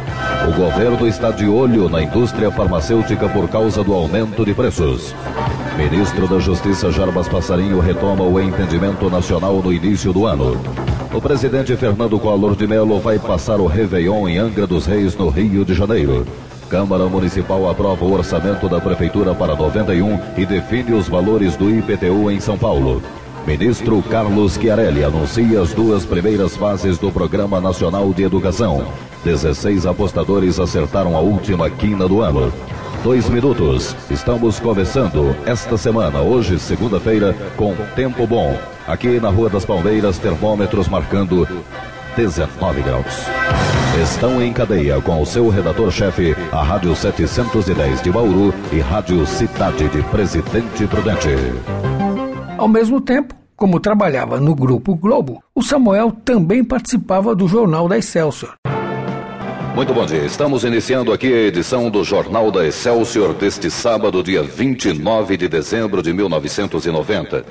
O 0.47 0.57
governo 0.57 1.07
está 1.07 1.31
de 1.31 1.47
olho 1.47 1.87
na 1.87 2.01
indústria 2.01 2.51
farmacêutica 2.51 3.29
por 3.29 3.47
causa 3.47 3.83
do 3.83 3.93
aumento 3.93 4.43
de 4.43 4.53
preços. 4.53 5.13
Ministro 5.77 6.27
da 6.27 6.39
Justiça 6.39 6.91
Jarbas 6.91 7.27
Passarinho 7.27 7.79
retoma 7.79 8.23
o 8.23 8.39
entendimento 8.39 9.09
nacional 9.09 9.61
no 9.61 9.71
início 9.71 10.11
do 10.11 10.25
ano. 10.25 10.59
O 11.11 11.19
presidente 11.19 11.75
Fernando 11.75 12.19
Collor 12.19 12.55
de 12.55 12.67
Mello 12.67 12.99
vai 12.99 13.17
passar 13.17 13.59
o 13.59 13.65
Réveillon 13.65 14.27
em 14.27 14.37
Angra 14.37 14.67
dos 14.67 14.85
Reis, 14.85 15.15
no 15.15 15.27
Rio 15.29 15.65
de 15.65 15.73
Janeiro. 15.73 16.23
Câmara 16.69 17.05
Municipal 17.07 17.67
aprova 17.67 18.05
o 18.05 18.13
orçamento 18.13 18.69
da 18.69 18.79
Prefeitura 18.79 19.33
para 19.33 19.55
91 19.55 20.19
e 20.37 20.45
define 20.45 20.93
os 20.93 21.09
valores 21.09 21.55
do 21.55 21.67
IPTU 21.67 22.29
em 22.29 22.39
São 22.39 22.59
Paulo. 22.59 23.01
Ministro 23.47 24.03
Carlos 24.03 24.53
Chiarelli 24.53 25.03
anuncia 25.03 25.59
as 25.59 25.73
duas 25.73 26.05
primeiras 26.05 26.55
fases 26.55 26.99
do 26.99 27.11
Programa 27.11 27.59
Nacional 27.59 28.13
de 28.13 28.21
Educação. 28.21 28.85
16 29.25 29.87
apostadores 29.87 30.59
acertaram 30.59 31.17
a 31.17 31.19
última 31.19 31.71
quina 31.71 32.07
do 32.07 32.21
ano. 32.21 32.53
Dois 33.03 33.29
minutos. 33.29 33.95
Estamos 34.11 34.59
começando 34.59 35.33
esta 35.45 35.77
semana, 35.77 36.19
hoje, 36.19 36.59
segunda-feira, 36.59 37.33
com 37.55 37.73
Tempo 37.95 38.27
Bom. 38.27 38.57
Aqui 38.85 39.21
na 39.21 39.29
Rua 39.29 39.49
das 39.49 39.63
Palmeiras, 39.63 40.17
termômetros 40.17 40.89
marcando 40.89 41.47
19 42.17 42.81
graus. 42.81 43.25
Estão 44.03 44.41
em 44.41 44.51
cadeia 44.51 45.01
com 45.01 45.21
o 45.21 45.25
seu 45.25 45.47
redator-chefe, 45.47 46.35
a 46.51 46.61
Rádio 46.61 46.93
710 46.93 48.01
de 48.01 48.11
Bauru 48.11 48.53
e 48.71 48.79
Rádio 48.79 49.25
Cidade 49.25 49.87
de 49.87 50.01
Presidente 50.03 50.85
Prudente. 50.85 51.29
Ao 52.57 52.67
mesmo 52.67 52.99
tempo, 52.99 53.33
como 53.55 53.79
trabalhava 53.79 54.41
no 54.41 54.53
Grupo 54.53 54.93
Globo, 54.93 55.41
o 55.55 55.63
Samuel 55.63 56.11
também 56.25 56.65
participava 56.65 57.33
do 57.33 57.47
Jornal 57.47 57.87
da 57.87 57.97
Excelsior. 57.97 58.55
Muito 59.75 59.93
bom 59.93 60.05
dia. 60.05 60.25
Estamos 60.25 60.63
iniciando 60.63 61.13
aqui 61.13 61.31
a 61.31 61.47
edição 61.47 61.89
do 61.89 62.03
Jornal 62.03 62.51
da 62.51 62.65
Excelsior 62.65 63.33
deste 63.33 63.69
sábado, 63.69 64.21
dia 64.21 64.43
29 64.43 65.37
de 65.37 65.47
dezembro 65.47 66.01
de 66.01 66.11
1990. 66.11 67.45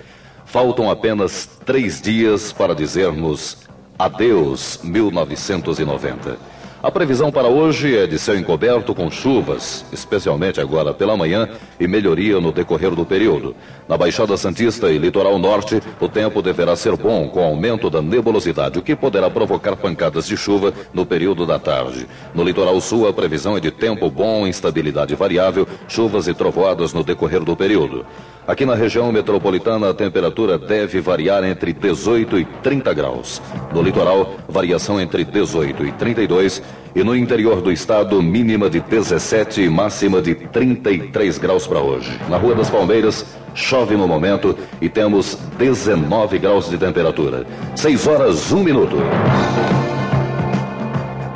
Faltam 0.44 0.90
apenas 0.90 1.48
três 1.64 2.00
dias 2.00 2.52
para 2.52 2.74
dizermos 2.74 3.58
adeus 3.98 4.80
1990. 4.82 6.36
A 6.80 6.92
previsão 6.92 7.32
para 7.32 7.48
hoje 7.48 7.96
é 7.96 8.06
de 8.06 8.20
céu 8.20 8.38
encoberto 8.38 8.94
com 8.94 9.10
chuvas, 9.10 9.84
especialmente 9.92 10.60
agora 10.60 10.94
pela 10.94 11.16
manhã, 11.16 11.48
e 11.80 11.88
melhoria 11.88 12.40
no 12.40 12.52
decorrer 12.52 12.94
do 12.94 13.04
período. 13.04 13.56
Na 13.88 13.96
Baixada 13.96 14.36
Santista 14.36 14.88
e 14.88 14.96
Litoral 14.96 15.40
Norte, 15.40 15.82
o 16.00 16.08
tempo 16.08 16.40
deverá 16.40 16.76
ser 16.76 16.96
bom, 16.96 17.28
com 17.28 17.42
aumento 17.42 17.90
da 17.90 18.00
nebulosidade, 18.00 18.78
o 18.78 18.82
que 18.82 18.94
poderá 18.94 19.28
provocar 19.28 19.74
pancadas 19.74 20.24
de 20.28 20.36
chuva 20.36 20.72
no 20.94 21.04
período 21.04 21.44
da 21.44 21.58
tarde. 21.58 22.06
No 22.32 22.44
Litoral 22.44 22.80
Sul, 22.80 23.08
a 23.08 23.12
previsão 23.12 23.56
é 23.56 23.60
de 23.60 23.72
tempo 23.72 24.08
bom, 24.08 24.46
instabilidade 24.46 25.16
variável, 25.16 25.66
chuvas 25.88 26.28
e 26.28 26.34
trovoadas 26.34 26.92
no 26.92 27.02
decorrer 27.02 27.42
do 27.42 27.56
período. 27.56 28.06
Aqui 28.48 28.64
na 28.64 28.74
região 28.74 29.12
metropolitana, 29.12 29.90
a 29.90 29.94
temperatura 29.94 30.58
deve 30.58 31.02
variar 31.02 31.44
entre 31.44 31.70
18 31.70 32.38
e 32.38 32.46
30 32.46 32.94
graus. 32.94 33.42
No 33.74 33.82
litoral, 33.82 34.36
variação 34.48 34.98
entre 34.98 35.22
18 35.22 35.84
e 35.84 35.92
32 35.92 36.62
e 36.96 37.04
no 37.04 37.14
interior 37.14 37.60
do 37.60 37.70
estado, 37.70 38.22
mínima 38.22 38.70
de 38.70 38.80
17 38.80 39.60
e 39.60 39.68
máxima 39.68 40.22
de 40.22 40.34
33 40.34 41.36
graus 41.36 41.66
para 41.66 41.80
hoje. 41.80 42.10
Na 42.30 42.38
Rua 42.38 42.54
das 42.54 42.70
Palmeiras, 42.70 43.26
chove 43.54 43.98
no 43.98 44.08
momento 44.08 44.56
e 44.80 44.88
temos 44.88 45.36
19 45.58 46.38
graus 46.38 46.70
de 46.70 46.78
temperatura. 46.78 47.46
6 47.76 48.06
horas, 48.06 48.50
1 48.50 48.64
minuto. 48.64 48.96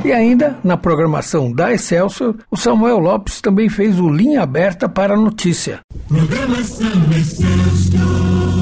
E 0.05 0.13
ainda, 0.13 0.59
na 0.65 0.77
programação 0.77 1.53
da 1.53 1.73
Excelsior, 1.73 2.35
o 2.51 2.57
Samuel 2.57 2.99
Lopes 2.99 3.41
também 3.41 3.69
fez 3.69 4.01
o 4.01 4.09
Linha 4.09 4.43
Aberta 4.43 4.89
para 4.89 5.15
a 5.15 5.17
Notícia. 5.17 5.81
Programação 6.09 6.89
Excelsior. 7.17 8.53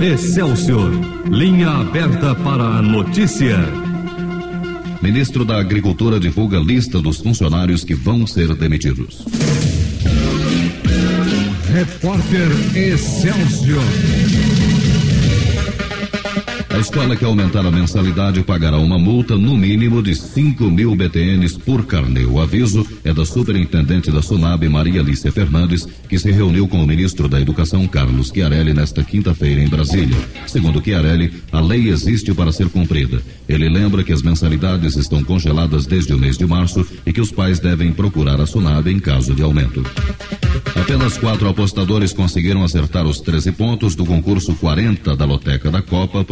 Excelsior, 0.00 0.92
linha 1.28 1.70
aberta 1.70 2.32
para 2.36 2.62
a 2.62 2.82
notícia. 2.82 3.58
Ministro 5.02 5.44
da 5.44 5.58
Agricultura 5.58 6.20
divulga 6.20 6.58
lista 6.58 7.00
dos 7.00 7.18
funcionários 7.18 7.82
que 7.82 7.94
vão 7.94 8.24
ser 8.24 8.54
demitidos. 8.54 9.24
Repórter 11.72 12.48
Excelsior. 12.76 13.82
A 16.78 16.80
escola 16.80 17.16
que 17.16 17.24
aumentar 17.24 17.66
a 17.66 17.72
mensalidade 17.72 18.40
pagará 18.44 18.78
uma 18.78 19.00
multa 19.00 19.36
no 19.36 19.56
mínimo 19.56 20.00
de 20.00 20.14
5 20.14 20.70
mil 20.70 20.94
BTNs 20.94 21.58
por 21.58 21.84
carnê. 21.84 22.24
O 22.24 22.40
aviso 22.40 22.86
é 23.02 23.12
da 23.12 23.26
superintendente 23.26 24.12
da 24.12 24.22
Sunab, 24.22 24.68
Maria 24.68 25.00
Alicia 25.00 25.32
Fernandes, 25.32 25.88
que 26.08 26.16
se 26.20 26.30
reuniu 26.30 26.68
com 26.68 26.80
o 26.80 26.86
ministro 26.86 27.28
da 27.28 27.40
Educação, 27.40 27.84
Carlos 27.88 28.30
Chiarelli, 28.32 28.72
nesta 28.72 29.02
quinta-feira 29.02 29.60
em 29.60 29.68
Brasília. 29.68 30.16
Segundo 30.46 30.80
Chiarelli, 30.80 31.32
a 31.50 31.60
lei 31.60 31.88
existe 31.88 32.32
para 32.32 32.52
ser 32.52 32.68
cumprida. 32.68 33.20
Ele 33.48 33.68
lembra 33.68 34.04
que 34.04 34.12
as 34.12 34.22
mensalidades 34.22 34.94
estão 34.94 35.24
congeladas 35.24 35.84
desde 35.84 36.14
o 36.14 36.18
mês 36.18 36.38
de 36.38 36.46
março 36.46 36.86
e 37.04 37.12
que 37.12 37.20
os 37.20 37.32
pais 37.32 37.58
devem 37.58 37.90
procurar 37.90 38.40
a 38.40 38.46
Sunab 38.46 38.88
em 38.88 39.00
caso 39.00 39.34
de 39.34 39.42
aumento. 39.42 39.82
Apenas 40.80 41.18
quatro 41.18 41.48
apostadores 41.48 42.12
conseguiram 42.12 42.62
acertar 42.64 43.04
os 43.04 43.20
13 43.20 43.52
pontos 43.52 43.94
do 43.94 44.06
concurso 44.06 44.54
40 44.54 45.16
da 45.16 45.24
Loteca 45.24 45.70
da 45.70 45.82
Copa, 45.82 46.24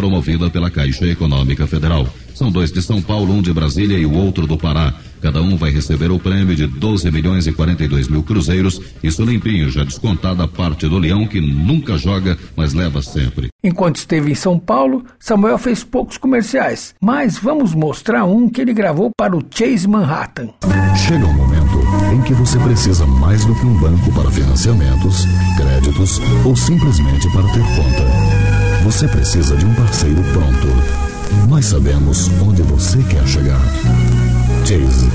pela 0.50 0.70
Caixa 0.70 1.06
Econômica 1.06 1.66
Federal. 1.66 2.06
São 2.34 2.50
dois 2.50 2.70
de 2.70 2.82
São 2.82 3.00
Paulo, 3.00 3.32
um 3.32 3.40
de 3.40 3.50
Brasília 3.52 3.98
e 3.98 4.04
o 4.04 4.12
outro 4.12 4.46
do 4.46 4.58
Pará. 4.58 4.92
Cada 5.22 5.40
um 5.40 5.56
vai 5.56 5.70
receber 5.70 6.10
o 6.10 6.18
prêmio 6.18 6.54
de 6.54 6.66
12 6.66 7.10
milhões 7.10 7.46
e 7.46 7.52
42 7.52 8.08
mil 8.08 8.22
cruzeiros, 8.22 8.78
isso 9.02 9.24
limpinho, 9.24 9.70
já 9.70 9.82
descontada 9.82 10.44
a 10.44 10.48
parte 10.48 10.86
do 10.86 10.98
leão 10.98 11.26
que 11.26 11.40
nunca 11.40 11.96
joga, 11.96 12.38
mas 12.54 12.74
leva 12.74 13.00
sempre. 13.00 13.48
Enquanto 13.64 13.96
esteve 13.96 14.30
em 14.30 14.34
São 14.34 14.58
Paulo, 14.58 15.04
Samuel 15.18 15.56
fez 15.56 15.82
poucos 15.82 16.18
comerciais, 16.18 16.94
mas 17.00 17.38
vamos 17.38 17.74
mostrar 17.74 18.24
um 18.24 18.48
que 18.48 18.60
ele 18.60 18.74
gravou 18.74 19.10
para 19.16 19.34
o 19.34 19.42
Chase 19.50 19.88
Manhattan. 19.88 20.50
Chega 20.94 21.24
um 21.24 21.32
momento 21.32 21.80
em 22.12 22.22
que 22.22 22.34
você 22.34 22.58
precisa 22.58 23.06
mais 23.06 23.44
do 23.46 23.54
que 23.54 23.66
um 23.66 23.78
banco 23.80 24.12
para 24.12 24.30
financiamentos, 24.30 25.24
créditos 25.56 26.20
ou 26.44 26.54
simplesmente 26.54 27.30
para 27.32 27.42
ter 27.44 27.62
conta. 27.62 28.25
Você 28.86 29.06
precisa 29.08 29.56
de 29.56 29.66
um 29.66 29.74
parceiro 29.74 30.22
pronto. 30.32 30.68
Nós 31.48 31.66
sabemos 31.66 32.30
onde 32.40 32.62
você 32.62 33.02
quer 33.02 33.26
chegar. 33.26 33.60
Chase. 34.64 35.10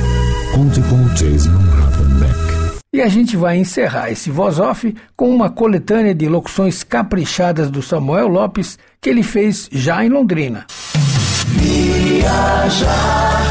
Conte 0.53 0.81
com 0.81 1.01
o 1.01 1.07
Chase 1.15 1.47
Manhattan 1.47 2.09
Bank. 2.19 2.81
E 2.93 3.01
a 3.01 3.07
gente 3.07 3.37
vai 3.37 3.57
encerrar 3.57 4.11
esse 4.11 4.29
voz 4.29 4.59
off 4.59 4.93
com 5.15 5.33
uma 5.33 5.49
coletânea 5.49 6.13
de 6.13 6.27
locuções 6.27 6.83
caprichadas 6.83 7.71
do 7.71 7.81
Samuel 7.81 8.27
Lopes 8.27 8.77
que 8.99 9.09
ele 9.09 9.23
fez 9.23 9.69
já 9.71 10.03
em 10.03 10.09
Londrina. 10.09 10.65
Viajar, 11.47 13.41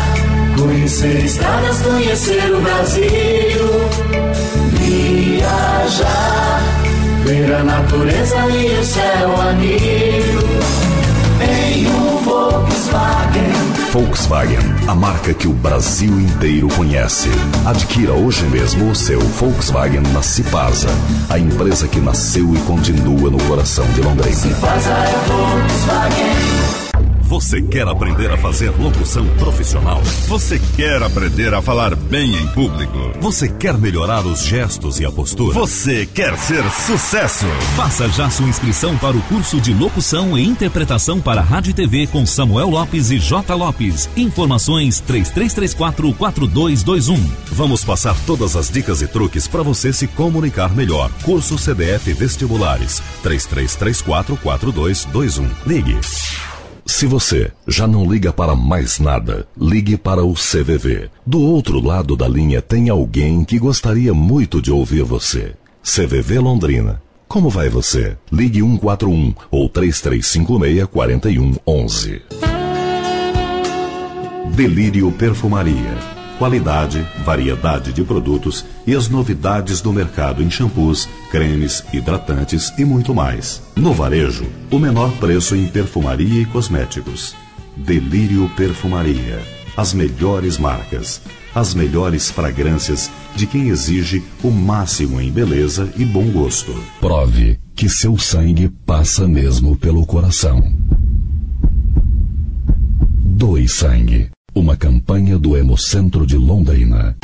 conhecer 0.55 1.25
estradas, 1.25 1.81
conhecer 1.81 2.55
o 2.55 2.61
Brasil. 2.61 3.09
Viajar, 4.75 6.80
ver 7.31 7.55
a 7.55 7.63
natureza 7.63 8.37
e 8.49 8.77
o 8.77 8.85
céu 8.85 9.41
amigo. 9.41 10.49
Em 11.41 11.87
um 11.87 12.17
Volkswagen. 12.25 13.53
Volkswagen, 13.93 14.59
a 14.89 14.95
marca 14.97 15.33
que 15.33 15.47
o 15.47 15.53
Brasil 15.53 16.21
inteiro 16.21 16.69
conhece. 16.77 17.29
Adquira 17.65 18.13
hoje 18.15 18.45
mesmo 18.47 18.91
o 18.91 18.95
seu 18.97 19.21
Volkswagen 19.21 20.03
na 20.13 20.23
Cipasa, 20.23 20.89
a 21.29 21.39
empresa 21.39 21.87
que 21.87 22.01
nasceu 22.01 22.53
e 22.53 22.59
continua 22.61 23.31
no 23.31 23.39
coração 23.45 23.87
de 23.93 24.01
Londrina. 24.01 24.35
Cipasa 24.35 24.91
é 24.91 25.15
Volkswagen. 25.29 26.80
Você 27.31 27.63
quer 27.63 27.87
aprender 27.87 28.29
a 28.33 28.37
fazer 28.37 28.71
locução 28.71 29.25
profissional? 29.37 30.03
Você 30.27 30.61
quer 30.75 31.01
aprender 31.01 31.55
a 31.55 31.63
falar 31.63 31.95
bem 31.95 32.35
em 32.35 32.49
público? 32.49 32.99
Você 33.21 33.49
quer 33.49 33.79
melhorar 33.79 34.27
os 34.27 34.43
gestos 34.43 34.99
e 34.99 35.07
a 35.07 35.13
postura? 35.13 35.55
Você 35.55 36.07
quer 36.07 36.37
ser 36.37 36.69
sucesso? 36.73 37.47
Faça 37.77 38.09
já 38.09 38.29
sua 38.29 38.49
inscrição 38.49 38.99
para 38.99 39.17
o 39.17 39.23
curso 39.23 39.61
de 39.61 39.73
locução 39.73 40.37
e 40.37 40.45
interpretação 40.45 41.21
para 41.21 41.41
rádio 41.41 41.71
e 41.71 41.75
TV 41.75 42.09
com 42.09 42.27
Samuel 42.27 42.71
Lopes 42.71 43.13
e 43.13 43.21
J. 43.21 43.55
Lopes. 43.55 44.11
Informações 44.17 45.01
3334-4221. 45.07 47.17
Vamos 47.53 47.85
passar 47.85 48.17
todas 48.27 48.57
as 48.57 48.69
dicas 48.69 49.03
e 49.03 49.07
truques 49.07 49.47
para 49.47 49.63
você 49.63 49.93
se 49.93 50.09
comunicar 50.09 50.75
melhor. 50.75 51.09
Curso 51.23 51.57
CDF 51.57 52.13
Vestibulares 52.13 53.01
3334-4221. 53.23 55.49
Ligue. 55.65 55.97
Se 56.91 57.07
você 57.07 57.53
já 57.69 57.87
não 57.87 58.05
liga 58.05 58.33
para 58.33 58.55
mais 58.57 58.99
nada, 58.99 59.47
ligue 59.57 59.97
para 59.97 60.25
o 60.25 60.35
CVV. 60.35 61.09
Do 61.25 61.41
outro 61.41 61.81
lado 61.81 62.17
da 62.17 62.27
linha 62.27 62.61
tem 62.61 62.91
alguém 62.91 63.45
que 63.45 63.61
gostaria 63.61 64.13
muito 64.13 64.61
de 64.61 64.73
ouvir 64.73 65.05
você. 65.05 65.55
CVV 65.85 66.41
Londrina. 66.41 67.01
Como 67.29 67.49
vai 67.49 67.69
você? 67.69 68.19
Ligue 68.31 68.61
141 68.61 69.35
ou 69.53 69.69
3356 69.69 70.89
4111. 70.89 72.23
Delírio 74.57 75.13
Perfumaria. 75.13 76.20
Qualidade, 76.41 77.07
variedade 77.23 77.93
de 77.93 78.03
produtos 78.03 78.65
e 78.87 78.95
as 78.95 79.11
novidades 79.11 79.83
do 79.83 79.93
mercado 79.93 80.43
em 80.43 80.51
shampoos, 80.51 81.07
cremes, 81.31 81.85
hidratantes 81.93 82.73
e 82.79 82.85
muito 82.87 83.15
mais. 83.15 83.63
No 83.77 83.93
varejo, 83.93 84.47
o 84.71 84.79
menor 84.79 85.13
preço 85.19 85.55
em 85.55 85.69
perfumaria 85.69 86.41
e 86.41 86.47
cosméticos. 86.47 87.37
Delírio 87.77 88.51
Perfumaria. 88.57 89.43
As 89.77 89.93
melhores 89.93 90.57
marcas, 90.57 91.21
as 91.55 91.75
melhores 91.75 92.31
fragrâncias 92.31 93.11
de 93.37 93.47
quem 93.47 93.69
exige 93.69 94.25
o 94.43 94.51
máximo 94.51 95.21
em 95.21 95.31
beleza 95.31 95.93
e 95.95 96.07
bom 96.07 96.25
gosto. 96.31 96.75
Prove 97.01 97.61
que 97.77 97.87
seu 97.87 98.17
sangue 98.17 98.71
passa 98.87 99.29
mesmo 99.29 99.77
pelo 99.77 100.07
coração. 100.07 100.63
Doe 103.23 103.69
sangue. 103.69 104.31
Uma 104.55 104.77
campanha 104.77 105.39
do 105.39 105.57
Hemocentro 105.57 106.27
de 106.27 106.37
Londrina. 106.37 107.17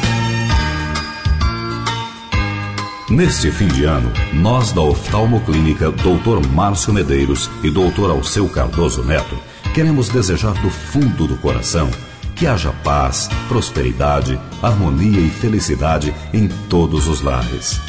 Neste 3.11 3.51
fim 3.51 3.67
de 3.69 3.85
ano, 3.85 4.11
nós 4.33 4.73
da 4.73 4.81
Oftalmoclínica 4.81 5.91
Dr. 5.91 6.47
Márcio 6.53 6.93
Medeiros 6.93 7.51
e 7.63 7.71
Dr. 7.71 8.11
Alceu 8.11 8.49
Cardoso 8.49 9.03
Neto 9.03 9.37
queremos 9.75 10.09
desejar 10.09 10.55
do 10.63 10.71
fundo 10.71 11.27
do 11.27 11.37
coração 11.37 11.91
que 12.37 12.47
haja 12.47 12.73
paz, 12.85 13.29
prosperidade, 13.49 14.39
harmonia 14.63 15.21
e 15.21 15.29
felicidade 15.29 16.15
em 16.33 16.49
todos 16.69 17.09
os 17.09 17.23
lares. 17.23 17.81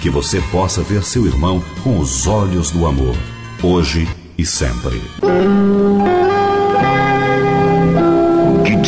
Que 0.00 0.10
você 0.10 0.40
possa 0.52 0.82
ver 0.82 1.02
seu 1.02 1.26
irmão 1.26 1.62
com 1.82 1.98
os 1.98 2.26
olhos 2.26 2.70
do 2.70 2.86
amor, 2.86 3.16
hoje 3.62 4.06
e 4.38 4.44
sempre. 4.44 5.02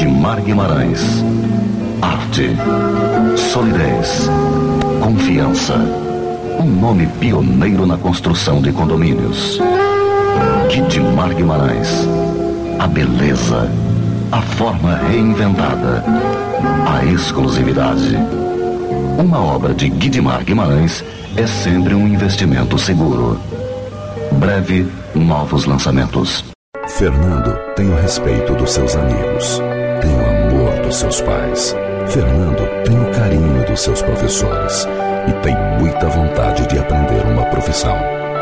Guidimar 0.08 0.40
Guimarães. 0.40 1.02
Arte, 2.00 2.56
solidez, 3.36 4.26
confiança. 5.02 5.74
Um 6.58 6.64
nome 6.64 7.06
pioneiro 7.20 7.86
na 7.86 7.98
construção 7.98 8.62
de 8.62 8.72
condomínios. 8.72 9.60
Guidimar 10.70 11.34
Guimarães. 11.34 12.08
A 12.78 12.86
beleza, 12.86 13.70
a 14.32 14.40
forma 14.40 14.94
reinventada, 14.96 16.02
a 16.86 17.04
exclusividade. 17.04 18.16
Uma 19.18 19.40
obra 19.40 19.74
de 19.74 19.90
Guidimar 19.90 20.42
Guimarães 20.42 21.04
é 21.36 21.46
sempre 21.46 21.94
um 21.94 22.08
investimento 22.08 22.78
seguro. 22.78 23.38
Breve, 24.32 24.88
novos 25.14 25.66
lançamentos. 25.66 26.42
Fernando 26.86 27.54
tem 27.76 27.90
o 27.90 27.94
respeito 27.94 28.54
dos 28.54 28.70
seus 28.70 28.96
amigos, 28.96 29.60
tem 30.00 30.10
o 30.14 30.26
amor 30.26 30.80
dos 30.82 30.96
seus 30.96 31.20
pais. 31.20 31.74
Fernando 32.08 32.66
tem 32.84 32.98
o 32.98 33.10
carinho 33.12 33.64
dos 33.66 33.80
seus 33.80 34.02
professores 34.02 34.88
e 35.28 35.32
tem 35.42 35.56
muita 35.78 36.08
vontade 36.08 36.66
de 36.66 36.78
aprender 36.78 37.24
uma 37.26 37.44
profissão. 37.46 37.96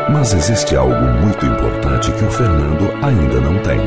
Mas 0.09 0.33
existe 0.33 0.75
algo 0.75 0.95
muito 0.95 1.45
importante 1.45 2.11
que 2.13 2.23
o 2.23 2.31
Fernando 2.31 2.89
ainda 3.03 3.41
não 3.41 3.59
tem: 3.59 3.79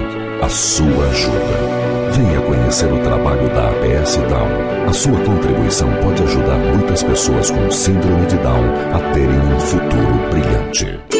a 0.42 0.48
sua 0.48 1.06
ajuda. 1.08 1.80
Venha 2.12 2.40
conhecer 2.42 2.92
o 2.92 2.98
trabalho 3.00 3.48
da 3.50 3.68
APS 3.68 4.16
Down. 4.28 4.88
A 4.88 4.92
sua 4.92 5.18
contribuição 5.20 5.88
pode 6.02 6.22
ajudar 6.22 6.56
muitas 6.56 7.02
pessoas 7.02 7.50
com 7.50 7.70
síndrome 7.70 8.26
de 8.26 8.36
Down 8.38 8.64
a 8.92 9.12
terem 9.14 9.38
um 9.38 9.60
futuro 9.60 10.30
brilhante. 10.30 11.19